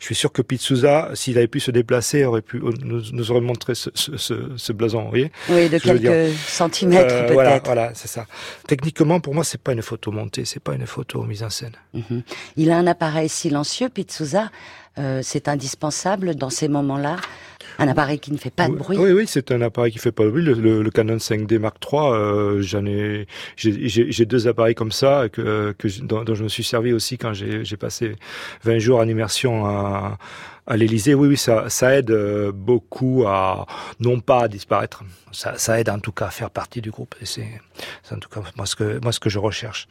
Je 0.00 0.04
suis 0.06 0.14
sûr 0.14 0.32
que 0.32 0.42
Pizzusa, 0.42 1.10
s'il 1.14 1.36
avait 1.38 1.48
pu 1.48 1.60
se 1.60 1.70
déplacer, 1.70 2.24
aurait 2.24 2.42
pu 2.42 2.60
nous, 2.60 3.02
nous 3.12 3.30
aurait 3.30 3.40
montré 3.40 3.74
ce, 3.74 3.90
ce, 3.94 4.16
ce, 4.16 4.34
ce 4.56 4.72
blason, 4.72 5.02
vous 5.02 5.08
voyez 5.08 5.32
Oui, 5.48 5.68
de 5.68 5.78
quelques 5.78 6.32
centimètres 6.46 7.12
euh, 7.14 7.22
peut-être. 7.22 7.32
Voilà, 7.34 7.60
voilà 7.64 7.90
c'est 7.94 8.08
ça. 8.08 8.26
Techniquement, 8.66 9.20
pour 9.20 9.34
moi, 9.34 9.44
c'est 9.44 9.60
pas 9.60 9.72
une 9.72 9.82
photo 9.82 10.10
montée, 10.12 10.44
c'est 10.44 10.62
pas 10.62 10.74
une 10.74 10.86
photo 10.86 11.22
mise 11.24 11.42
en 11.42 11.50
scène. 11.50 11.76
Mm 11.94 12.00
-hmm. 12.00 12.22
Il 12.56 12.70
a 12.70 12.76
un 12.78 12.86
appareil 12.86 13.28
silencieux, 13.28 13.88
Pizzusa. 13.88 14.50
Euh, 14.98 15.20
c'est 15.22 15.46
indispensable 15.48 16.34
dans 16.34 16.50
ces 16.50 16.68
moments-là 16.68 17.16
un 17.78 17.88
appareil 17.88 18.18
qui 18.18 18.32
ne 18.32 18.38
fait 18.38 18.50
pas 18.50 18.68
de 18.68 18.74
bruit. 18.74 18.96
Oui, 18.98 19.12
oui, 19.12 19.24
c'est 19.26 19.50
un 19.52 19.60
appareil 19.62 19.92
qui 19.92 19.98
fait 19.98 20.12
pas 20.12 20.24
de 20.24 20.30
bruit. 20.30 20.42
Le, 20.42 20.54
le, 20.54 20.82
le 20.82 20.90
Canon 20.90 21.16
5D 21.16 21.58
Mark 21.58 21.76
III, 21.84 22.00
euh, 22.00 22.62
j'en 22.62 22.84
ai, 22.86 23.26
j'ai 23.56 24.26
deux 24.26 24.48
appareils 24.48 24.74
comme 24.74 24.92
ça 24.92 25.28
que, 25.30 25.74
que 25.78 25.88
dont, 26.02 26.24
dont, 26.24 26.34
je 26.34 26.44
me 26.44 26.48
suis 26.48 26.64
servi 26.64 26.92
aussi 26.92 27.18
quand 27.18 27.32
j'ai 27.32 27.76
passé 27.76 28.16
20 28.64 28.78
jours 28.78 29.00
en 29.00 29.08
immersion 29.08 29.66
à, 29.66 30.18
à 30.68 30.76
l'Élysée. 30.76 31.14
Oui, 31.14 31.28
oui, 31.28 31.36
ça, 31.36 31.68
ça 31.70 31.96
aide 31.96 32.10
euh, 32.10 32.52
beaucoup 32.52 33.24
à 33.26 33.66
non 34.00 34.20
pas 34.20 34.44
à 34.44 34.48
disparaître. 34.48 35.02
Ça, 35.32 35.58
ça 35.58 35.80
aide 35.80 35.90
en 35.90 35.98
tout 35.98 36.12
cas 36.12 36.26
à 36.26 36.30
faire 36.30 36.50
partie 36.50 36.80
du 36.80 36.90
groupe. 36.90 37.14
C'est 37.22 37.46
en 38.10 38.18
tout 38.18 38.28
cas 38.28 38.40
moi 38.56 38.66
ce 38.66 38.76
que 38.76 39.00
moi 39.02 39.12
ce 39.12 39.20
que 39.20 39.30
je 39.30 39.38
recherche. 39.38 39.88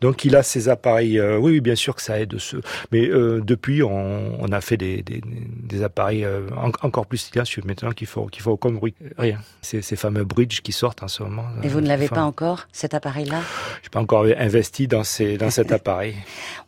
Donc 0.00 0.24
il 0.24 0.36
a 0.36 0.42
ces 0.42 0.68
appareils. 0.68 1.18
Euh, 1.18 1.36
oui, 1.38 1.52
oui, 1.52 1.60
bien 1.60 1.74
sûr 1.74 1.94
que 1.94 2.02
ça 2.02 2.18
aide. 2.18 2.38
Ce, 2.38 2.56
mais 2.92 3.08
euh, 3.08 3.40
depuis, 3.40 3.82
on, 3.82 4.40
on, 4.40 4.52
a 4.52 4.60
fait 4.60 4.76
des, 4.76 5.02
des, 5.02 5.20
des 5.24 5.82
appareils 5.82 6.24
euh, 6.24 6.48
en, 6.56 6.90
silencieux 7.20 7.62
maintenant 7.64 7.92
qu'il 7.92 8.06
faut 8.06 8.26
qu'il 8.26 8.42
faut 8.42 8.52
aucun 8.52 8.70
bruit, 8.70 8.94
rien. 9.18 9.38
Ces, 9.62 9.82
ces 9.82 9.96
fameux 9.96 10.24
bridges 10.24 10.60
qui 10.60 10.72
sortent 10.72 11.02
en 11.02 11.08
ce 11.08 11.22
moment. 11.22 11.44
Et 11.62 11.68
vous 11.68 11.80
ne 11.80 11.88
l'avez 11.88 12.08
pas 12.08 12.22
encore 12.22 12.66
cet 12.72 12.94
appareil-là? 12.94 13.40
J'ai 13.82 13.90
pas 13.90 14.00
encore 14.00 14.24
investi 14.24 14.88
dans 14.88 15.04
ces 15.04 15.38
dans 15.38 15.50
cet 15.50 15.72
appareil. 15.78 16.16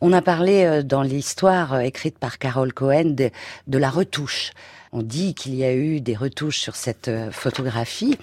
on 0.01 0.13
a 0.13 0.21
parlé 0.21 0.83
dans 0.83 1.01
l'histoire 1.01 1.79
écrite 1.81 2.17
par 2.17 2.37
Carole 2.37 2.73
Cohen 2.73 3.11
de, 3.15 3.29
de 3.67 3.77
la 3.77 3.89
retouche. 3.89 4.51
On 4.95 5.01
dit 5.01 5.33
qu'il 5.33 5.55
y 5.55 5.63
a 5.63 5.73
eu 5.73 6.01
des 6.01 6.15
retouches 6.15 6.59
sur 6.59 6.75
cette 6.75 7.07
euh, 7.07 7.31
photographie. 7.31 8.19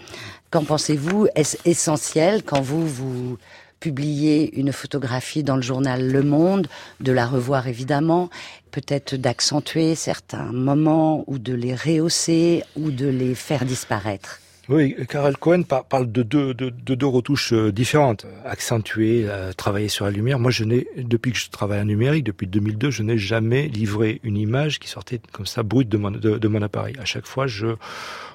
Qu'en 0.50 0.62
pensez-vous? 0.62 1.26
Est-ce 1.34 1.56
essentiel 1.64 2.44
quand 2.44 2.60
vous 2.60 2.86
vous 2.86 3.38
publiez 3.80 4.58
une 4.58 4.72
photographie 4.72 5.42
dans 5.42 5.56
le 5.56 5.62
journal 5.62 6.06
Le 6.12 6.22
Monde, 6.22 6.68
de 7.00 7.12
la 7.12 7.26
revoir 7.26 7.66
évidemment, 7.66 8.30
peut-être 8.70 9.16
d'accentuer 9.16 9.94
certains 9.94 10.52
moments 10.52 11.24
ou 11.26 11.38
de 11.38 11.54
les 11.54 11.74
rehausser 11.74 12.62
ou 12.76 12.90
de 12.90 13.06
les 13.06 13.34
faire 13.34 13.64
disparaître 13.64 14.40
oui, 14.70 14.94
Karel 15.08 15.36
Cohen 15.36 15.62
parle 15.64 16.12
de 16.12 16.22
deux, 16.22 16.54
de, 16.54 16.70
de 16.70 16.94
deux 16.94 17.06
retouches 17.06 17.52
euh, 17.52 17.72
différentes. 17.72 18.24
Accentuer, 18.44 19.24
euh, 19.26 19.52
travailler 19.52 19.88
sur 19.88 20.04
la 20.04 20.12
lumière. 20.12 20.38
Moi, 20.38 20.52
je 20.52 20.62
n'ai, 20.62 20.86
depuis 20.96 21.32
que 21.32 21.38
je 21.38 21.50
travaille 21.50 21.80
en 21.80 21.86
numérique, 21.86 22.22
depuis 22.22 22.46
2002, 22.46 22.92
je 22.92 23.02
n'ai 23.02 23.18
jamais 23.18 23.66
livré 23.66 24.20
une 24.22 24.36
image 24.36 24.78
qui 24.78 24.86
sortait 24.86 25.20
comme 25.32 25.46
ça 25.46 25.64
brute 25.64 25.88
de 25.88 25.96
mon, 25.96 26.12
de 26.12 26.48
mon 26.48 26.62
appareil. 26.62 26.94
À 27.00 27.04
chaque 27.04 27.26
fois, 27.26 27.48
je 27.48 27.74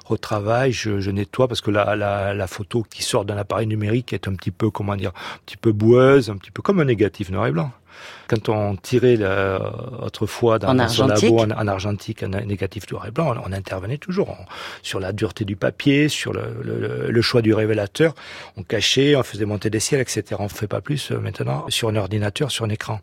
retravaille, 0.05 0.71
je, 0.71 0.99
je 0.99 1.11
nettoie 1.11 1.47
parce 1.47 1.61
que 1.61 1.71
la, 1.71 1.95
la, 1.95 2.33
la 2.33 2.47
photo 2.47 2.85
qui 2.89 3.03
sort 3.03 3.25
d'un 3.25 3.37
appareil 3.37 3.67
numérique 3.67 4.13
est 4.13 4.27
un 4.27 4.35
petit 4.35 4.51
peu, 4.51 4.69
comment 4.69 4.95
dire, 4.95 5.09
un 5.09 5.39
petit 5.45 5.57
peu 5.57 5.71
boueuse, 5.71 6.29
un 6.29 6.37
petit 6.37 6.51
peu 6.51 6.61
comme 6.61 6.79
un 6.79 6.85
négatif 6.85 7.29
noir 7.31 7.47
et 7.47 7.51
blanc. 7.51 7.71
Quand 8.27 8.49
on 8.49 8.75
tirait 8.75 9.15
la, 9.15 9.59
autrefois 10.01 10.59
dans, 10.59 10.77
en 10.77 10.87
son 10.87 11.07
labo 11.07 11.39
en, 11.39 11.51
en, 11.51 11.67
argentique 11.67 12.23
un 12.23 12.27
négatif 12.27 12.89
noir 12.91 13.07
et 13.07 13.11
blanc, 13.11 13.33
on, 13.35 13.49
on 13.49 13.53
intervenait 13.53 13.97
toujours 13.97 14.29
on, 14.29 14.45
sur 14.81 14.99
la 14.99 15.13
dureté 15.13 15.45
du 15.45 15.55
papier, 15.55 16.09
sur 16.09 16.33
le, 16.33 16.41
le, 16.61 17.09
le, 17.09 17.21
choix 17.21 17.41
du 17.41 17.53
révélateur. 17.53 18.13
On 18.57 18.63
cachait, 18.63 19.15
on 19.15 19.23
faisait 19.23 19.45
monter 19.45 19.69
des 19.69 19.79
ciels, 19.79 20.01
etc. 20.01 20.23
On 20.39 20.43
ne 20.43 20.49
fait 20.49 20.67
pas 20.67 20.81
plus 20.81 21.11
euh, 21.11 21.19
maintenant 21.19 21.65
sur 21.69 21.89
un 21.89 21.95
ordinateur, 21.95 22.51
sur 22.51 22.65
un 22.65 22.69
écran. 22.69 22.99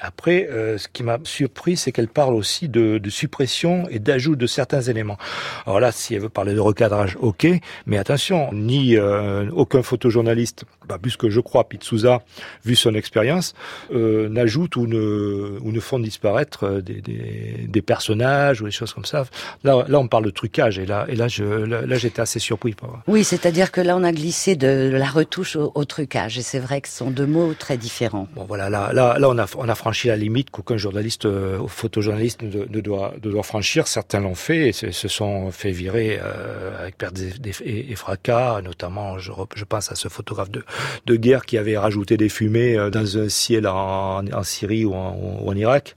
Après, 0.00 0.48
euh, 0.50 0.78
ce 0.78 0.88
qui 0.88 1.02
m'a 1.02 1.18
surpris, 1.24 1.76
c'est 1.76 1.92
qu'elle 1.92 2.08
parle 2.08 2.34
aussi 2.34 2.68
de, 2.68 2.98
de 2.98 3.10
suppression 3.10 3.86
et 3.90 3.98
d'ajout 3.98 4.36
de 4.36 4.46
certains 4.46 4.80
éléments. 4.80 5.18
Alors 5.66 5.80
là, 5.80 5.92
si 5.92 6.14
elle 6.14 6.20
veut 6.20 6.28
parler 6.28 6.54
de 6.54 6.60
recadrage, 6.60 7.16
ok, 7.20 7.46
mais 7.86 7.98
attention, 7.98 8.50
ni 8.52 8.96
euh, 8.96 9.50
aucun 9.52 9.82
photojournaliste, 9.82 10.64
bah, 10.88 10.98
plus 10.98 11.16
que 11.16 11.28
je 11.28 11.40
crois, 11.40 11.68
Pizzusa, 11.68 12.22
vu 12.64 12.76
son 12.76 12.94
expérience, 12.94 13.54
euh, 13.92 14.28
n'ajoute 14.28 14.76
ou 14.76 14.86
ne, 14.86 15.58
ou 15.60 15.72
ne 15.72 15.80
font 15.80 15.98
disparaître 15.98 16.64
euh, 16.64 16.80
des, 16.80 17.00
des, 17.00 17.66
des, 17.68 17.82
personnages 17.82 18.62
ou 18.62 18.64
des 18.64 18.70
choses 18.70 18.92
comme 18.92 19.04
ça. 19.04 19.24
Là, 19.64 19.84
là, 19.88 19.98
on 19.98 20.08
parle 20.08 20.24
de 20.24 20.30
trucage, 20.30 20.78
et 20.78 20.86
là, 20.86 21.06
et 21.08 21.16
là, 21.16 21.28
je, 21.28 21.44
là, 21.44 21.96
j'étais 21.96 22.20
assez 22.20 22.38
surpris. 22.38 22.74
Oui, 23.06 23.24
c'est-à-dire 23.24 23.72
que 23.72 23.80
là, 23.80 23.96
on 23.96 24.04
a 24.04 24.12
glissé 24.12 24.56
de 24.56 24.90
la 24.92 25.06
retouche 25.06 25.56
au, 25.56 25.72
au 25.74 25.84
trucage, 25.84 26.38
et 26.38 26.42
c'est 26.42 26.58
vrai 26.58 26.80
que 26.80 26.88
ce 26.88 26.98
sont 26.98 27.10
deux 27.10 27.26
mots 27.26 27.54
très 27.58 27.76
différents. 27.76 28.28
Bon, 28.34 28.44
voilà, 28.44 28.70
là, 28.70 28.92
là, 28.92 29.18
là 29.18 29.28
on 29.28 29.38
a, 29.38 29.46
on 29.56 29.68
a 29.68 29.74
franchi 29.88 30.08
la 30.08 30.16
limite 30.16 30.50
qu'aucun 30.50 30.76
journaliste 30.76 31.24
euh, 31.24 31.58
ou 31.58 31.66
photojournaliste 31.66 32.42
ne, 32.42 32.66
ne, 32.66 32.80
doit, 32.82 33.14
ne 33.24 33.30
doit 33.30 33.42
franchir. 33.42 33.88
Certains 33.88 34.20
l'ont 34.20 34.34
fait 34.34 34.68
et 34.68 34.72
se, 34.72 34.90
se, 34.90 35.08
sont 35.08 35.50
fait 35.50 35.70
virer 35.70 36.20
euh, 36.22 36.78
avec 36.78 36.98
perte 36.98 37.18
et, 37.18 37.90
et, 37.90 37.94
fracas, 37.96 38.60
notamment 38.60 39.18
je, 39.18 39.32
je, 39.54 39.64
pense 39.64 39.90
à 39.90 39.94
ce 39.94 40.08
photographe 40.08 40.50
de, 40.50 40.62
de 41.06 41.16
guerre 41.16 41.46
qui 41.46 41.56
avait 41.56 41.78
rajouté 41.78 42.18
des 42.18 42.28
fumées 42.28 42.76
euh, 42.76 42.90
dans 42.90 43.16
un 43.16 43.30
ciel 43.30 43.66
en, 43.66 44.26
en 44.26 44.42
Syrie 44.42 44.84
ou 44.84 44.92
en, 44.92 45.16
ou 45.16 45.48
en, 45.48 45.56
Irak. 45.56 45.96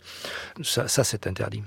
Ça, 0.64 0.88
ça 0.88 1.04
c'est 1.04 1.28
interdit. 1.28 1.62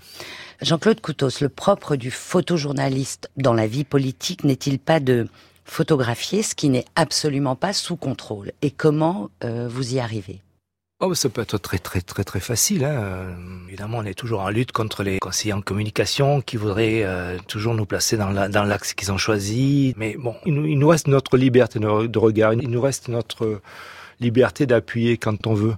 Jean-Claude 0.62 1.03
Coutos, 1.03 1.43
le 1.43 1.51
propre 1.51 1.95
du 1.95 2.11
photojournaliste 2.11 3.29
dans 3.37 3.53
la 3.53 3.66
vie 3.66 3.85
politique 3.85 4.45
n'est-il 4.45 4.79
pas 4.79 4.99
de 4.99 5.29
photographier 5.66 6.43
ce 6.43 6.55
qui 6.55 6.70
n'est 6.70 6.87
absolument 6.97 7.55
pas 7.55 7.75
sous 7.75 7.97
contrôle? 7.97 8.53
Et 8.62 8.70
comment 8.70 9.29
euh, 9.45 9.68
vous 9.68 9.95
y 9.95 10.01
arrivez? 10.01 10.41
Oh, 11.07 11.12
ça 11.12 11.28
peut 11.28 11.42
être 11.42 11.59
très 11.59 11.78
très 11.78 12.00
très 12.00 12.24
très 12.24 12.40
facile. 12.40 12.82
Hein. 12.82 13.36
Évidemment, 13.68 13.98
on 13.98 14.05
est 14.05 14.14
toujours 14.14 14.40
en 14.40 14.48
lutte 14.48 14.72
contre 14.72 15.02
les 15.02 15.18
conseillers 15.18 15.52
en 15.52 15.61
communication 15.61 16.40
qui 16.40 16.57
voudraient 16.57 17.02
euh, 17.05 17.36
toujours 17.46 17.74
nous 17.74 17.84
placer 17.84 18.16
dans 18.16 18.30
l'axe 18.64 18.94
qu'ils 18.94 19.12
ont 19.12 19.18
choisi. 19.18 19.92
Mais 19.98 20.16
bon, 20.18 20.34
il 20.46 20.55
nous, 20.55 20.64
il 20.64 20.78
nous, 20.78 20.88
reste 20.88 21.07
notre 21.07 21.36
liberté 21.36 21.78
de 21.78 22.18
regard, 22.18 22.55
il 22.55 22.70
nous 22.70 22.80
reste 22.80 23.09
notre 23.09 23.61
liberté 24.21 24.67
d'appuyer 24.67 25.17
quand 25.17 25.47
on 25.47 25.55
veut. 25.55 25.75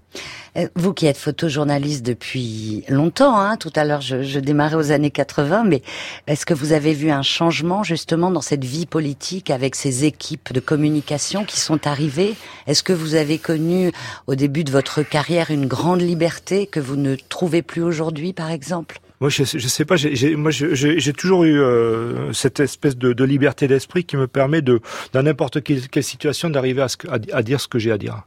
Euh, 0.57 0.69
vous 0.75 0.95
qui 0.95 1.07
êtes 1.07 1.17
photojournaliste 1.17 2.05
depuis 2.05 2.85
longtemps, 2.89 3.39
hein, 3.39 3.57
tout 3.57 3.73
à 3.77 3.85
l'heure 3.85 4.01
je, 4.01 4.23
je, 4.23 4.41
démarrais 4.41 4.77
aux 4.77 4.91
années 4.91 5.11
80, 5.11 5.65
mais 5.65 5.83
est-ce 6.27 6.47
que 6.47 6.55
vous 6.55 6.73
avez 6.73 6.93
vu 6.93 7.11
un 7.11 7.23
changement 7.23 7.83
justement 7.83 8.31
dans 8.31 8.41
cette 8.41 8.65
vie 8.65 8.87
politique 8.87 9.51
avec 9.51 9.75
ces 9.75 10.05
équipes 10.05 10.53
de 10.53 10.61
communication 10.61 11.45
qui 11.45 11.61
sont 11.61 11.87
arrivées? 11.87 12.35
Est-ce 12.67 12.83
que 12.83 12.93
vous 12.93 13.15
avez 13.15 13.39
connu 13.39 13.93
au 14.27 14.35
début 14.35 14.65
de 14.65 14.71
votre 14.71 15.03
carrière 15.03 15.51
une 15.51 15.67
grande 15.67 16.01
liberté 16.01 16.67
que 16.67 16.81
vous 16.81 16.97
ne 16.97 17.17
trouvez 17.17 17.63
plus 17.63 17.83
aujourd'hui 17.83 18.33
par 18.33 18.51
exemple? 18.51 19.01
Moi, 19.21 19.31
je, 19.31 19.45
sais 19.45 19.85
pas. 19.87 19.97
J'ai, 19.97 20.37
moi, 20.37 20.51
j'ai 20.51 21.13
toujours 21.15 21.45
eu 21.45 21.59
euh, 21.59 22.33
cette 22.35 22.61
espèce 22.61 22.97
de, 22.97 23.25
liberté 23.25 23.67
d'esprit 23.67 24.05
qui 24.05 24.17
me 24.17 24.27
permet 24.27 24.61
de, 24.61 24.81
dans 25.13 25.23
n'importe 25.23 25.63
quelle, 25.63 26.05
situation, 26.05 26.51
d'arriver 26.51 26.83
à, 26.83 26.89
à, 27.09 27.19
à, 27.33 27.43
dire 27.43 27.61
ce 27.61 27.69
que 27.69 27.79
j'ai 27.79 27.93
à 27.93 27.99
dire. 27.99 28.23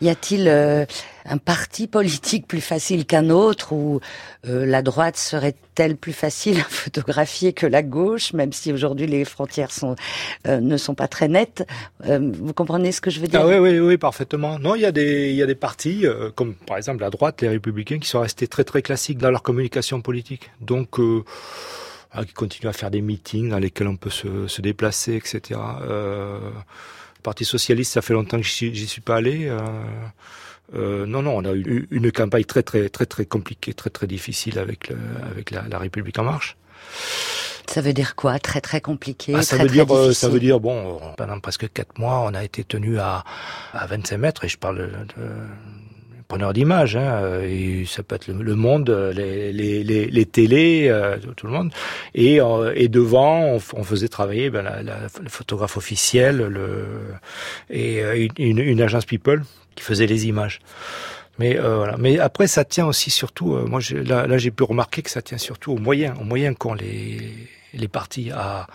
Y 0.00 0.08
a-t-il 0.08 0.48
euh, 0.48 0.84
un 1.24 1.38
parti 1.38 1.86
politique 1.86 2.46
plus 2.46 2.60
facile 2.60 3.06
qu'un 3.06 3.30
autre 3.30 3.72
ou 3.72 4.00
euh, 4.46 4.66
la 4.66 4.82
droite 4.82 5.16
serait-elle 5.16 5.96
plus 5.96 6.12
facile 6.12 6.60
à 6.60 6.64
photographier 6.64 7.52
que 7.52 7.66
la 7.66 7.82
gauche, 7.82 8.32
même 8.32 8.52
si 8.52 8.72
aujourd'hui 8.72 9.06
les 9.06 9.24
frontières 9.24 9.70
sont 9.70 9.96
euh, 10.46 10.60
ne 10.60 10.76
sont 10.76 10.94
pas 10.94 11.08
très 11.08 11.28
nettes? 11.28 11.66
Vous 12.04 12.52
comprenez 12.52 12.92
ce 12.92 13.00
que 13.00 13.10
je 13.10 13.20
veux 13.20 13.28
dire? 13.28 13.40
Ah 13.42 13.46
oui, 13.46 13.58
oui, 13.58 13.78
oui, 13.78 13.96
parfaitement. 13.96 14.58
Non, 14.58 14.74
il 14.74 14.82
y 14.82 14.86
a 14.86 14.92
des 14.92 15.30
il 15.30 15.36
y 15.36 15.42
a 15.42 15.46
des 15.46 15.54
partis 15.54 16.04
comme 16.34 16.54
par 16.54 16.76
exemple 16.76 17.00
la 17.00 17.10
droite, 17.10 17.40
les 17.40 17.48
Républicains, 17.48 17.98
qui 17.98 18.08
sont 18.08 18.20
restés 18.20 18.46
très 18.46 18.64
très 18.64 18.82
classiques 18.82 19.18
dans 19.18 19.30
leur 19.30 19.42
communication 19.42 20.00
politique. 20.00 20.50
Donc 20.60 20.98
ah, 22.16 22.24
qui 22.24 22.32
continuent 22.32 22.68
à 22.68 22.72
faire 22.72 22.92
des 22.92 23.00
meetings 23.00 23.48
dans 23.48 23.58
lesquels 23.58 23.88
on 23.88 23.96
peut 23.96 24.10
se, 24.10 24.46
se 24.46 24.62
déplacer, 24.62 25.16
etc. 25.16 25.58
Euh, 25.82 26.38
Parti 27.24 27.46
socialiste, 27.46 27.94
ça 27.94 28.02
fait 28.02 28.12
longtemps 28.12 28.36
que 28.36 28.46
j'y 28.46 28.86
suis 28.86 29.00
pas 29.00 29.16
allé. 29.16 29.48
Euh, 29.48 29.58
euh, 30.74 31.06
non, 31.06 31.22
non, 31.22 31.38
on 31.38 31.44
a 31.46 31.54
eu 31.54 31.88
une 31.90 32.12
campagne 32.12 32.44
très, 32.44 32.62
très, 32.62 32.90
très, 32.90 33.06
très 33.06 33.24
compliquée, 33.24 33.72
très, 33.72 33.88
très 33.88 34.06
difficile 34.06 34.58
avec, 34.58 34.88
le, 34.90 34.98
avec 35.30 35.50
la, 35.50 35.64
la 35.68 35.78
République 35.78 36.18
en 36.18 36.24
marche. 36.24 36.58
Ça 37.66 37.80
veut 37.80 37.94
dire 37.94 38.14
quoi? 38.14 38.38
Très 38.38 38.60
très 38.60 38.82
compliqué. 38.82 39.32
Ah, 39.34 39.42
ça 39.42 39.56
très, 39.56 39.64
veut 39.64 39.70
dire, 39.70 39.86
très 39.86 40.12
ça 40.12 40.28
veut 40.28 40.38
dire 40.38 40.60
bon, 40.60 41.00
pendant 41.16 41.40
presque 41.40 41.72
quatre 41.72 41.98
mois, 41.98 42.20
on 42.20 42.34
a 42.34 42.44
été 42.44 42.62
tenu 42.62 42.98
à 42.98 43.24
à 43.72 43.86
25 43.86 44.18
mètres 44.18 44.44
et 44.44 44.48
je 44.48 44.58
parle 44.58 44.90
de 45.16 45.24
preneur 46.28 46.52
d'images. 46.52 46.96
Hein, 46.96 47.40
et 47.42 47.84
ça 47.86 48.02
peut 48.02 48.14
être 48.16 48.28
le, 48.28 48.54
monde, 48.54 48.90
les, 49.14 49.52
les, 49.52 50.26
télés, 50.26 50.86
euh, 50.88 51.16
tout 51.36 51.46
le 51.46 51.52
monde. 51.52 51.72
Et, 52.14 52.40
euh, 52.40 52.88
devant, 52.88 53.58
on, 53.74 53.84
faisait 53.84 54.08
travailler 54.08 54.50
ben, 54.50 54.62
la, 54.62 54.82
le 54.82 55.28
photographe 55.28 55.76
officiel, 55.76 56.40
et 57.70 58.02
euh, 58.02 58.28
une, 58.38 58.80
agence 58.80 59.04
People 59.04 59.42
qui 59.74 59.84
faisait 59.84 60.06
les 60.06 60.26
images. 60.26 60.60
Mais 61.38 61.58
euh, 61.58 61.90
après, 62.20 62.46
ça 62.46 62.64
tient 62.64 62.86
aussi 62.86 63.10
surtout. 63.10 63.54
Euh, 63.54 63.66
moi, 63.66 63.80
là, 63.92 64.38
j'ai 64.38 64.50
pu 64.50 64.62
remarquer 64.62 65.02
que 65.02 65.10
ça 65.10 65.22
tient 65.22 65.38
surtout 65.38 65.72
aux 65.72 65.78
moyens, 65.78 66.16
aux 66.20 66.24
moyens 66.24 66.56
qu'ont 66.58 66.74
les 66.74 67.32
les 67.76 67.88
partis 67.88 68.30
à 68.30 68.68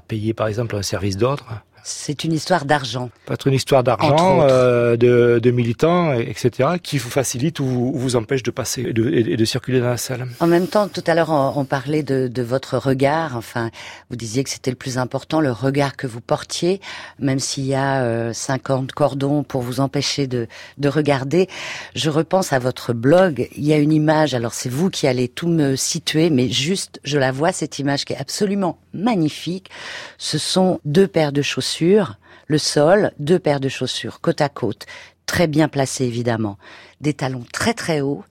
payer, 0.00 0.32
par 0.32 0.48
exemple, 0.48 0.74
un 0.74 0.82
service 0.82 1.18
d'ordre. 1.18 1.60
C'est 1.84 2.24
une 2.24 2.32
histoire 2.32 2.64
d'argent. 2.64 3.10
Peut-être 3.26 3.46
une 3.46 3.54
histoire 3.54 3.82
d'argent, 3.82 4.40
euh, 4.42 4.96
de, 4.96 5.38
de, 5.42 5.50
militants, 5.50 6.12
etc., 6.12 6.70
qui 6.82 6.98
vous 6.98 7.10
facilite 7.10 7.60
ou 7.60 7.92
vous 7.94 8.16
empêche 8.16 8.42
de 8.42 8.50
passer 8.50 8.82
et 8.82 8.92
de, 8.92 9.08
et 9.10 9.36
de, 9.36 9.44
circuler 9.44 9.80
dans 9.80 9.88
la 9.88 9.96
salle. 9.96 10.26
En 10.40 10.46
même 10.46 10.66
temps, 10.66 10.88
tout 10.88 11.02
à 11.06 11.14
l'heure, 11.14 11.30
on, 11.30 11.52
on, 11.56 11.64
parlait 11.64 12.02
de, 12.02 12.28
de, 12.28 12.42
votre 12.42 12.78
regard. 12.78 13.36
Enfin, 13.36 13.70
vous 14.10 14.16
disiez 14.16 14.44
que 14.44 14.50
c'était 14.50 14.70
le 14.70 14.76
plus 14.76 14.98
important, 14.98 15.40
le 15.40 15.52
regard 15.52 15.96
que 15.96 16.06
vous 16.06 16.20
portiez, 16.20 16.80
même 17.18 17.38
s'il 17.38 17.64
y 17.64 17.74
a 17.74 18.02
euh, 18.02 18.32
50 18.32 18.92
cordons 18.92 19.42
pour 19.42 19.62
vous 19.62 19.80
empêcher 19.80 20.26
de, 20.26 20.46
de 20.78 20.88
regarder. 20.88 21.48
Je 21.94 22.10
repense 22.10 22.52
à 22.52 22.58
votre 22.58 22.92
blog. 22.92 23.48
Il 23.56 23.64
y 23.64 23.72
a 23.72 23.78
une 23.78 23.92
image. 23.92 24.34
Alors, 24.34 24.54
c'est 24.54 24.70
vous 24.70 24.90
qui 24.90 25.06
allez 25.06 25.28
tout 25.28 25.48
me 25.48 25.76
situer, 25.76 26.30
mais 26.30 26.48
juste, 26.48 27.00
je 27.04 27.18
la 27.18 27.32
vois 27.32 27.52
cette 27.52 27.78
image 27.78 28.04
qui 28.04 28.12
est 28.12 28.18
absolument 28.18 28.78
magnifique. 28.98 29.70
Ce 30.18 30.36
sont 30.36 30.80
deux 30.84 31.08
paires 31.08 31.32
de 31.32 31.42
chaussures 31.42 32.18
le 32.48 32.58
sol, 32.58 33.12
deux 33.18 33.38
paires 33.38 33.60
de 33.60 33.68
chaussures 33.68 34.20
côte 34.20 34.40
à 34.40 34.48
côte, 34.48 34.86
très 35.26 35.46
bien 35.46 35.68
placées 35.68 36.04
évidemment, 36.04 36.58
des 37.00 37.12
talons 37.12 37.44
très 37.52 37.74
très 37.74 38.00
hauts, 38.00 38.24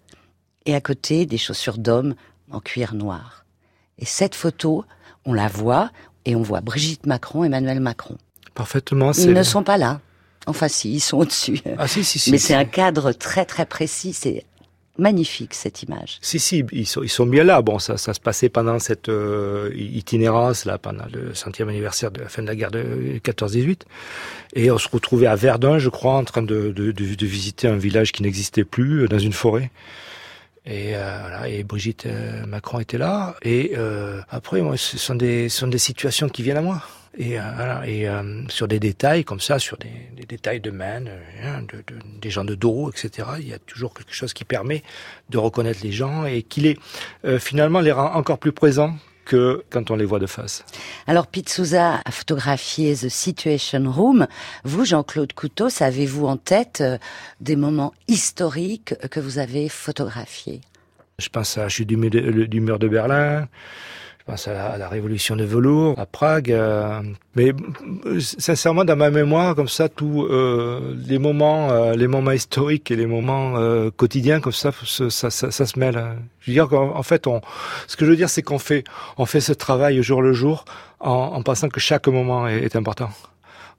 et 0.66 0.76
à 0.76 0.82
côté 0.82 1.26
des 1.26 1.38
chaussures 1.38 1.78
d'homme 1.78 2.16
en 2.52 2.60
cuir 2.60 2.94
noir. 2.94 3.46
Et 4.00 4.06
cette 4.06 4.36
photo, 4.36 4.84
on 5.24 5.34
la 5.34 5.48
voit, 5.48 5.92
et 6.26 6.36
on 6.36 6.42
voit 6.42 6.62
Brigitte 6.62 7.06
Macron, 7.06 7.46
Emmanuel 7.46 7.80
Macron. 7.80 8.18
Parfaitement. 8.54 9.14
Ils 9.14 9.32
ne 9.32 9.44
sont 9.44 9.64
pas 9.64 9.78
là. 9.78 10.02
Enfin, 10.46 10.68
si, 10.68 10.94
ils 10.94 11.00
sont 11.00 11.20
au-dessus. 11.20 11.62
Ah, 11.78 11.88
si, 11.88 12.04
si, 12.04 12.20
si, 12.20 12.32
Mais 12.32 12.38
c'est 12.38 12.56
un 12.56 12.66
cadre 12.66 13.12
très 13.12 13.46
très 13.46 13.66
précis. 13.66 14.14
C'est 14.14 14.46
magnifique 14.98 15.54
cette 15.54 15.84
image. 15.84 16.18
Si 16.22 16.40
si, 16.40 16.64
ils 16.72 16.86
sont 16.86 17.04
ils 17.04 17.10
sont 17.10 17.26
bien 17.26 17.44
là. 17.44 17.62
Bon, 17.62 17.80
ça 17.80 17.98
ça 17.98 18.14
se 18.14 18.20
passait 18.20 18.50
pendant 18.50 18.80
cette 18.80 19.10
euh, 19.10 19.72
itinérance 19.76 20.66
là, 20.66 20.78
pendant 20.78 21.06
le 21.12 21.34
centième 21.34 21.70
anniversaire 21.70 22.12
de 22.12 22.22
la 22.22 22.30
fin 22.30 22.42
de 22.42 22.48
la 22.48 22.56
guerre 22.56 22.72
de 22.72 23.20
14-18, 23.24 23.82
et 24.54 24.72
on 24.72 24.78
se 24.78 24.90
retrouvait 24.90 25.28
à 25.28 25.36
Verdun, 25.36 25.80
je 25.80 25.90
crois, 25.90 26.14
en 26.14 26.24
train 26.24 26.42
de 26.42 26.72
de, 26.72 27.26
visiter 27.26 27.68
un 27.68 27.78
village 27.78 28.12
qui 28.12 28.24
n'existait 28.24 28.64
plus 28.64 29.04
euh, 29.04 29.08
dans 29.08 29.20
une 29.20 29.34
forêt. 29.34 29.72
Et, 30.66 30.96
euh, 30.96 31.18
voilà, 31.22 31.48
et 31.48 31.64
Brigitte 31.64 32.08
Macron 32.46 32.80
était 32.80 32.98
là. 32.98 33.36
Et 33.42 33.74
après, 34.30 34.62
sont 34.76 35.16
des, 35.16 35.48
ce 35.48 35.60
sont 35.60 35.68
des 35.68 35.78
situations 35.78 36.28
qui 36.28 36.44
viennent 36.44 36.58
à 36.58 36.62
moi. 36.62 36.84
Et, 37.18 37.40
euh, 37.40 37.44
voilà, 37.56 37.88
et 37.88 38.08
euh, 38.08 38.44
sur 38.50 38.68
des 38.68 38.80
détails 38.80 39.24
comme 39.24 39.40
ça, 39.40 39.60
sur 39.60 39.78
des, 39.78 40.10
des 40.16 40.26
détails 40.26 40.60
de 40.60 40.72
main, 40.72 41.04
hein, 41.44 41.62
de, 41.62 41.78
de, 41.78 42.00
des 42.22 42.30
gens 42.30 42.46
de 42.46 42.56
dos, 42.56 42.90
etc., 42.92 43.28
il 43.40 43.48
y 43.48 43.54
a 43.54 43.60
toujours 43.60 43.94
quelque 43.94 44.14
chose 44.14 44.34
qui 44.34 44.46
permet 44.46 44.84
de 45.30 45.38
reconnaître 45.38 45.80
les 45.84 45.92
gens 45.92 46.26
et 46.26 46.44
qui 46.44 46.62
les, 46.62 46.78
euh, 47.26 47.40
finalement, 47.40 47.80
les 47.80 47.92
rend 47.92 48.14
encore 48.14 48.38
plus 48.38 48.52
présents 48.52 48.96
que 49.28 49.64
quand 49.70 49.92
on 49.92 49.96
les 49.96 50.06
voit 50.06 50.20
de 50.20 50.26
face. 50.26 50.64
Alors, 51.06 51.28
Pete 51.28 51.50
Souza 51.50 52.02
a 52.04 52.12
photographié 52.12 52.96
The 52.96 53.10
Situation 53.10 53.92
Room. 53.92 54.28
Vous, 54.64 54.86
Jean-Claude 54.86 55.34
Couteau, 55.34 55.68
avez-vous 55.80 56.26
en 56.26 56.38
tête 56.38 56.80
euh, 56.82 56.98
des 57.42 57.56
moments 57.56 57.94
historiques 58.08 58.96
que 59.10 59.20
vous 59.20 59.38
avez 59.38 59.70
photographiés? 59.70 60.62
Je 61.20 61.30
pense 61.30 61.58
à 61.58 61.64
la 61.64 61.70
chute 61.70 61.90
du, 61.90 61.98
du 62.48 62.62
mur 62.62 62.80
de 62.80 62.88
Berlin, 62.88 63.48
je 64.07 64.07
pense 64.28 64.48
à 64.48 64.54
la, 64.54 64.66
à 64.66 64.78
la, 64.78 64.90
révolution 64.90 65.36
de 65.36 65.44
velours 65.44 65.98
à 65.98 66.06
Prague. 66.06 66.52
Euh, 66.52 67.02
mais 67.36 67.54
sincèrement, 68.20 68.84
dans 68.86 68.96
ma 68.96 69.10
mémoire, 69.10 69.56
comme 69.56 69.68
ça, 69.68 69.90
tous 69.90 70.26
euh, 70.26 70.96
les 71.08 71.18
moments, 71.18 71.72
euh, 71.72 71.96
les 71.96 72.08
moments 72.08 72.32
historiques 72.32 72.92
et 72.92 72.96
les 72.96 73.06
moments 73.06 73.58
euh, 73.58 73.90
quotidiens, 73.90 74.40
comme 74.40 74.52
ça, 74.52 74.72
ça, 74.86 75.10
ça, 75.10 75.52
ça, 75.52 75.66
se 75.66 75.80
mêle. 75.80 75.96
Je 76.42 76.52
veux 76.52 76.54
dire 76.54 76.68
qu'en 76.68 77.04
fait, 77.04 77.26
on, 77.26 77.42
ce 77.88 77.96
que 77.96 78.06
je 78.06 78.12
veux 78.12 78.18
dire, 78.18 78.30
c'est 78.30 78.42
qu'on 78.44 78.60
fait, 78.60 78.84
on 79.18 79.26
fait 79.26 79.42
ce 79.42 79.54
travail 79.54 80.04
jour 80.04 80.22
le 80.22 80.34
jour 80.34 80.66
en, 81.00 81.12
en 81.12 81.42
pensant 81.42 81.70
que 81.70 81.80
chaque 81.80 82.08
moment 82.08 82.48
est, 82.48 82.64
est 82.64 82.76
important 82.76 83.10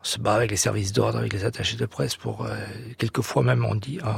on 0.01 0.05
se 0.05 0.19
bat 0.19 0.35
avec 0.35 0.51
les 0.51 0.57
services 0.57 0.93
d'ordre, 0.93 1.19
avec 1.19 1.33
les 1.33 1.45
attachés 1.45 1.77
de 1.77 1.87
presse 1.87 2.15
pour 2.15 2.45
euh, 2.45 2.55
quelquefois 2.99 3.43
même 3.43 3.65
on 3.65 3.75
dit. 3.75 3.99
Euh, 4.05 4.11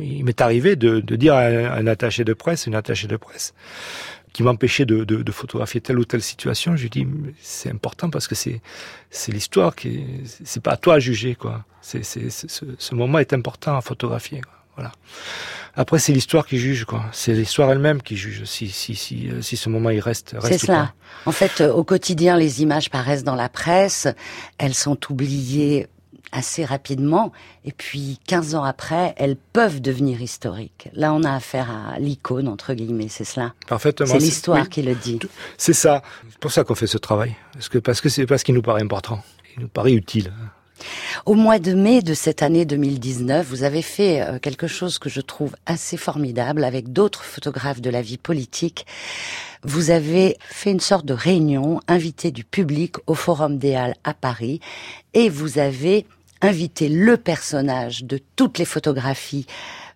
il 0.00 0.24
m'est 0.24 0.40
arrivé 0.40 0.76
de, 0.76 1.00
de, 1.00 1.16
dire 1.16 1.34
à 1.34 1.40
un, 1.40 1.72
un, 1.72 1.86
attaché 1.86 2.24
de 2.24 2.32
presse, 2.32 2.66
une 2.66 2.74
attachée 2.74 3.06
de 3.06 3.16
presse, 3.16 3.52
qui 4.36 4.42
m'empêchait 4.42 4.84
de, 4.84 5.04
de, 5.04 5.22
de, 5.22 5.32
photographier 5.32 5.80
telle 5.80 5.98
ou 5.98 6.04
telle 6.04 6.20
situation. 6.20 6.76
Je 6.76 6.82
lui 6.82 6.90
dis 6.90 7.06
c'est 7.40 7.70
important 7.70 8.10
parce 8.10 8.28
que 8.28 8.34
c'est 8.34 8.60
c'est 9.08 9.32
l'histoire 9.32 9.74
qui 9.74 10.04
c'est 10.44 10.62
pas 10.62 10.72
à 10.72 10.76
toi 10.76 10.96
à 10.96 10.98
juger 10.98 11.34
quoi. 11.34 11.64
C'est 11.80 12.04
c'est 12.04 12.28
ce, 12.28 12.46
ce, 12.76 12.94
moment 12.94 13.18
est 13.18 13.32
important 13.32 13.78
à 13.78 13.80
photographier. 13.80 14.42
Quoi. 14.42 14.52
Voilà. 14.76 14.92
Après, 15.74 15.98
c'est 15.98 16.12
l'histoire 16.12 16.46
qui 16.46 16.58
juge, 16.58 16.84
quoi. 16.84 17.06
C'est 17.12 17.32
l'histoire 17.32 17.70
elle-même 17.70 18.02
qui 18.02 18.14
juge 18.18 18.44
si, 18.44 18.68
si, 18.68 18.94
si, 18.94 19.30
si 19.40 19.56
ce 19.56 19.70
moment 19.70 19.88
il 19.88 20.00
reste. 20.00 20.36
reste 20.38 20.48
c'est 20.48 20.66
cela. 20.66 20.92
En 21.24 21.32
fait, 21.32 21.62
au 21.62 21.82
quotidien, 21.82 22.36
les 22.36 22.60
images 22.62 22.90
paraissent 22.90 23.24
dans 23.24 23.36
la 23.36 23.48
presse, 23.48 24.06
elles 24.58 24.74
sont 24.74 24.98
oubliées 25.10 25.86
assez 26.32 26.64
rapidement, 26.64 27.32
et 27.64 27.72
puis 27.72 28.18
15 28.26 28.54
ans 28.54 28.64
après, 28.64 29.14
elles 29.16 29.36
peuvent 29.36 29.80
devenir 29.80 30.20
historiques. 30.20 30.88
Là, 30.92 31.12
on 31.12 31.22
a 31.22 31.32
affaire 31.32 31.70
à 31.70 31.98
l'icône, 31.98 32.48
entre 32.48 32.74
guillemets, 32.74 33.08
c'est 33.08 33.24
cela 33.24 33.54
Parfaitement. 33.66 34.06
C'est 34.06 34.18
l'histoire 34.18 34.62
oui, 34.62 34.68
qui 34.68 34.82
le 34.82 34.94
dit. 34.94 35.18
C'est 35.56 35.72
ça. 35.72 36.02
C'est 36.30 36.38
pour 36.38 36.52
ça 36.52 36.64
qu'on 36.64 36.74
fait 36.74 36.86
ce 36.86 36.98
travail. 36.98 37.36
Parce 37.52 37.68
que 37.68 37.78
parce 37.78 38.00
que 38.00 38.08
c'est 38.08 38.26
parce 38.26 38.42
qu'il 38.42 38.54
nous 38.54 38.62
paraît 38.62 38.82
important. 38.82 39.22
Il 39.56 39.62
nous 39.62 39.68
paraît 39.68 39.92
utile. 39.92 40.32
Au 41.24 41.34
mois 41.34 41.58
de 41.58 41.72
mai 41.72 42.02
de 42.02 42.14
cette 42.14 42.42
année 42.42 42.66
2019, 42.66 43.46
vous 43.46 43.62
avez 43.62 43.82
fait 43.82 44.20
euh, 44.20 44.38
quelque 44.38 44.66
chose 44.66 44.98
que 44.98 45.08
je 45.08 45.20
trouve 45.20 45.56
assez 45.64 45.96
formidable 45.96 46.64
avec 46.64 46.92
d'autres 46.92 47.24
photographes 47.24 47.80
de 47.80 47.90
la 47.90 48.02
vie 48.02 48.18
politique. 48.18 48.86
Vous 49.62 49.90
avez 49.90 50.36
fait 50.40 50.70
une 50.70 50.80
sorte 50.80 51.06
de 51.06 51.14
réunion, 51.14 51.80
invité 51.88 52.30
du 52.30 52.44
public 52.44 52.96
au 53.06 53.14
Forum 53.14 53.58
des 53.58 53.74
Halles 53.74 53.96
à 54.04 54.12
Paris, 54.12 54.60
et 55.14 55.28
vous 55.28 55.58
avez 55.58 56.06
invité 56.42 56.88
le 56.88 57.16
personnage 57.16 58.04
de 58.04 58.18
toutes 58.36 58.58
les 58.58 58.64
photographies 58.64 59.46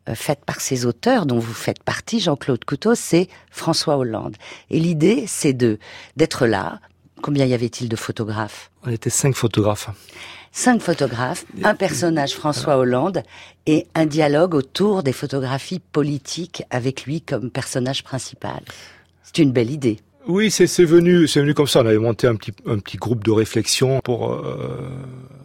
euh, 0.08 0.14
faite 0.14 0.44
par 0.44 0.60
ses 0.60 0.86
auteurs, 0.86 1.26
dont 1.26 1.38
vous 1.38 1.52
faites 1.52 1.82
partie, 1.82 2.20
Jean-Claude 2.20 2.64
Couteau, 2.64 2.94
c'est 2.94 3.28
François 3.50 3.96
Hollande. 3.96 4.36
Et 4.70 4.80
l'idée, 4.80 5.24
c'est 5.26 5.52
de 5.52 5.78
d'être 6.16 6.46
là. 6.46 6.80
Combien 7.22 7.44
y 7.44 7.52
avait-il 7.52 7.88
de 7.88 7.96
photographes? 7.96 8.70
On 8.84 8.90
était 8.90 9.10
cinq 9.10 9.36
photographes. 9.36 9.90
Cinq 10.52 10.80
photographes, 10.80 11.44
un 11.62 11.74
personnage 11.74 12.34
François 12.34 12.76
Hollande 12.76 13.22
et 13.66 13.86
un 13.94 14.06
dialogue 14.06 14.54
autour 14.54 15.04
des 15.04 15.12
photographies 15.12 15.78
politiques 15.78 16.64
avec 16.70 17.04
lui 17.04 17.20
comme 17.20 17.50
personnage 17.50 18.02
principal. 18.02 18.60
C'est 19.22 19.38
une 19.38 19.52
belle 19.52 19.70
idée. 19.70 20.00
Oui, 20.26 20.50
c'est 20.50 20.66
venu, 20.84 21.26
c'est 21.26 21.40
venu 21.40 21.54
comme 21.54 21.66
ça. 21.66 21.80
On 21.80 21.86
avait 21.86 21.98
monté 21.98 22.26
un 22.26 22.36
petit 22.36 22.52
un 22.66 22.78
petit 22.78 22.98
groupe 22.98 23.24
de 23.24 23.30
réflexion 23.30 24.00
pour 24.00 24.32
euh, 24.32 24.88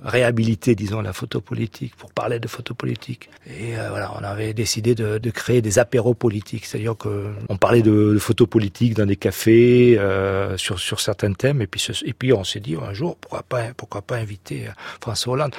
réhabiliter, 0.04 0.76
disons, 0.76 1.02
la 1.02 1.14
photo 1.14 1.40
politique, 1.40 1.96
pour 1.96 2.12
parler 2.12 2.40
de 2.40 2.48
photo 2.48 2.74
politique. 2.74 3.30
Et 3.48 3.78
euh, 3.78 3.90
voilà, 3.90 4.12
on 4.20 4.24
avait 4.24 4.54
décidé 4.54 4.94
de, 4.94 5.18
de 5.18 5.30
créer 5.32 5.62
des 5.62 5.80
apéros 5.80 6.14
politiques, 6.14 6.66
c'est-à-dire 6.66 6.98
que 6.98 7.28
on 7.48 7.56
parlait 7.58 7.82
de, 7.82 8.14
de 8.14 8.20
photo 8.20 8.48
politique 8.48 8.96
dans 8.96 9.06
des 9.06 9.16
cafés 9.16 9.98
euh, 9.98 10.58
sur 10.58 10.78
sur 10.80 11.00
certains 11.00 11.34
thèmes, 11.34 11.62
et 11.62 11.68
puis 11.68 11.86
et 12.04 12.14
puis 12.14 12.34
on 12.34 12.44
s'est 12.44 12.60
dit 12.60 12.76
un 12.76 12.94
jour 12.94 13.16
pourquoi 13.16 13.44
pas 13.44 13.74
pourquoi 13.78 14.02
pas 14.02 14.18
inviter 14.18 14.68
François 15.00 15.34
Hollande 15.34 15.56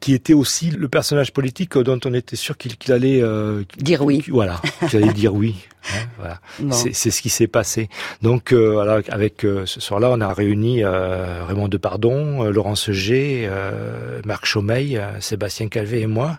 qui 0.00 0.14
était 0.14 0.32
aussi 0.32 0.70
le 0.70 0.88
personnage 0.88 1.32
politique 1.32 1.76
dont 1.78 2.00
on 2.04 2.14
était 2.14 2.36
sûr 2.36 2.56
qu'il 2.56 2.92
allait 2.92 3.22
euh, 3.22 3.62
dire 3.76 4.02
oui. 4.02 4.24
Voilà, 4.28 4.60
qu'il 4.88 5.02
allait 5.02 5.12
dire 5.12 5.34
oui. 5.34 5.56
Hein, 5.94 6.06
voilà. 6.18 6.40
C'est 6.72 7.10
ce 7.10 7.22
qui 7.22 7.30
s'est 7.30 7.46
passé. 7.46 7.88
Donc, 8.22 8.52
euh, 8.52 8.72
voilà, 8.72 9.00
avec 9.08 9.44
euh, 9.44 9.66
ce 9.66 9.80
soir-là, 9.80 10.10
on 10.10 10.20
a 10.20 10.32
réuni 10.32 10.84
euh, 10.84 11.44
Raymond 11.46 11.68
Depardon, 11.68 12.44
euh, 12.44 12.50
Laurence 12.50 12.90
G, 12.90 13.48
Marc 14.24 14.46
Chaumeil, 14.46 15.00
Sébastien 15.20 15.68
Calvé 15.68 16.00
et 16.00 16.06
moi. 16.06 16.38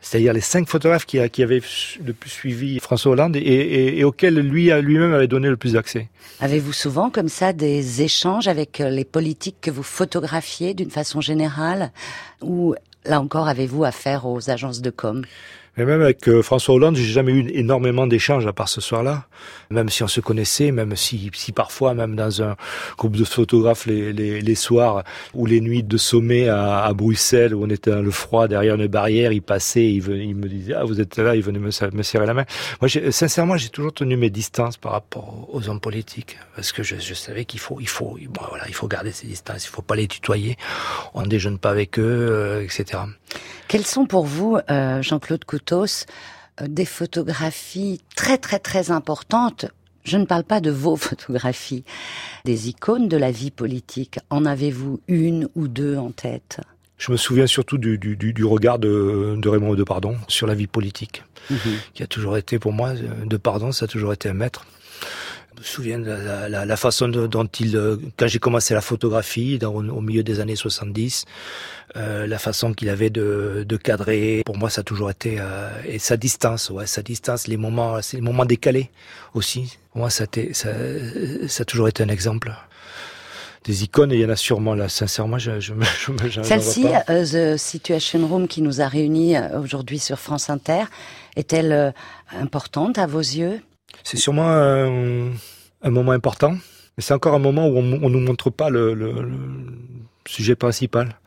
C'est-à-dire 0.00 0.32
les 0.32 0.40
cinq 0.40 0.66
photographes 0.66 1.04
qui, 1.04 1.18
qui, 1.30 1.42
avaient 1.42 1.60
le 2.04 2.12
plus 2.12 2.30
suivi 2.30 2.80
François 2.80 3.12
Hollande 3.12 3.36
et, 3.36 3.40
et, 3.40 3.98
et 3.98 4.04
auxquels 4.04 4.34
lui 4.34 4.70
lui-même 4.70 5.12
avait 5.12 5.28
donné 5.28 5.48
le 5.48 5.56
plus 5.56 5.74
d'accès. 5.74 6.08
Avez-vous 6.40 6.72
souvent 6.72 7.10
comme 7.10 7.28
ça 7.28 7.52
des 7.52 8.02
échanges 8.02 8.48
avec 8.48 8.78
les 8.78 9.04
politiques 9.04 9.58
que 9.60 9.70
vous 9.70 9.82
photographiez 9.82 10.72
d'une 10.74 10.90
façon 10.90 11.20
générale? 11.20 11.92
Ou 12.40 12.74
là 13.04 13.20
encore, 13.20 13.46
avez-vous 13.46 13.84
affaire 13.84 14.26
aux 14.26 14.48
agences 14.50 14.80
de 14.80 14.90
com? 14.90 15.22
Mais 15.76 15.84
même 15.84 16.02
avec 16.02 16.28
euh, 16.28 16.42
François 16.42 16.74
Hollande, 16.74 16.96
j'ai 16.96 17.04
jamais 17.04 17.32
eu 17.32 17.48
énormément 17.54 18.06
d'échanges 18.06 18.46
à 18.46 18.52
part 18.52 18.68
ce 18.68 18.80
soir-là. 18.80 19.26
Même 19.70 19.88
si 19.88 20.02
on 20.02 20.08
se 20.08 20.20
connaissait, 20.20 20.72
même 20.72 20.96
si, 20.96 21.30
si 21.32 21.52
parfois, 21.52 21.94
même 21.94 22.16
dans 22.16 22.42
un 22.42 22.56
groupe 22.98 23.16
de 23.16 23.24
photographes 23.24 23.86
les, 23.86 24.12
les, 24.12 24.40
les 24.40 24.54
soirs 24.54 25.04
ou 25.32 25.46
les 25.46 25.60
nuits 25.60 25.82
de 25.82 25.96
sommet 25.96 26.48
à, 26.48 26.84
à, 26.84 26.92
Bruxelles 26.92 27.54
où 27.54 27.64
on 27.64 27.70
était 27.70 27.90
dans 27.90 28.02
le 28.02 28.10
froid 28.10 28.48
derrière 28.48 28.74
une 28.74 28.88
barrière, 28.88 29.32
il 29.32 29.42
passait, 29.42 29.92
il, 29.92 30.06
il 30.08 30.34
me 30.34 30.48
disait 30.48 30.74
ah 30.74 30.84
vous 30.84 31.00
êtes 31.00 31.16
là, 31.16 31.36
il 31.36 31.42
venait 31.42 31.58
me, 31.58 31.70
me 31.94 32.02
serrer 32.02 32.26
la 32.26 32.34
main. 32.34 32.44
Moi, 32.80 32.88
sincèrement, 33.10 33.56
j'ai 33.56 33.68
toujours 33.68 33.92
tenu 33.92 34.16
mes 34.16 34.30
distances 34.30 34.76
par 34.76 34.92
rapport 34.92 35.48
aux 35.52 35.68
hommes 35.68 35.80
politiques 35.80 36.38
parce 36.56 36.72
que 36.72 36.82
je, 36.82 36.96
je 36.96 37.14
savais 37.14 37.44
qu'il 37.44 37.60
faut, 37.60 37.78
il 37.80 37.88
faut, 37.88 38.18
bon, 38.28 38.42
voilà, 38.48 38.64
il 38.68 38.74
faut 38.74 38.88
garder 38.88 39.12
ses 39.12 39.26
distances, 39.26 39.64
il 39.64 39.70
faut 39.70 39.82
pas 39.82 39.96
les 39.96 40.08
tutoyer, 40.08 40.56
on 41.14 41.22
ne 41.22 41.26
déjeune 41.28 41.58
pas 41.58 41.70
avec 41.70 41.98
eux, 41.98 42.02
euh, 42.02 42.62
etc. 42.62 43.02
Quels 43.68 43.86
sont 43.86 44.04
pour 44.04 44.26
vous, 44.26 44.58
euh, 44.68 45.00
Jean-Claude 45.00 45.44
Coutos, 45.44 45.59
euh, 45.72 46.66
des 46.68 46.84
photographies 46.84 48.00
très 48.16 48.38
très 48.38 48.58
très 48.58 48.90
importantes 48.90 49.66
je 50.04 50.16
ne 50.16 50.24
parle 50.24 50.44
pas 50.44 50.60
de 50.60 50.70
vos 50.70 50.96
photographies, 51.08 51.84
des 52.44 52.68
icônes 52.68 53.08
de 53.08 53.16
la 53.16 53.30
vie 53.30 53.50
politique. 53.50 54.18
En 54.30 54.46
avez-vous 54.46 55.00
une 55.08 55.48
ou 55.54 55.68
deux 55.68 55.96
en 55.96 56.10
tête? 56.10 56.60
Je 56.96 57.12
me 57.12 57.16
souviens 57.16 57.46
surtout 57.46 57.78
du, 57.78 57.98
du, 57.98 58.16
du 58.16 58.44
regard 58.44 58.78
de, 58.78 59.34
de 59.36 59.48
Raymond 59.48 59.74
Depardon 59.74 60.16
sur 60.28 60.46
la 60.46 60.54
vie 60.54 60.66
politique, 60.66 61.22
-hmm. 61.50 61.56
qui 61.94 62.02
a 62.02 62.06
toujours 62.06 62.36
été 62.36 62.58
pour 62.58 62.72
moi, 62.72 62.92
Depardon, 63.24 63.72
ça 63.72 63.84
a 63.84 63.88
toujours 63.88 64.12
été 64.12 64.28
un 64.28 64.34
maître. 64.34 64.66
Je 65.60 65.62
me 65.62 65.68
souviens 65.68 65.98
de 65.98 66.06
la, 66.06 66.48
la, 66.48 66.64
la 66.64 66.76
façon 66.78 67.06
dont 67.08 67.44
il, 67.44 67.76
euh, 67.76 67.98
quand 68.16 68.26
j'ai 68.26 68.38
commencé 68.38 68.72
la 68.72 68.80
photographie 68.80 69.58
dans, 69.58 69.74
au 69.74 70.00
milieu 70.00 70.22
des 70.22 70.40
années 70.40 70.56
70, 70.56 71.26
euh, 71.96 72.26
la 72.26 72.38
façon 72.38 72.72
qu'il 72.72 72.88
avait 72.88 73.10
de, 73.10 73.66
de, 73.68 73.76
cadrer, 73.76 74.42
pour 74.46 74.56
moi 74.56 74.70
ça 74.70 74.80
a 74.80 74.84
toujours 74.84 75.10
été 75.10 75.36
euh, 75.38 75.68
et 75.86 75.98
sa 75.98 76.16
distance, 76.16 76.70
ouais, 76.70 76.86
sa 76.86 77.02
distance, 77.02 77.46
les 77.46 77.58
moments, 77.58 77.98
les 78.10 78.22
moments 78.22 78.46
décalés 78.46 78.88
aussi. 79.34 79.76
Pour 79.92 80.00
moi 80.00 80.08
ça 80.08 80.24
a, 80.24 80.54
ça, 80.54 80.70
ça 81.46 81.60
a 81.60 81.64
toujours 81.66 81.88
été 81.88 82.02
un 82.02 82.08
exemple 82.08 82.54
des 83.64 83.84
icônes 83.84 84.12
et 84.12 84.14
il 84.14 84.22
y 84.22 84.24
en 84.24 84.30
a 84.30 84.36
sûrement 84.36 84.74
là. 84.74 84.88
Sincèrement, 84.88 85.38
je, 85.38 85.60
je, 85.60 85.74
je, 85.74 86.28
je 86.30 86.42
Celle-ci, 86.42 86.86
The 87.06 87.58
Situation 87.58 88.26
Room, 88.26 88.48
qui 88.48 88.62
nous 88.62 88.80
a 88.80 88.88
réunis 88.88 89.34
aujourd'hui 89.62 89.98
sur 89.98 90.18
France 90.18 90.48
Inter, 90.48 90.84
est-elle 91.36 91.72
euh, 91.72 91.90
importante 92.32 92.96
à 92.96 93.06
vos 93.06 93.20
yeux? 93.20 93.60
C'est 94.04 94.16
sûrement 94.16 94.48
un, 94.48 95.90
moment 95.90 96.12
important, 96.12 96.52
mais 96.52 97.02
c'est 97.02 97.14
encore 97.14 97.34
un 97.34 97.38
moment 97.38 97.68
où 97.68 97.78
on, 97.78 98.00
on 98.02 98.10
nous 98.10 98.20
montre 98.20 98.50
pas 98.50 98.70
le, 98.70 98.96
sujet 100.26 100.56
principal. 100.56 101.18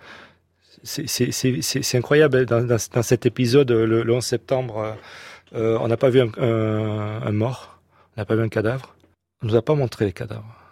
C'est 0.84 1.96
incroyable 1.96 2.46
dans, 2.46 2.62
dans, 2.66 3.04
cet 3.04 3.26
épisode, 3.26 3.72
le, 3.72 4.04
le 4.04 4.14
11 4.14 4.24
septembre, 4.24 4.98
euh, 5.56 5.78
on 5.80 5.88
n'a 5.88 5.98
pas 5.98 6.10
vu 6.10 6.22
un, 6.22 6.32
un, 6.38 7.32
mort, 7.32 7.80
on 8.16 8.22
n'a 8.22 8.26
pas 8.26 8.36
vu 8.36 8.42
un 8.42 8.50
cadavre, 8.50 8.96
on 9.42 9.48
nous 9.48 9.56
a 9.56 9.62
pas 9.62 9.76
montré 9.76 10.06
les 10.06 10.14
cadavres 10.14 10.63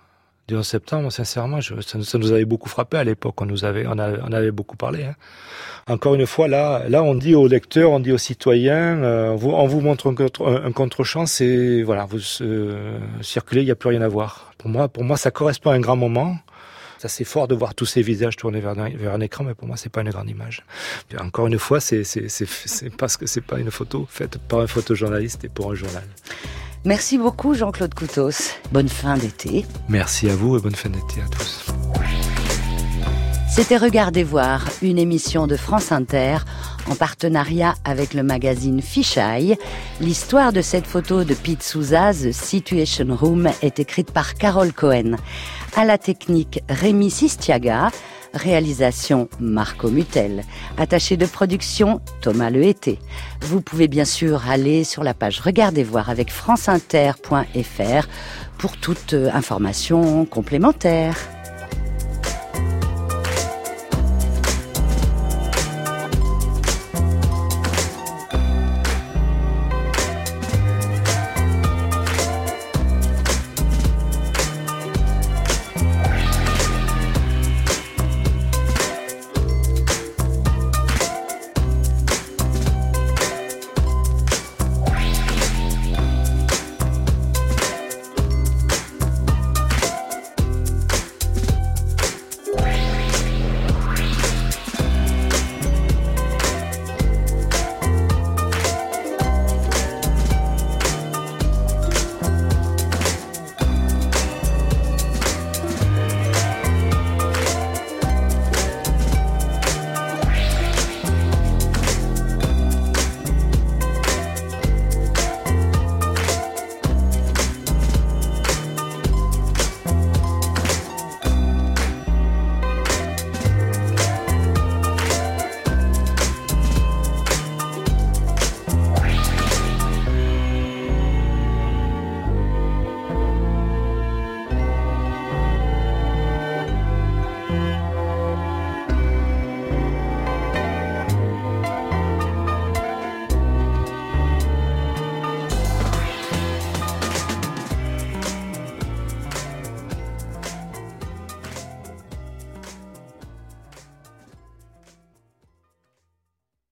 du 0.48 0.56
11 0.56 0.66
septembre, 0.66 1.12
sincèrement, 1.12 1.62
ça, 1.62 1.76
ça, 1.82 2.18
nous 2.18 2.32
avait 2.32 2.46
beaucoup 2.46 2.70
frappé 2.70 2.98
à 2.98 3.04
l'époque. 3.04 3.40
On 3.42 3.46
nous 3.46 3.64
avait, 3.64 3.86
on, 3.88 3.98
avait 3.98 4.52
beaucoup 4.52 4.76
parlé. 4.76 5.04
Hein. 5.04 5.16
Encore 5.88 6.16
une 6.16 6.26
fois, 6.26 6.48
là, 6.48 6.84
là, 6.90 7.04
on 7.04 7.16
dit 7.16 7.36
aux 7.36 7.48
lecteurs, 7.48 7.92
on 7.92 8.00
dit 8.00 8.12
aux 8.12 8.18
citoyens, 8.18 9.04
euh, 9.04 9.30
on, 9.30 9.36
vous, 9.36 9.52
on 9.52 9.68
vous 9.68 9.82
montre 9.82 10.10
un, 10.10 10.16
contre, 10.16 10.48
un, 10.48 10.66
un 10.66 10.72
contre-champ, 10.72 11.26
c'est 11.26 11.84
voilà, 11.84 12.06
vous 12.06 12.20
euh, 12.42 13.00
circulez, 13.22 13.62
il 13.62 13.66
n'y 13.66 13.72
a 13.72 13.76
plus 13.76 13.90
rien 13.90 14.02
à 14.02 14.08
voir. 14.08 14.54
Pour 14.58 14.70
moi, 14.70 14.88
pour 14.88 15.04
moi, 15.04 15.18
ça 15.18 15.32
correspond 15.32 15.72
à 15.72 15.76
un 15.76 15.80
grand 15.80 15.96
moment. 15.96 16.38
C'est 17.08 17.24
fort 17.24 17.48
de 17.48 17.56
voir 17.56 17.74
tous 17.74 17.88
ces 17.88 18.04
visages 18.04 18.38
tournés 18.38 18.60
vers 18.60 18.76
vers 18.76 19.14
un 19.14 19.22
écran, 19.22 19.44
mais 19.44 19.56
pour 19.56 19.68
moi, 19.68 19.76
c'est 19.76 19.90
pas 19.90 20.02
une 20.02 20.12
grande 20.12 20.30
image. 20.30 20.64
Encore 21.20 21.48
une 21.48 21.58
fois, 21.58 21.80
c'est 21.80 22.04
parce 22.98 23.18
que 23.18 23.26
c'est 23.26 23.42
pas 23.42 23.58
une 23.58 23.72
photo 23.72 24.06
faite 24.08 24.38
par 24.38 24.60
un 24.60 24.68
photojournaliste 24.68 25.44
et 25.44 25.50
pour 25.50 25.72
un 25.72 25.76
journal. 25.76 26.04
Merci 26.84 27.18
beaucoup 27.18 27.54
Jean-Claude 27.54 27.94
Coutos. 27.94 28.56
Bonne 28.72 28.90
fin 28.90 29.18
d'été. 29.18 29.66
Merci 29.88 30.30
à 30.30 30.36
vous 30.36 30.58
et 30.58 30.62
bonne 30.62 30.76
fin 30.76 30.90
d'été 30.90 31.22
à 31.22 31.30
tous. 31.30 31.66
C'était 33.52 33.76
Regardez 33.76 34.24
voir, 34.24 34.66
une 34.82 34.98
émission 34.98 35.46
de 35.46 35.58
France 35.58 35.92
Inter 35.92 36.38
en 36.90 36.96
partenariat 36.96 37.74
avec 37.84 38.14
le 38.14 38.24
magazine 38.24 38.82
Fisheye. 38.82 39.58
L'histoire 40.00 40.54
de 40.54 40.62
cette 40.62 40.88
photo 40.88 41.26
de 41.26 41.34
Pete 41.34 41.62
Souza, 41.62 42.14
The 42.14 42.32
Situation 42.32 43.14
Room, 43.14 43.50
est 43.62 43.80
écrite 43.80 44.12
par 44.12 44.36
Carole 44.36 44.72
Cohen. 44.72 45.18
À 45.76 45.84
la 45.84 45.98
technique, 45.98 46.64
Rémi 46.70 47.12
Sistiaga. 47.12 47.90
Réalisation 48.34 49.28
Marco 49.42 49.90
Mutel. 49.90 50.46
Attaché 50.78 51.18
de 51.18 51.26
production 51.26 52.00
Thomas 52.22 52.50
Lehété. 52.50 53.00
Vous 53.42 53.60
pouvez 53.60 53.90
bien 53.90 54.06
sûr 54.06 54.50
aller 54.50 54.86
sur 54.86 55.04
la 55.04 55.14
page 55.14 55.42
Regardez 55.42 55.84
voir 55.84 56.10
avec 56.10 56.32
franceinter.fr 56.32 58.08
pour 58.58 58.78
toute 58.78 59.14
information 59.14 60.24
complémentaire. 60.24 61.18